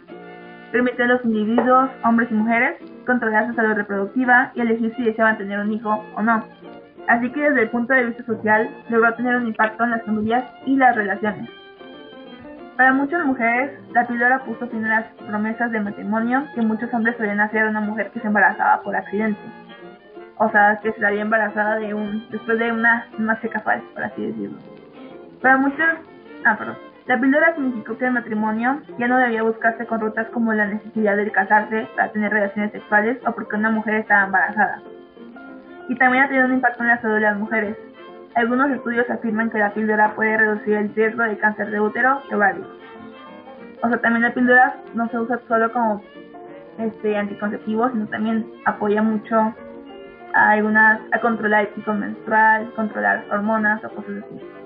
Permite 0.76 1.03
a 1.03 1.07
los 1.07 1.23
individuos, 1.23 1.89
hombres 2.03 2.30
y 2.30 2.34
mujeres, 2.34 2.76
controlar 3.05 3.47
su 3.47 3.53
salud 3.53 3.76
reproductiva 3.76 4.51
y 4.55 4.59
elegir 4.59 4.93
si 4.97 5.03
deseaban 5.05 5.38
tener 5.38 5.57
un 5.57 5.71
hijo 5.71 6.03
o 6.17 6.21
no. 6.21 6.43
Así 7.07 7.32
que 7.32 7.43
desde 7.43 7.61
el 7.61 7.69
punto 7.69 7.93
de 7.93 8.03
vista 8.03 8.26
social 8.26 8.69
logró 8.89 9.13
tener 9.13 9.38
un 9.38 9.47
impacto 9.47 9.86
en 9.86 9.91
las 9.91 10.03
familias 10.03 10.43
y 10.65 10.76
las 10.76 10.93
relaciones. 10.93 11.49
Para 12.76 12.91
muchas 12.91 13.26
mujeres, 13.26 13.71
la 13.93 14.05
píldora 14.05 14.43
puso 14.43 14.67
fin 14.67 14.84
a 14.84 14.99
las 14.99 15.05
promesas 15.26 15.71
de 15.71 15.80
matrimonio 15.80 16.43
que 16.53 16.61
muchos 16.61 16.93
hombres 16.93 17.15
solían 17.15 17.39
hacer 17.39 17.63
a 17.63 17.69
una 17.69 17.80
mujer 17.80 18.11
que 18.11 18.19
se 18.19 18.28
embarazaba 18.28 18.82
por 18.82 18.97
accidente. 18.97 19.39
O 20.39 20.49
sea, 20.49 20.78
que 20.84 20.91
se 20.91 20.99
salía 20.99 21.21
embarazada 21.21 21.78
de 21.78 21.93
un, 21.93 22.28
después 22.32 22.59
de 22.59 22.73
una, 22.73 23.07
una 23.17 23.39
seca 23.39 23.63
por 23.63 24.03
así 24.03 24.26
decirlo. 24.26 24.57
Para 25.41 25.55
muchos, 25.55 25.86
ah, 26.43 26.57
perdón. 26.57 26.95
La 27.08 27.20
píldora 27.20 27.53
significó 27.53 27.97
que 27.99 28.06
el 28.06 28.14
matrimonio 28.14 28.82
ya 28.97 29.08
no 29.08 29.20
debía 29.20 29.43
buscarse 29.43 29.86
con 29.86 30.01
rutas 30.01 30.28
como 30.30 30.53
la 30.53 30.66
necesidad 30.66 31.16
de 31.16 31.32
casarse 31.32 31.88
para 31.95 32.12
tener 32.12 32.34
relaciones 32.34 32.72
sexuales 32.72 33.20
o 33.28 33.32
porque 33.32 33.56
una 33.58 33.70
mujer 33.70 33.95
estaba 33.95 34.26
embarazada. 34.26 34.82
Y 35.88 35.95
también 35.97 36.24
ha 36.24 36.28
tenido 36.28 36.47
un 36.47 36.53
impacto 36.53 36.82
en 36.82 36.89
la 36.89 37.01
salud 37.01 37.16
de 37.16 37.22
las 37.22 37.38
mujeres. 37.38 37.78
Algunos 38.34 38.72
estudios 38.72 39.08
afirman 39.08 39.51
que 39.51 39.60
la 39.60 39.72
píldora 39.72 40.16
puede 40.16 40.36
reducir 40.36 40.74
el 40.74 40.95
riesgo 40.95 41.22
de 41.22 41.38
cáncer 41.38 41.70
de 41.70 41.80
útero 41.80 42.24
y 42.30 42.34
ovario. 42.34 42.66
O 43.84 43.88
sea, 43.88 44.01
también 44.01 44.24
la 44.24 44.34
píldora 44.34 44.76
no 44.95 45.08
se 45.10 45.20
usa 45.20 45.39
solo 45.47 45.72
como 45.72 46.01
este 46.80 47.16
anticonceptivo, 47.16 47.88
sino 47.91 48.08
también 48.08 48.47
apoya 48.66 49.03
mucho 49.03 49.53
a 50.34 50.49
algunas 50.49 51.01
a 51.12 51.20
controlar 51.20 51.68
el 51.68 51.76
ciclo 51.76 51.93
menstrual, 51.93 52.74
controlar 52.76 53.26
hormonas 53.30 53.84
o 53.86 53.89
cosas 53.89 54.24
así. 54.24 54.64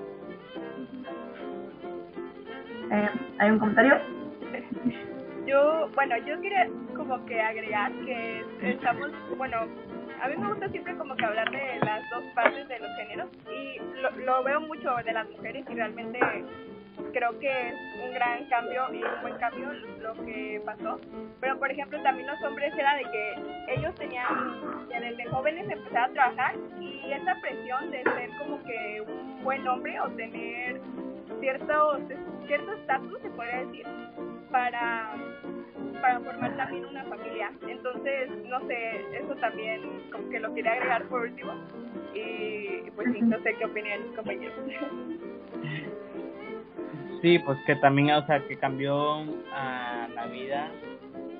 Eh, 2.90 3.08
¿Hay 3.38 3.50
un 3.50 3.58
comentario? 3.58 3.98
Yo, 5.46 5.88
bueno, 5.94 6.16
yo 6.18 6.40
quería 6.40 6.68
como 6.96 7.24
que 7.26 7.40
agregar 7.40 7.92
que 8.04 8.44
estamos, 8.62 9.10
bueno, 9.36 9.66
a 10.22 10.28
mí 10.28 10.36
me 10.36 10.48
gusta 10.48 10.68
siempre 10.68 10.94
como 10.96 11.16
que 11.16 11.24
hablar 11.24 11.50
de 11.50 11.78
las 11.84 12.08
dos 12.10 12.22
partes 12.34 12.68
de 12.68 12.78
los 12.78 12.96
géneros 12.96 13.28
y 13.50 13.78
lo, 14.00 14.10
lo 14.10 14.44
veo 14.44 14.60
mucho 14.60 14.94
de 15.04 15.12
las 15.12 15.28
mujeres 15.30 15.64
y 15.68 15.74
realmente 15.74 16.18
creo 17.12 17.38
que 17.38 17.68
es 17.68 17.74
un 18.04 18.12
gran 18.14 18.44
cambio 18.46 18.92
y 18.92 19.02
un 19.02 19.22
buen 19.22 19.36
cambio 19.38 19.72
lo 20.00 20.12
que 20.24 20.60
pasó. 20.64 21.00
Pero 21.40 21.58
por 21.58 21.70
ejemplo 21.70 22.02
también 22.02 22.26
los 22.26 22.42
hombres 22.42 22.72
era 22.76 22.96
de 22.96 23.04
que 23.04 23.74
ellos 23.74 23.94
tenían 23.94 24.88
desde 24.88 25.24
jóvenes 25.26 25.68
empezar 25.70 26.10
a 26.10 26.12
trabajar 26.12 26.54
y 26.80 27.12
esa 27.12 27.34
presión 27.40 27.90
de 27.90 28.02
ser 28.02 28.30
como 28.38 28.62
que 28.64 29.02
un 29.06 29.42
buen 29.42 29.66
hombre 29.66 29.98
o 30.00 30.08
tener 30.10 30.80
cierto 31.40 31.98
cierto 32.50 32.72
estatus 32.72 33.22
se 33.22 33.30
podría 33.30 33.64
decir 33.64 33.86
para 34.50 35.14
para 36.02 36.18
formar 36.18 36.56
también 36.56 36.84
una 36.84 37.04
familia. 37.04 37.52
Entonces 37.68 38.28
no 38.48 38.58
sé 38.66 39.04
eso 39.16 39.36
también 39.36 39.82
como 40.10 40.28
que 40.30 40.40
lo 40.40 40.52
quería 40.52 40.72
agregar 40.72 41.04
por 41.04 41.22
último. 41.22 41.52
Y 42.12 42.90
pues 42.96 43.06
sí 43.12 43.22
no 43.22 43.38
sé 43.42 43.54
qué 43.54 43.66
opinan 43.66 44.02
mis 44.02 44.16
compañeros 44.16 44.56
sí 47.22 47.38
pues 47.38 47.56
que 47.66 47.76
también 47.76 48.10
o 48.16 48.26
sea 48.26 48.40
que 48.48 48.56
cambió 48.56 49.20
a 49.54 50.08
la 50.12 50.26
vida 50.26 50.72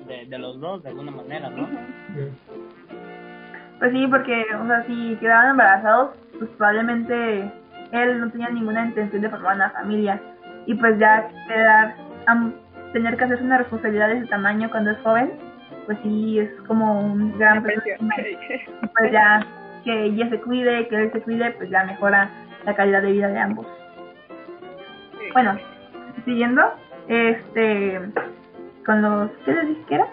de, 0.07 0.27
de 0.27 0.39
los 0.39 0.61
dos 0.61 0.81
de 0.83 0.89
alguna 0.89 1.11
manera 1.11 1.49
no 1.49 1.67
pues 3.79 3.91
sí 3.91 4.07
porque 4.07 4.45
o 4.63 4.67
sea 4.67 4.85
si 4.85 5.15
quedaban 5.15 5.49
embarazados 5.49 6.11
pues 6.37 6.51
probablemente 6.51 7.51
él 7.91 8.19
no 8.19 8.31
tenía 8.31 8.49
ninguna 8.49 8.85
intención 8.85 9.23
de 9.23 9.29
formar 9.29 9.55
una 9.55 9.71
familia 9.71 10.21
y 10.71 10.75
pues 10.75 10.97
ya 10.99 11.27
quedar 11.47 11.95
tener 12.93 13.17
que 13.17 13.23
hacerse 13.25 13.43
una 13.43 13.57
responsabilidad 13.57 14.07
de 14.07 14.19
ese 14.19 14.27
tamaño 14.27 14.69
cuando 14.71 14.91
es 14.91 14.97
joven 14.99 15.33
pues 15.85 15.97
sí 16.01 16.39
es 16.39 16.49
como 16.67 17.01
un 17.01 17.37
gran 17.37 17.61
presión. 17.61 17.97
pues 18.79 19.11
ya 19.11 19.45
que 19.83 20.05
ella 20.05 20.29
se 20.29 20.39
cuide 20.39 20.87
que 20.87 20.95
él 20.95 21.11
se 21.11 21.21
cuide 21.21 21.51
pues 21.51 21.69
ya 21.69 21.83
mejora 21.83 22.29
la 22.65 22.75
calidad 22.75 23.01
de 23.01 23.11
vida 23.11 23.27
de 23.27 23.39
ambos. 23.39 23.67
Bueno 25.33 25.57
siguiendo 26.23 26.61
este 27.09 27.99
con 28.85 29.01
los 29.01 29.29
qué 29.43 29.53
les 29.53 29.67
dije 29.67 29.81
que 29.89 29.95
era 29.95 30.07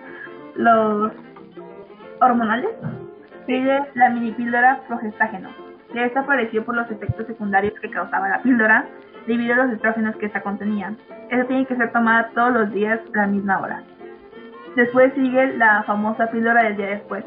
los 0.57 1.13
hormonales 2.21 2.71
sigue 3.47 3.81
la 3.95 4.09
mini 4.09 4.33
píldora 4.33 4.81
progestágeno 4.89 5.51
que 5.93 6.05
esta 6.05 6.21
apareció 6.21 6.65
por 6.65 6.75
los 6.75 6.91
efectos 6.91 7.27
secundarios 7.29 7.75
que 7.81 7.91
causaba 7.91 8.29
la 8.29 8.43
píldora 8.43 8.87
a 9.29 9.57
los 9.57 9.73
estrógenos 9.73 10.17
que 10.17 10.27
esta 10.27 10.41
contenía. 10.41 10.95
Esta 11.31 11.45
tiene 11.47 11.67
que 11.67 11.77
ser 11.77 11.93
tomada 11.93 12.31
todos 12.35 12.53
los 12.53 12.73
días 12.73 12.99
a 13.15 13.19
la 13.19 13.27
misma 13.27 13.61
hora. 13.61 13.83
Después 14.75 15.13
sigue 15.15 15.57
la 15.57 15.83
famosa 15.83 16.31
píldora 16.31 16.63
del 16.63 16.77
día 16.77 16.87
después, 16.87 17.25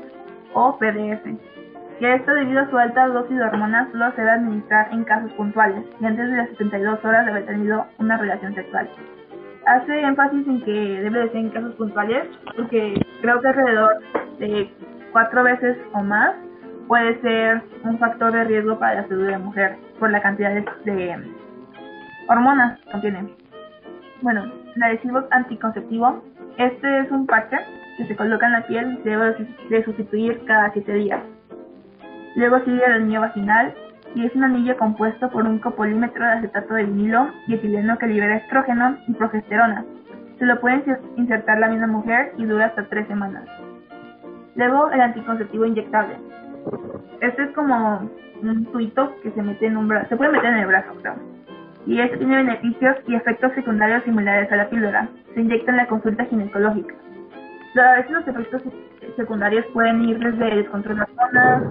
o 0.53 0.77
PDS, 0.77 1.21
que 1.99 2.13
esto 2.15 2.33
debido 2.33 2.61
a 2.61 2.69
su 2.69 2.77
alta 2.77 3.07
dosis 3.07 3.37
de 3.37 3.43
hormonas 3.43 3.91
solo 3.91 4.11
se 4.11 4.21
debe 4.21 4.31
administrar 4.31 4.87
en 4.91 5.03
casos 5.03 5.31
puntuales 5.33 5.85
y 5.99 6.05
antes 6.05 6.29
de 6.31 6.37
las 6.37 6.49
72 6.49 7.05
horas 7.05 7.25
de 7.25 7.31
haber 7.31 7.45
tenido 7.45 7.85
una 7.99 8.17
relación 8.17 8.55
sexual. 8.55 8.89
Hace 9.67 10.01
énfasis 10.01 10.47
en 10.47 10.61
que 10.63 10.71
debe 10.71 11.19
de 11.19 11.27
ser 11.27 11.37
en 11.37 11.49
casos 11.51 11.75
puntuales 11.75 12.27
porque 12.55 12.99
creo 13.21 13.39
que 13.41 13.47
alrededor 13.47 13.99
de 14.39 14.73
cuatro 15.11 15.43
veces 15.43 15.77
o 15.93 16.01
más 16.01 16.33
puede 16.87 17.21
ser 17.21 17.61
un 17.83 17.99
factor 17.99 18.31
de 18.31 18.45
riesgo 18.45 18.79
para 18.79 19.01
la 19.01 19.07
salud 19.07 19.25
de 19.25 19.31
la 19.31 19.39
mujer 19.39 19.77
por 19.99 20.09
la 20.09 20.21
cantidad 20.21 20.51
de, 20.83 21.15
hormonas 22.31 22.79
que 22.79 22.91
contiene. 22.91 23.29
Bueno, 24.21 24.51
el 24.75 24.83
adhesivo 24.83 25.23
anticonceptivo, 25.31 26.23
este 26.57 26.99
es 26.99 27.11
un 27.11 27.27
parche 27.27 27.57
que 27.97 28.05
se 28.05 28.15
coloca 28.15 28.45
en 28.45 28.53
la 28.53 28.67
piel 28.67 28.93
y 28.93 29.03
se 29.03 29.09
debe 29.09 29.35
de 29.69 29.83
sustituir 29.83 30.43
cada 30.45 30.71
7 30.71 30.93
días. 30.93 31.19
Luego 32.35 32.59
sigue 32.59 32.85
el 32.85 32.93
anillo 32.93 33.21
vaginal 33.21 33.73
y 34.15 34.25
es 34.25 34.35
un 34.35 34.43
anillo 34.43 34.77
compuesto 34.77 35.29
por 35.29 35.45
un 35.45 35.59
copolímetro 35.59 36.23
de 36.23 36.31
acetato 36.31 36.73
de 36.73 36.85
vinilo 36.85 37.27
y 37.47 37.55
etileno 37.55 37.97
que 37.97 38.07
libera 38.07 38.37
estrógeno 38.37 38.97
y 39.07 39.13
progesterona. 39.13 39.83
Se 40.39 40.45
lo 40.45 40.59
puede 40.59 40.83
insertar 41.17 41.59
la 41.59 41.67
misma 41.67 41.87
mujer 41.87 42.33
y 42.37 42.45
dura 42.45 42.67
hasta 42.67 42.87
3 42.87 43.07
semanas. 43.07 43.43
Luego 44.55 44.89
el 44.91 45.01
anticonceptivo 45.01 45.65
inyectable. 45.65 46.15
Este 47.19 47.43
es 47.43 47.51
como 47.51 48.09
un 48.41 48.65
tuito 48.71 49.15
que 49.21 49.31
se 49.31 49.41
mete 49.41 49.67
en 49.67 49.77
un 49.77 49.87
brazo, 49.87 50.09
se 50.09 50.15
puede 50.15 50.31
meter 50.31 50.51
en 50.51 50.59
el 50.59 50.67
brazo. 50.67 50.93
Y 51.85 51.99
este 51.99 52.17
tiene 52.17 52.37
beneficios 52.37 52.97
y 53.07 53.15
efectos 53.15 53.53
secundarios 53.53 54.03
similares 54.03 54.51
a 54.51 54.55
la 54.55 54.69
píldora. 54.69 55.09
Se 55.33 55.41
inyecta 55.41 55.71
en 55.71 55.77
la 55.77 55.87
consulta 55.87 56.25
ginecológica. 56.25 56.93
A 57.75 57.95
veces 57.95 58.11
los 58.11 58.27
efectos 58.27 58.61
secundarios 59.15 59.65
pueden 59.73 60.03
ir 60.03 60.19
desde 60.19 60.55
descontrol 60.55 60.97
de 60.97 61.03
hormonas, 61.03 61.63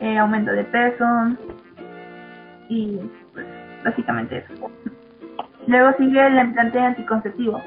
eh, 0.00 0.18
aumento 0.18 0.52
de 0.52 0.64
peso 0.64 1.06
y 2.68 2.98
pues 3.32 3.46
básicamente 3.84 4.38
eso. 4.38 4.70
Luego 5.66 5.92
sigue 5.98 6.26
el 6.26 6.38
implante 6.38 6.78
anticonceptivo. 6.78 7.62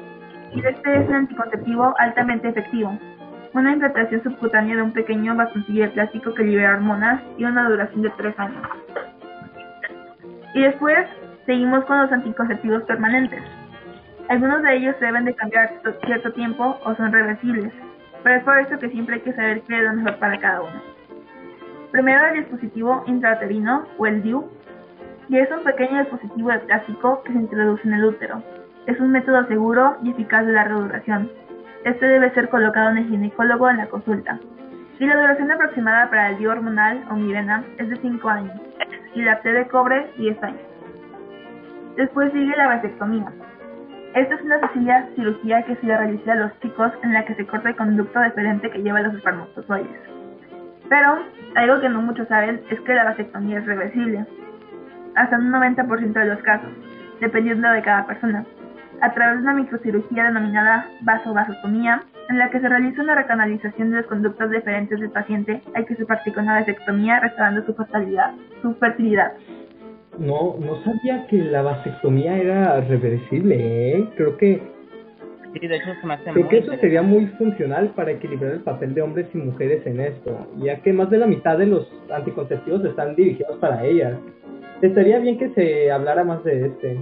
Y 0.54 0.64
este 0.64 1.00
es 1.00 1.08
un 1.08 1.14
anticonceptivo 1.14 1.94
altamente 1.98 2.48
efectivo. 2.48 2.98
Una 3.54 3.72
implantación 3.72 4.22
subcutánea 4.22 4.76
de 4.76 4.82
un 4.82 4.92
pequeño 4.92 5.34
bastoncillo 5.34 5.84
de 5.84 5.90
plástico 5.90 6.34
que 6.34 6.44
libera 6.44 6.74
hormonas 6.74 7.22
y 7.38 7.44
una 7.44 7.68
duración 7.68 8.02
de 8.02 8.10
3 8.10 8.38
años. 8.38 8.62
Y 10.54 10.62
después 10.62 11.06
seguimos 11.48 11.82
con 11.86 11.98
los 11.98 12.12
anticonceptivos 12.12 12.82
permanentes. 12.82 13.40
Algunos 14.28 14.62
de 14.62 14.76
ellos 14.76 14.94
deben 15.00 15.24
de 15.24 15.34
cambiar 15.34 15.80
cierto 16.04 16.30
tiempo 16.34 16.78
o 16.84 16.94
son 16.94 17.10
reversibles, 17.10 17.72
pero 18.22 18.36
es 18.36 18.44
por 18.44 18.58
eso 18.58 18.78
que 18.78 18.90
siempre 18.90 19.14
hay 19.14 19.20
que 19.22 19.32
saber 19.32 19.62
qué 19.62 19.78
es 19.78 19.82
lo 19.82 19.94
mejor 19.94 20.18
para 20.18 20.38
cada 20.38 20.60
uno. 20.60 20.82
Primero 21.90 22.26
el 22.26 22.40
dispositivo 22.40 23.02
intrauterino 23.06 23.86
o 23.96 24.06
el 24.06 24.22
DIU, 24.22 24.44
y 25.30 25.38
es 25.38 25.50
un 25.50 25.64
pequeño 25.64 26.00
dispositivo 26.00 26.50
de 26.50 26.58
plástico 26.58 27.22
que 27.22 27.32
se 27.32 27.38
introduce 27.38 27.88
en 27.88 27.94
el 27.94 28.04
útero. 28.04 28.42
Es 28.84 29.00
un 29.00 29.10
método 29.10 29.46
seguro 29.46 29.96
y 30.02 30.10
eficaz 30.10 30.44
de 30.44 30.52
larga 30.52 30.74
duración. 30.74 31.30
Este 31.86 32.04
debe 32.04 32.30
ser 32.34 32.50
colocado 32.50 32.90
en 32.90 32.98
el 32.98 33.08
ginecólogo 33.08 33.70
en 33.70 33.78
la 33.78 33.86
consulta. 33.86 34.38
Y 34.98 35.06
la 35.06 35.16
duración 35.16 35.50
aproximada 35.50 36.10
para 36.10 36.28
el 36.28 36.36
DIU 36.36 36.50
hormonal 36.50 37.06
o 37.10 37.14
Mirena 37.14 37.64
es 37.78 37.88
de 37.88 37.96
5 37.96 38.28
años 38.28 38.60
y 39.14 39.22
la 39.22 39.40
T 39.40 39.50
de 39.50 39.66
cobre 39.68 40.10
10 40.18 40.42
años. 40.42 40.67
Después 41.98 42.32
sigue 42.32 42.56
la 42.56 42.68
vasectomía. 42.68 43.26
Esta 44.14 44.36
es 44.36 44.42
una 44.42 44.60
sencilla 44.60 45.08
cirugía 45.16 45.64
que 45.64 45.74
se 45.74 45.86
le 45.86 45.98
realiza 45.98 46.30
a 46.30 46.36
los 46.36 46.60
chicos 46.60 46.92
en 47.02 47.12
la 47.12 47.24
que 47.24 47.34
se 47.34 47.44
corta 47.44 47.70
el 47.70 47.76
conducto 47.76 48.20
deferente 48.20 48.70
que 48.70 48.84
lleva 48.84 49.00
los 49.00 49.14
espermatozoides. 49.14 50.00
Pero 50.88 51.18
algo 51.56 51.80
que 51.80 51.88
no 51.88 52.00
muchos 52.00 52.28
saben 52.28 52.62
es 52.70 52.80
que 52.82 52.94
la 52.94 53.02
vasectomía 53.02 53.58
es 53.58 53.66
reversible, 53.66 54.24
hasta 55.16 55.38
un 55.38 55.50
90% 55.50 56.12
de 56.12 56.24
los 56.24 56.38
casos, 56.42 56.70
dependiendo 57.20 57.68
de 57.68 57.82
cada 57.82 58.06
persona, 58.06 58.44
a 59.00 59.12
través 59.12 59.38
de 59.38 59.42
una 59.42 59.54
microcirugía 59.54 60.26
denominada 60.26 60.86
vasovasectomía, 61.00 62.02
en 62.28 62.38
la 62.38 62.48
que 62.50 62.60
se 62.60 62.68
realiza 62.68 63.02
una 63.02 63.16
recanalización 63.16 63.90
de 63.90 63.96
los 63.96 64.06
conductos 64.06 64.50
deferentes 64.50 65.00
del 65.00 65.10
paciente, 65.10 65.62
hay 65.74 65.84
que 65.84 65.96
se 65.96 66.06
practica 66.06 66.42
una 66.42 66.60
vasectomía 66.60 67.18
restaurando 67.18 67.66
su 67.66 67.74
fertilidad. 67.74 68.34
Su 68.62 68.72
fertilidad. 68.76 69.32
No, 70.18 70.56
no 70.58 70.82
sabía 70.82 71.26
que 71.28 71.36
la 71.36 71.62
vasectomía 71.62 72.36
era 72.36 72.80
reversible, 72.80 73.96
¿eh? 73.96 74.08
Creo 74.16 74.36
que... 74.36 74.60
Sí, 75.52 75.66
de 75.66 75.76
hecho 75.76 75.94
se 76.00 76.06
me 76.06 76.14
hace 76.14 76.30
Creo 76.32 76.48
que 76.48 76.58
eso 76.58 76.72
sería 76.76 77.02
muy 77.02 77.26
funcional 77.38 77.88
para 77.94 78.10
equilibrar 78.10 78.52
el 78.52 78.60
papel 78.60 78.94
de 78.94 79.02
hombres 79.02 79.28
y 79.32 79.38
mujeres 79.38 79.86
en 79.86 80.00
esto, 80.00 80.46
ya 80.58 80.76
que 80.82 80.92
más 80.92 81.08
de 81.08 81.18
la 81.18 81.26
mitad 81.26 81.56
de 81.56 81.66
los 81.66 81.90
anticonceptivos 82.12 82.84
están 82.84 83.14
dirigidos 83.14 83.56
para 83.58 83.84
ellas. 83.84 84.18
Estaría 84.82 85.18
bien 85.18 85.38
que 85.38 85.48
se 85.50 85.90
hablara 85.90 86.24
más 86.24 86.44
de 86.44 86.66
este. 86.66 86.98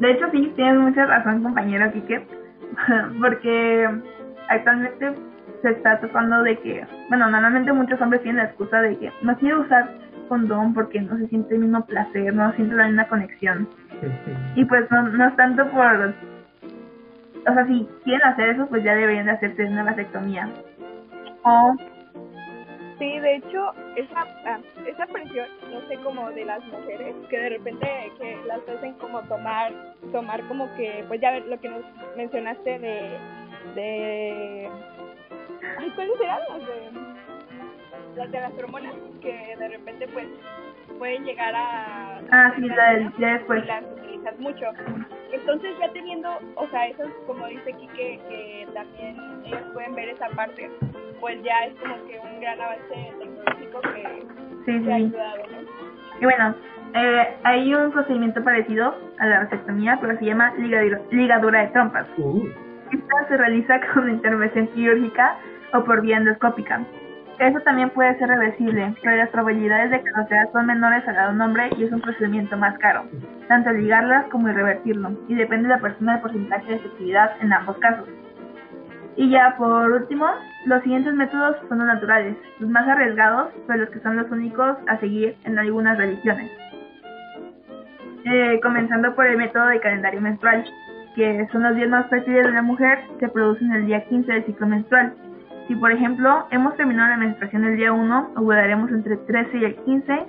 De 0.00 0.10
hecho, 0.10 0.26
sí, 0.32 0.52
tienes 0.56 0.76
mucha 0.76 1.06
razón, 1.06 1.42
compañero 1.42 1.92
Kike, 1.92 2.26
porque 3.20 3.88
actualmente 4.48 5.12
se 5.62 5.70
está 5.70 6.00
tocando 6.00 6.42
de 6.42 6.58
que, 6.58 6.84
bueno, 7.08 7.30
normalmente 7.30 7.72
muchos 7.72 8.00
hombres 8.00 8.22
tienen 8.22 8.42
la 8.42 8.50
excusa 8.50 8.82
de 8.82 8.98
que 8.98 9.12
no 9.22 9.36
quiero 9.38 9.60
usar 9.60 9.88
condón 10.32 10.72
porque 10.72 10.98
no 10.98 11.18
se 11.18 11.28
siente 11.28 11.54
el 11.54 11.60
mismo 11.60 11.84
placer, 11.84 12.32
no 12.32 12.50
siente 12.54 12.74
la 12.74 12.86
misma 12.86 13.06
conexión. 13.08 13.68
y 14.56 14.64
pues 14.64 14.90
no, 14.90 15.02
no 15.02 15.28
es 15.28 15.36
tanto 15.36 15.68
por... 15.70 16.14
O 17.46 17.52
sea, 17.52 17.66
si 17.66 17.86
quieren 18.04 18.26
hacer 18.26 18.50
eso, 18.50 18.66
pues 18.68 18.82
ya 18.82 18.94
deberían 18.94 19.26
de 19.26 19.32
hacerse 19.32 19.66
una 19.66 19.84
vasectomía. 19.84 20.48
O... 21.44 21.76
Sí, 22.98 23.18
de 23.18 23.36
hecho, 23.36 23.74
esa, 23.96 24.24
ah, 24.46 24.58
esa 24.86 25.06
presión, 25.06 25.46
no 25.70 25.86
sé, 25.88 25.96
como 25.98 26.30
de 26.30 26.46
las 26.46 26.64
mujeres, 26.66 27.14
que 27.28 27.38
de 27.38 27.48
repente 27.50 27.86
que 28.18 28.38
las 28.46 28.60
hacen 28.66 28.94
como 28.94 29.20
tomar, 29.22 29.72
tomar 30.12 30.40
como 30.44 30.72
que, 30.76 31.04
pues 31.08 31.20
ya 31.20 31.32
ver 31.32 31.44
lo 31.46 31.60
que 31.60 31.68
nos 31.68 31.82
mencionaste 32.16 32.78
de, 32.78 33.18
de, 33.74 34.70
ay, 35.78 35.90
¿cuáles 35.94 36.20
eran 36.20 36.40
las 36.48 36.66
de? 36.66 37.11
Las 38.16 38.30
de 38.30 38.40
las 38.40 38.52
hormonas 38.58 38.94
que 39.20 39.56
de 39.58 39.68
repente 39.68 40.06
pues 40.08 40.26
pueden 40.98 41.24
llegar 41.24 41.54
a 41.54 42.20
ah 42.30 42.52
sí 42.56 42.68
la 42.68 42.92
del 42.92 43.12
ya 43.18 43.34
después 43.34 43.66
las 43.66 43.84
utilizas 43.84 44.38
mucho. 44.38 44.66
Entonces 45.32 45.70
ya 45.80 45.92
teniendo 45.92 46.28
o 46.56 46.68
sea 46.68 46.88
eso 46.88 47.04
es 47.04 47.12
como 47.26 47.46
dice 47.46 47.72
aquí 47.72 47.88
que, 47.88 48.20
que 48.28 48.68
también 48.74 49.16
ellos 49.44 49.62
pueden 49.72 49.94
ver 49.94 50.10
esa 50.10 50.28
parte 50.30 50.70
pues 51.20 51.42
ya 51.42 51.66
es 51.66 51.74
como 51.78 51.94
que 52.06 52.18
un 52.18 52.40
gran 52.40 52.60
avance 52.60 53.12
tecnológico 53.18 53.80
que, 53.80 54.26
sí, 54.66 54.90
ha 54.90 54.94
ayudado 54.94 55.38
¿no? 55.38 56.20
y 56.20 56.24
bueno 56.24 56.54
eh, 56.94 57.36
hay 57.44 57.74
un 57.74 57.90
procedimiento 57.92 58.44
parecido 58.44 58.94
a 59.18 59.26
la 59.26 59.38
vasectomía 59.44 59.98
pero 60.00 60.18
se 60.18 60.26
llama 60.26 60.52
ligadura, 60.58 61.00
ligadura 61.10 61.60
de 61.62 61.68
trompas. 61.68 62.06
Uh, 62.18 62.46
esta 62.90 63.28
se 63.28 63.36
realiza 63.38 63.80
con 63.94 64.10
intervención 64.10 64.66
quirúrgica 64.68 65.36
o 65.72 65.82
por 65.84 66.02
vía 66.02 66.18
endoscópica 66.18 66.84
eso 67.38 67.60
también 67.60 67.90
puede 67.90 68.16
ser 68.18 68.28
reversible, 68.28 68.94
pero 69.02 69.16
las 69.16 69.30
probabilidades 69.30 69.90
de 69.90 70.02
que 70.02 70.10
lo 70.10 70.26
sea 70.26 70.46
son 70.52 70.66
menores 70.66 71.06
a 71.08 71.12
la 71.12 71.32
de 71.32 71.42
hombre 71.42 71.70
y 71.76 71.84
es 71.84 71.92
un 71.92 72.00
procedimiento 72.00 72.56
más 72.56 72.78
caro, 72.78 73.04
tanto 73.48 73.70
ligarlas 73.72 74.26
como 74.26 74.48
el 74.48 74.54
revertirlo, 74.54 75.12
y 75.28 75.34
depende 75.34 75.68
de 75.68 75.74
la 75.74 75.80
persona 75.80 76.16
el 76.16 76.20
porcentaje 76.20 76.66
de 76.66 76.76
efectividad 76.76 77.32
en 77.40 77.52
ambos 77.52 77.76
casos. 77.78 78.08
Y 79.16 79.30
ya 79.30 79.56
por 79.56 79.90
último, 79.90 80.26
los 80.66 80.82
siguientes 80.82 81.14
métodos 81.14 81.56
son 81.68 81.78
los 81.78 81.86
naturales, 81.86 82.36
los 82.60 82.70
más 82.70 82.86
arriesgados, 82.88 83.50
pero 83.66 83.80
los 83.80 83.90
que 83.90 84.00
son 84.00 84.16
los 84.16 84.30
únicos 84.30 84.76
a 84.88 84.98
seguir 84.98 85.36
en 85.44 85.58
algunas 85.58 85.98
religiones. 85.98 86.50
Eh, 88.24 88.60
comenzando 88.62 89.14
por 89.14 89.26
el 89.26 89.36
método 89.36 89.66
de 89.66 89.80
calendario 89.80 90.20
menstrual, 90.20 90.64
que 91.16 91.46
son 91.50 91.64
los 91.64 91.74
días 91.74 91.88
más 91.88 92.08
fértiles 92.08 92.46
de 92.46 92.52
la 92.52 92.62
mujer, 92.62 93.00
se 93.18 93.28
producen 93.28 93.72
el 93.72 93.86
día 93.86 94.04
15 94.04 94.32
del 94.32 94.44
ciclo 94.46 94.66
menstrual, 94.66 95.12
si, 95.68 95.76
por 95.76 95.92
ejemplo, 95.92 96.46
hemos 96.50 96.76
terminado 96.76 97.10
la 97.10 97.16
menstruación 97.16 97.64
el 97.64 97.76
día 97.76 97.92
1, 97.92 98.32
ovularemos 98.36 98.90
entre 98.90 99.14
el 99.14 99.26
13 99.26 99.58
y 99.58 99.64
el 99.64 99.76
15. 99.76 100.26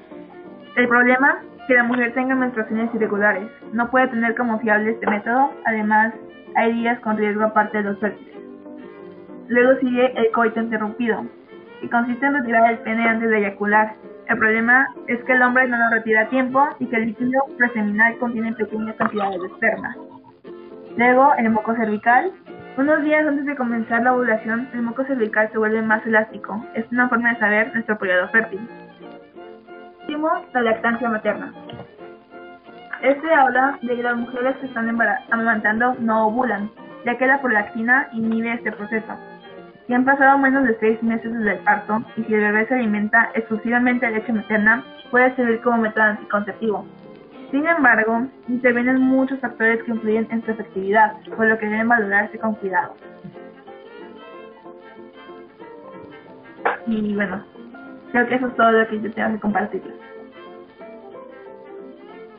El 0.76 0.88
problema 0.88 1.40
es 1.58 1.64
que 1.68 1.74
la 1.76 1.84
mujer 1.84 2.14
tenga 2.14 2.36
menstruaciones 2.36 2.94
irregulares. 2.94 3.48
No 3.72 3.90
puede 3.90 4.08
tener 4.10 4.36
como 4.36 4.60
fiable 4.60 4.92
este 4.92 5.08
método. 5.08 5.52
Además, 5.66 6.14
hay 6.56 6.74
días 6.74 7.00
con 7.00 7.18
riesgo 7.18 7.44
aparte 7.44 7.78
de 7.80 7.84
los 7.84 8.00
fértiles. 8.00 8.34
Luego 9.48 9.80
sigue 9.80 10.14
el 10.18 10.32
coito 10.32 10.62
interrumpido, 10.62 11.26
que 11.82 11.90
consiste 11.90 12.26
en 12.26 12.36
retirar 12.36 12.72
el 12.72 12.80
pene 12.80 13.08
antes 13.08 13.30
de 13.30 13.38
eyacular. 13.40 13.96
El 14.30 14.38
problema 14.38 14.88
es 15.08 15.22
que 15.26 15.34
el 15.34 15.42
hombre 15.42 15.68
no 15.68 15.78
lo 15.78 15.90
retira 15.92 16.22
a 16.22 16.30
tiempo 16.30 16.66
y 16.80 16.86
que 16.86 16.96
el 16.96 17.08
líquido 17.08 17.44
preseminal 17.58 18.18
contiene 18.20 18.54
pequeñas 18.54 18.96
cantidades 18.96 19.42
de 19.42 19.48
esperma. 19.48 19.96
Luego, 20.96 21.34
el 21.38 21.50
moco 21.50 21.76
cervical, 21.76 22.32
unos 22.78 23.04
días 23.04 23.26
antes 23.28 23.46
de 23.46 23.56
comenzar 23.56 24.02
la 24.02 24.14
ovulación, 24.14 24.68
el 24.74 24.82
moco 24.82 25.04
cervical 25.06 25.50
se 25.52 25.58
vuelve 25.58 25.82
más 25.82 26.06
elástico. 26.06 26.66
Es 26.74 26.86
una 26.92 27.10
forma 27.10 27.34
de 27.34 27.40
saber 27.40 27.74
nuestro 27.74 27.98
periodo 27.98 28.28
fértil. 28.30 28.68
Último, 30.02 30.30
la 30.54 30.62
lactancia 30.62 31.10
materna. 31.10 31.54
Este 33.02 33.34
habla 33.34 33.78
de 33.82 33.96
que 33.96 34.04
las 34.04 34.18
mujeres 34.18 34.56
que 34.58 34.68
están 34.68 34.90
amamantando 35.32 35.96
no 36.00 36.28
ovulan, 36.28 36.72
ya 37.06 37.18
que 37.18 37.28
la 37.28 37.42
prolactina 37.42 38.08
inhibe 38.14 38.54
este 38.54 38.72
proceso. 38.72 39.14
Si 39.86 39.94
han 39.94 40.06
pasado 40.06 40.38
menos 40.38 40.64
de 40.64 40.78
seis 40.80 41.04
meses 41.04 41.34
desde 41.34 41.54
el 41.54 41.60
parto 41.60 42.02
y 42.16 42.24
si 42.24 42.34
el 42.34 42.42
bebé 42.42 42.66
se 42.68 42.76
alimenta 42.76 43.30
exclusivamente 43.34 44.06
de 44.06 44.14
leche 44.14 44.32
materna, 44.32 44.84
puede 45.12 45.36
servir 45.36 45.62
como 45.62 45.80
método 45.80 46.06
anticonceptivo. 46.06 46.86
Sin 47.54 47.68
embargo, 47.68 48.26
intervienen 48.48 49.00
muchos 49.00 49.40
factores 49.40 49.84
que 49.84 49.92
influyen 49.92 50.28
en 50.32 50.44
su 50.44 50.50
efectividad, 50.50 51.14
por 51.38 51.46
lo 51.46 51.56
que 51.60 51.68
deben 51.68 51.88
valorarse 51.88 52.40
con 52.40 52.56
cuidado. 52.56 52.96
Y 56.88 57.14
bueno, 57.14 57.46
creo 58.12 58.26
que 58.26 58.36
eso 58.36 58.48
es 58.48 58.56
todo 58.56 58.72
lo 58.72 58.88
que 58.88 59.00
yo 59.00 59.12
tengo 59.12 59.34
que 59.34 59.40
compartirles. 59.40 59.94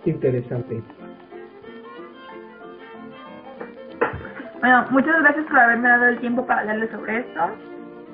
interesante. 0.05 0.83
Bueno, 4.59 4.87
muchas 4.91 5.21
gracias 5.21 5.47
por 5.47 5.59
haberme 5.61 5.91
dado 5.91 6.07
el 6.07 6.19
tiempo 6.19 6.45
para 6.45 6.63
hablarles 6.63 6.91
sobre 6.91 7.21
esto. 7.21 7.41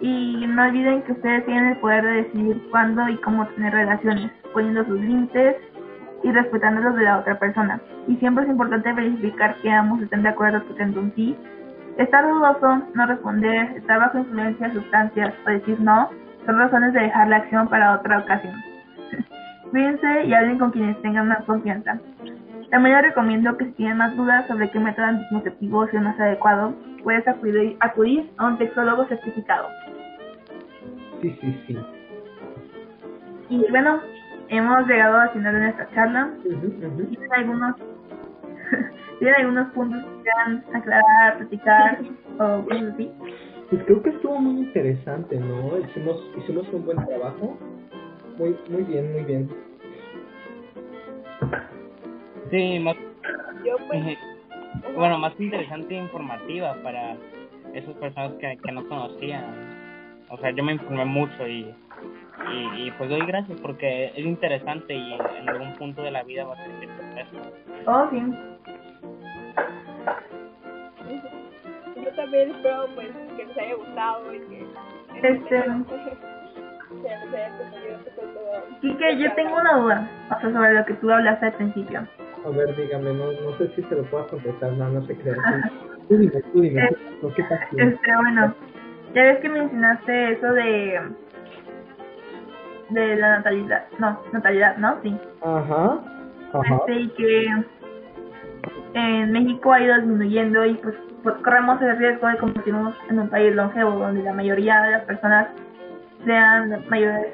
Y 0.03 0.47
no 0.47 0.65
olviden 0.65 1.01
que 1.05 1.13
ustedes 1.13 1.47
tienen 1.47 1.65
el 1.69 1.79
poder 1.79 2.05
de 2.05 2.13
decidir 2.25 2.63
cuándo 2.71 3.09
y 3.09 3.17
cómo 3.23 3.47
tener 3.49 3.73
relaciones, 3.73 4.31
poniendo 4.53 4.85
sus 4.85 5.01
límites 5.01 5.57
y 6.23 6.33
respetando 6.33 6.81
los 6.81 6.97
de 6.97 7.05
la 7.05 7.19
otra 7.19 7.39
persona. 7.39 7.81
Y 8.07 8.17
siempre 8.17 8.45
es 8.45 8.51
importante 8.51 8.93
verificar 8.93 9.57
que 9.63 9.71
ambos 9.71 10.01
estén 10.03 10.23
de 10.23 10.29
acuerdo 10.29 10.59
respecto 10.59 11.01
un 11.01 11.13
sí. 11.15 11.37
Estar 11.97 12.29
dudoso, 12.29 12.83
no 12.95 13.07
responder, 13.07 13.77
estar 13.77 13.99
bajo 13.99 14.19
influencia 14.19 14.69
de 14.69 14.75
sustancias 14.75 15.35
o 15.47 15.51
decir 15.51 15.81
no, 15.81 16.09
son 16.47 16.59
razones 16.59 16.93
de 16.93 17.01
dejar 17.01 17.29
la 17.29 17.37
acción 17.37 17.69
para 17.69 17.95
otra 17.95 18.21
ocasión. 18.21 18.55
Cuídense 19.71 20.25
y 20.25 20.33
hablen 20.33 20.59
con 20.59 20.71
quienes 20.71 21.01
tengan 21.03 21.29
más 21.29 21.45
confianza. 21.45 21.99
También 22.71 22.97
les 22.97 23.07
recomiendo 23.07 23.57
que 23.57 23.67
si 23.67 23.73
tienen 23.73 23.99
más 23.99 24.17
dudas 24.17 24.47
sobre 24.47 24.71
qué 24.71 24.79
método 24.79 25.07
anticonceptivo 25.07 25.85
es 25.85 25.95
el 25.95 26.03
más 26.03 26.19
adecuado, 26.21 26.75
puedes 27.03 27.27
acudir, 27.27 27.77
acudir 27.81 28.31
a 28.37 28.47
un 28.47 28.59
sexólogo 28.59 29.07
certificado. 29.07 29.69
Sí, 31.21 31.37
sí, 31.41 31.65
sí. 31.67 31.79
Y 33.49 33.67
bueno, 33.71 34.01
hemos 34.51 34.87
llegado 34.87 35.17
al 35.19 35.31
final 35.31 35.55
de 35.55 35.61
nuestra 35.61 35.89
charla. 35.95 36.31
Ujú, 36.45 36.67
ujú. 36.67 37.07
¿Tienen 37.07 37.33
algunos, 37.33 37.77
¿tienen 39.19 39.35
algunos 39.37 39.73
puntos 39.73 40.03
que 40.05 40.23
quieran 40.23 40.65
aclarar, 40.75 41.39
platicar 41.39 41.99
o 42.39 42.65
cosas 42.65 42.95
así? 42.95 43.13
Pues 43.71 43.85
creo 43.85 44.03
que 44.03 44.11
estuvo 44.11 44.41
muy 44.41 44.63
interesante, 44.63 45.39
¿no? 45.39 45.79
Hicimos, 45.79 46.17
hicimos 46.37 46.69
un 46.73 46.85
buen 46.85 46.99
trabajo. 47.07 47.57
Muy, 48.37 48.57
muy 48.69 48.83
bien, 48.83 49.13
muy 49.13 49.23
bien. 49.23 49.49
Sí, 52.51 52.79
más, 52.81 52.97
Yo 53.65 53.77
pues, 53.87 54.19
bueno, 54.97 55.19
más 55.19 55.39
interesante 55.39 55.95
e 55.95 55.99
informativa 55.99 56.75
para 56.83 57.17
esas 57.75 57.95
personas 57.97 58.33
que, 58.41 58.59
que 58.61 58.73
no 58.73 58.87
conocían. 58.89 59.45
O 60.31 60.39
sea, 60.39 60.51
yo 60.51 60.65
me 60.65 60.73
informé 60.73 61.05
mucho 61.05 61.47
y, 61.47 61.73
y, 62.49 62.87
y 62.87 62.91
pues 62.93 63.11
doy 63.11 63.25
gracias 63.27 63.59
porque 63.61 64.07
es 64.17 64.25
interesante 64.25 64.95
y 64.95 65.13
en 65.39 65.49
algún 65.49 65.75
punto 65.75 66.03
de 66.03 66.11
la 66.11 66.23
vida 66.23 66.45
va 66.45 66.55
a 66.55 66.57
para 66.57 67.21
eso. 67.21 67.37
Oh, 67.87 68.09
sí. 68.11 68.23
yo 72.03 72.11
también 72.17 72.51
espero 72.51 72.87
pues 72.95 73.09
que 73.37 73.45
les 73.47 73.59
haya 73.59 73.75
gustado 73.75 74.35
y 74.35 74.39
que 74.41 74.67
Este-. 75.23 75.65
Quique, 78.81 79.17
yo 79.19 79.33
tengo 79.35 79.55
una 79.57 79.77
duda, 79.79 80.11
o 80.37 80.41
sea, 80.41 80.53
sobre 80.53 80.75
lo 80.75 80.85
que 80.85 80.95
tú 80.95 81.11
hablaste 81.11 81.47
al 81.47 81.53
principio. 81.55 82.07
A 82.45 82.49
ver, 82.51 82.75
dígame, 82.75 83.13
no, 83.13 83.33
no 83.33 83.59
sé 83.59 83.69
si 83.77 83.83
se 83.83 83.95
lo 83.95 84.03
puedo 84.05 84.27
contestar, 84.29 84.73
no, 84.73 84.89
no 84.89 85.03
se 85.07 85.15
crea. 85.17 85.37
Tú 86.09 86.17
dime, 86.17 86.43
tú 86.53 86.61
dime, 86.61 86.89
¿qué- 86.89 87.29
¿qué 87.37 87.43
pasó? 87.45 87.77
Este, 87.77 88.17
bueno, 88.17 88.55
ya 89.15 89.23
ves 89.23 89.39
que 89.41 89.49
mencionaste 89.51 90.33
eso 90.33 90.53
de 90.55 91.01
de 92.91 93.17
la 93.17 93.39
natalidad, 93.39 93.85
no, 93.99 94.21
natalidad, 94.33 94.77
¿no? 94.77 94.97
Sí. 95.03 95.17
Ajá, 95.43 95.99
ajá. 96.53 96.77
Este, 96.77 96.93
y 96.95 97.09
que 97.11 97.65
en 98.95 99.33
México 99.33 99.73
ha 99.73 99.81
ido 99.81 99.97
disminuyendo 99.97 100.65
y 100.67 100.75
pues, 100.75 100.95
pues 101.23 101.37
corremos 101.37 101.81
el 101.83 101.97
riesgo 101.99 102.27
de 102.27 102.37
convertirnos 102.39 102.95
en 103.09 103.21
un 103.21 103.29
país 103.29 103.55
longevo 103.55 103.93
donde 103.93 104.23
la 104.23 104.33
mayoría 104.33 104.83
de 104.83 104.91
las 104.93 105.03
personas 105.05 105.49
sean 106.25 106.85
mayores 106.89 107.27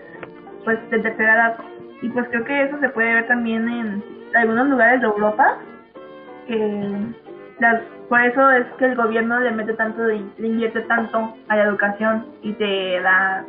pues 0.65 0.79
de 0.91 0.99
tercera 0.99 1.35
edad 1.35 1.57
y 2.03 2.09
pues 2.11 2.29
creo 2.29 2.45
que 2.45 2.65
eso 2.65 2.79
se 2.81 2.89
puede 2.91 3.15
ver 3.15 3.27
también 3.27 3.69
en 3.69 4.05
algunos 4.35 4.69
lugares 4.69 5.01
de 5.01 5.07
Europa 5.07 5.59
que 6.47 6.97
las, 7.59 7.81
por 8.09 8.21
eso 8.21 8.51
es 8.51 8.67
que 8.79 8.85
el 8.85 8.97
gobierno 8.97 9.41
le 9.41 9.51
mete 9.53 9.73
tanto 9.75 10.03
le 10.05 10.27
invierte 10.39 10.83
tanto 10.83 11.35
a 11.49 11.57
la 11.57 11.65
educación 11.65 12.27
y 12.43 12.53
te 12.53 13.01
da 13.01 13.45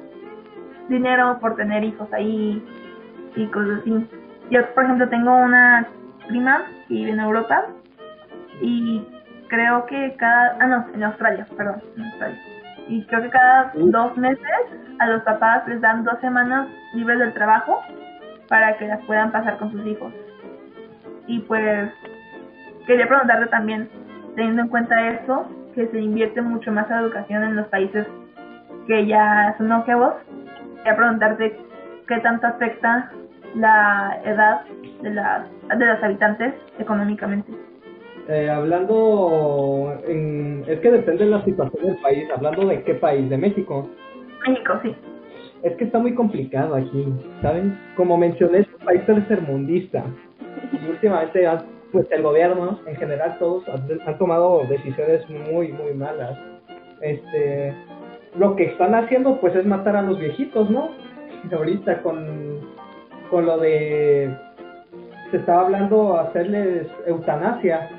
dinero 0.90 1.38
por 1.40 1.56
tener 1.56 1.84
hijos 1.84 2.12
ahí 2.14 2.64
y 3.36 3.46
cosas 3.48 3.80
así. 3.82 4.08
Yo, 4.50 4.74
por 4.74 4.86
ejemplo, 4.86 5.10
tengo 5.10 5.36
una 5.36 5.88
prima 6.28 6.64
que 6.88 6.94
vive 6.94 7.12
en 7.12 7.20
Europa 7.20 7.66
y 8.62 9.06
creo 9.48 9.86
que 9.86 10.16
cada... 10.18 10.58
Ah, 10.60 10.68
no, 10.68 10.86
en 10.94 11.04
Australia, 11.04 11.46
perdón, 11.56 11.82
en 11.96 12.04
Australia. 12.04 12.40
Y 12.88 13.04
creo 13.06 13.22
que 13.22 13.30
cada 13.30 13.72
dos 13.76 14.18
meses 14.18 14.46
a 15.00 15.08
los 15.08 15.22
papás 15.24 15.68
les 15.68 15.82
dan 15.82 16.04
dos 16.04 16.20
semanas 16.22 16.70
libres 16.94 17.20
del 17.20 17.34
trabajo 17.34 17.82
para 18.48 18.78
que 18.78 18.88
las 18.88 19.04
puedan 19.06 19.32
pasar 19.32 19.58
con 19.58 19.72
sus 19.72 19.86
hijos. 19.86 20.14
Y 21.28 21.40
pues 21.42 21.92
quería 22.86 23.08
preguntarte 23.08 23.48
también, 23.48 23.90
teniendo 24.36 24.62
en 24.64 24.68
cuenta 24.70 25.10
eso, 25.10 25.50
que 25.76 25.88
se 25.88 26.00
invierte 26.00 26.42
mucho 26.42 26.72
más 26.72 26.90
en 26.90 26.98
educación 26.98 27.44
en 27.44 27.58
los 27.58 27.68
países 27.68 28.08
que 28.88 29.06
ya 29.06 29.54
son 29.58 29.68
longevos, 29.68 30.14
quería 30.78 30.96
preguntarte 30.96 31.58
qué 32.08 32.20
tanto 32.22 32.48
afecta 32.48 33.12
la 33.56 34.20
edad 34.26 34.62
de 35.02 35.10
las, 35.12 35.44
de 35.78 35.86
los 35.86 36.04
habitantes 36.04 36.54
económicamente. 36.80 37.52
Eh, 38.30 38.50
hablando, 38.50 39.94
en, 40.08 40.64
es 40.68 40.80
que 40.82 40.92
depende 40.92 41.26
de 41.26 41.32
la 41.32 41.44
situación 41.46 41.86
del 41.86 41.98
país, 41.98 42.28
hablando 42.36 42.66
de 42.68 42.84
qué 42.84 42.96
país, 42.96 43.30
de 43.30 43.38
México. 43.38 43.90
México, 44.48 44.80
sí. 44.84 44.96
Es 45.64 45.74
que 45.78 45.86
está 45.86 45.98
muy 46.00 46.14
complicado 46.14 46.76
aquí, 46.76 47.08
¿saben? 47.42 47.78
Como 47.96 48.18
mencioné, 48.18 48.60
es 48.60 48.68
un 48.80 48.86
país 48.86 49.06
tercermundista. 49.06 50.04
Y 50.74 50.90
últimamente, 50.90 51.48
han- 51.48 51.64
pues 51.94 52.06
el 52.12 52.22
gobierno, 52.22 52.80
en 52.86 52.96
general, 52.98 53.38
todos 53.40 53.68
han, 53.70 53.88
han 54.06 54.18
tomado 54.18 54.64
decisiones 54.68 55.24
muy, 55.30 55.72
muy 55.72 55.94
malas. 55.94 56.38
Este, 57.02 57.74
lo 58.38 58.56
que 58.56 58.66
están 58.66 58.96
haciendo, 58.96 59.40
pues, 59.40 59.56
es 59.56 59.66
matar 59.66 59.96
a 59.96 60.02
los 60.02 60.20
viejitos, 60.20 60.70
¿no? 60.70 60.90
Ahorita 61.52 62.02
con, 62.02 62.60
con 63.30 63.46
lo 63.46 63.58
de, 63.58 64.36
se 65.32 65.38
estaba 65.38 65.62
hablando 65.62 66.18
hacerles 66.18 66.88
eutanasia 67.06 67.90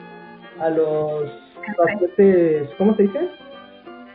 a 0.61 0.71
los 0.71 1.31
pacientes, 1.77 2.69
¿cómo 2.79 2.95
se 2.97 3.05
dice? 3.05 3.29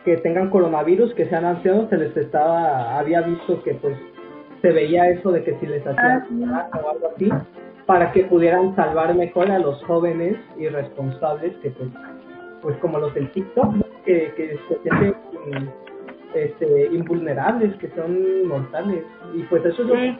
que 0.04 0.18
tengan 0.18 0.50
coronavirus, 0.50 1.14
que 1.14 1.26
sean 1.26 1.44
ancianos, 1.44 1.88
se 1.88 1.96
les 1.96 2.16
estaba, 2.16 2.98
había 2.98 3.22
visto 3.22 3.62
que 3.62 3.74
pues 3.74 3.96
se 4.60 4.70
veía 4.70 5.08
eso 5.08 5.32
de 5.32 5.42
que 5.42 5.58
si 5.58 5.66
les 5.66 5.84
hacían 5.86 6.52
Ah, 6.52 6.68
o 6.74 6.90
algo 6.90 7.08
así, 7.14 7.30
para 7.86 8.12
que 8.12 8.24
pudieran 8.24 8.76
salvar 8.76 9.14
mejor 9.14 9.50
a 9.50 9.58
los 9.58 9.82
jóvenes 9.84 10.36
irresponsables 10.58 11.56
que 11.62 11.70
pues, 11.70 11.88
pues 12.62 12.76
como 12.78 12.98
los 12.98 13.14
del 13.14 13.30
TikTok, 13.32 13.74
que, 14.04 14.32
que 14.36 14.58
se 14.68 14.78
sienten 14.82 15.14
este, 16.34 16.86
invulnerables, 16.92 17.74
que 17.76 17.88
son 17.90 18.48
mortales, 18.48 19.04
y 19.34 19.42
pues 19.44 19.64
eso 19.64 19.82
es 19.82 19.88
lo 19.88 19.94
Sí, 19.94 20.16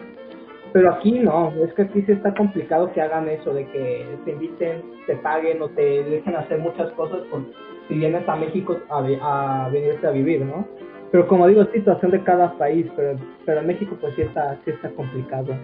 pero 0.75 0.93
aquí 0.93 1.21
no, 1.21 1.53
es 1.65 1.73
que 1.75 1.83
aquí 1.83 2.03
sí 2.03 2.11
está 2.11 2.35
complicado 2.35 2.93
que 2.93 3.01
hagan 3.01 3.29
eso, 3.29 3.55
de 3.55 3.65
que 3.67 4.05
te 4.25 4.33
inviten, 4.33 4.83
te 5.07 5.15
paguen 5.17 5.62
o 5.62 5.69
te 5.69 6.03
dejen 6.03 6.35
hacer 6.35 6.59
muchas 6.59 6.91
cosas 6.93 7.21
por 7.31 7.43
si 7.87 7.95
vienes 7.95 8.29
a 8.29 8.35
México 8.35 8.77
a, 8.89 8.99
a 8.99 9.69
venirte 9.69 10.05
a 10.05 10.11
vivir, 10.11 10.45
¿no? 10.45 10.67
Pero 11.12 11.29
como 11.29 11.47
digo, 11.47 11.62
es 11.62 11.71
situación 11.71 12.11
de 12.11 12.25
cada 12.25 12.59
país, 12.59 12.87
pero, 12.97 13.17
pero 13.47 13.61
en 13.61 13.69
México 13.69 13.97
pues 14.01 14.17
sí 14.17 14.23
está, 14.23 14.59
sí 14.65 14.73
está 14.73 14.91
complicado. 14.91 15.55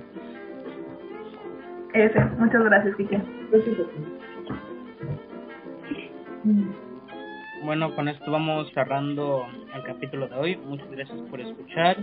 ese. 1.92 2.20
Muchas 2.38 2.62
gracias, 2.62 2.94
Kike. 2.94 3.20
Pero 3.50 3.64
sí, 3.64 3.74
pues, 3.76 3.88
sí. 6.44 6.89
Bueno, 7.62 7.94
con 7.94 8.08
esto 8.08 8.30
vamos 8.30 8.70
cerrando 8.72 9.46
el 9.74 9.82
capítulo 9.82 10.28
de 10.28 10.34
hoy. 10.34 10.56
Muchas 10.56 10.90
gracias 10.90 11.18
por 11.30 11.40
escuchar. 11.40 11.96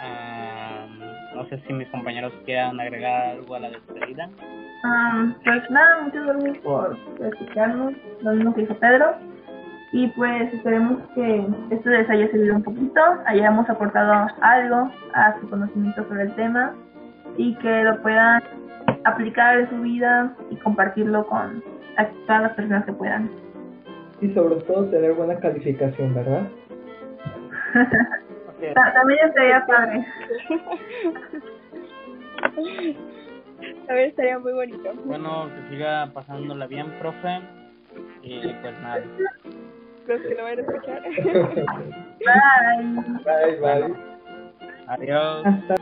Ah, 0.00 0.86
no 1.34 1.46
sé 1.48 1.60
si 1.66 1.72
mis 1.74 1.88
compañeros 1.88 2.32
quieran 2.46 2.80
agregar 2.80 3.32
algo 3.32 3.54
a 3.54 3.60
la 3.60 3.70
despedida. 3.70 4.26
Um, 4.84 5.34
pues 5.44 5.70
nada, 5.70 6.02
muchas 6.02 6.26
gracias 6.26 6.58
por, 6.58 6.98
escucharnos, 7.20 7.94
lo 8.22 8.32
mismo 8.32 8.54
que 8.54 8.62
dijo 8.62 8.74
Pedro. 8.76 9.14
Y 9.92 10.08
pues 10.08 10.52
esperemos 10.54 10.98
que 11.14 11.46
esto 11.70 11.90
les 11.90 12.08
haya 12.08 12.28
servido 12.30 12.56
un 12.56 12.62
poquito, 12.62 13.00
hayamos 13.26 13.68
aportado 13.68 14.28
algo 14.40 14.90
a 15.12 15.38
su 15.40 15.48
conocimiento 15.48 16.08
sobre 16.08 16.22
el 16.24 16.34
tema 16.36 16.74
y 17.36 17.54
que 17.56 17.84
lo 17.84 18.00
puedan 18.02 18.42
aplicar 19.04 19.60
en 19.60 19.70
su 19.70 19.76
vida 19.82 20.34
y 20.50 20.56
compartirlo 20.56 21.26
con 21.26 21.62
todas 22.26 22.42
las 22.42 22.52
personas 22.54 22.84
que 22.86 22.92
puedan. 22.92 23.43
Y 24.20 24.32
sobre 24.32 24.56
todo 24.62 24.84
tener 24.86 25.12
buena 25.14 25.38
calificación, 25.40 26.14
¿verdad? 26.14 26.46
Ta- 28.74 28.92
También 28.94 29.18
estaría 29.26 29.66
padre. 29.66 30.06
A 33.88 33.94
ver, 33.94 34.08
estaría 34.08 34.38
muy 34.38 34.52
bonito. 34.52 34.90
Bueno, 35.04 35.48
que 35.54 35.68
siga 35.74 36.10
pasándola 36.12 36.66
bien, 36.66 36.86
profe. 37.00 37.40
Y 38.22 38.40
pues 38.62 38.78
nada. 38.80 39.02
Los 40.06 40.20
que 40.20 40.34
lo 40.34 40.42
van 40.42 40.58
a 40.58 40.60
escuchar. 40.60 41.02
Bye. 42.24 42.84
Bye, 43.24 43.56
bye. 43.60 43.94
Adiós. 44.86 45.46
Hasta 45.46 45.74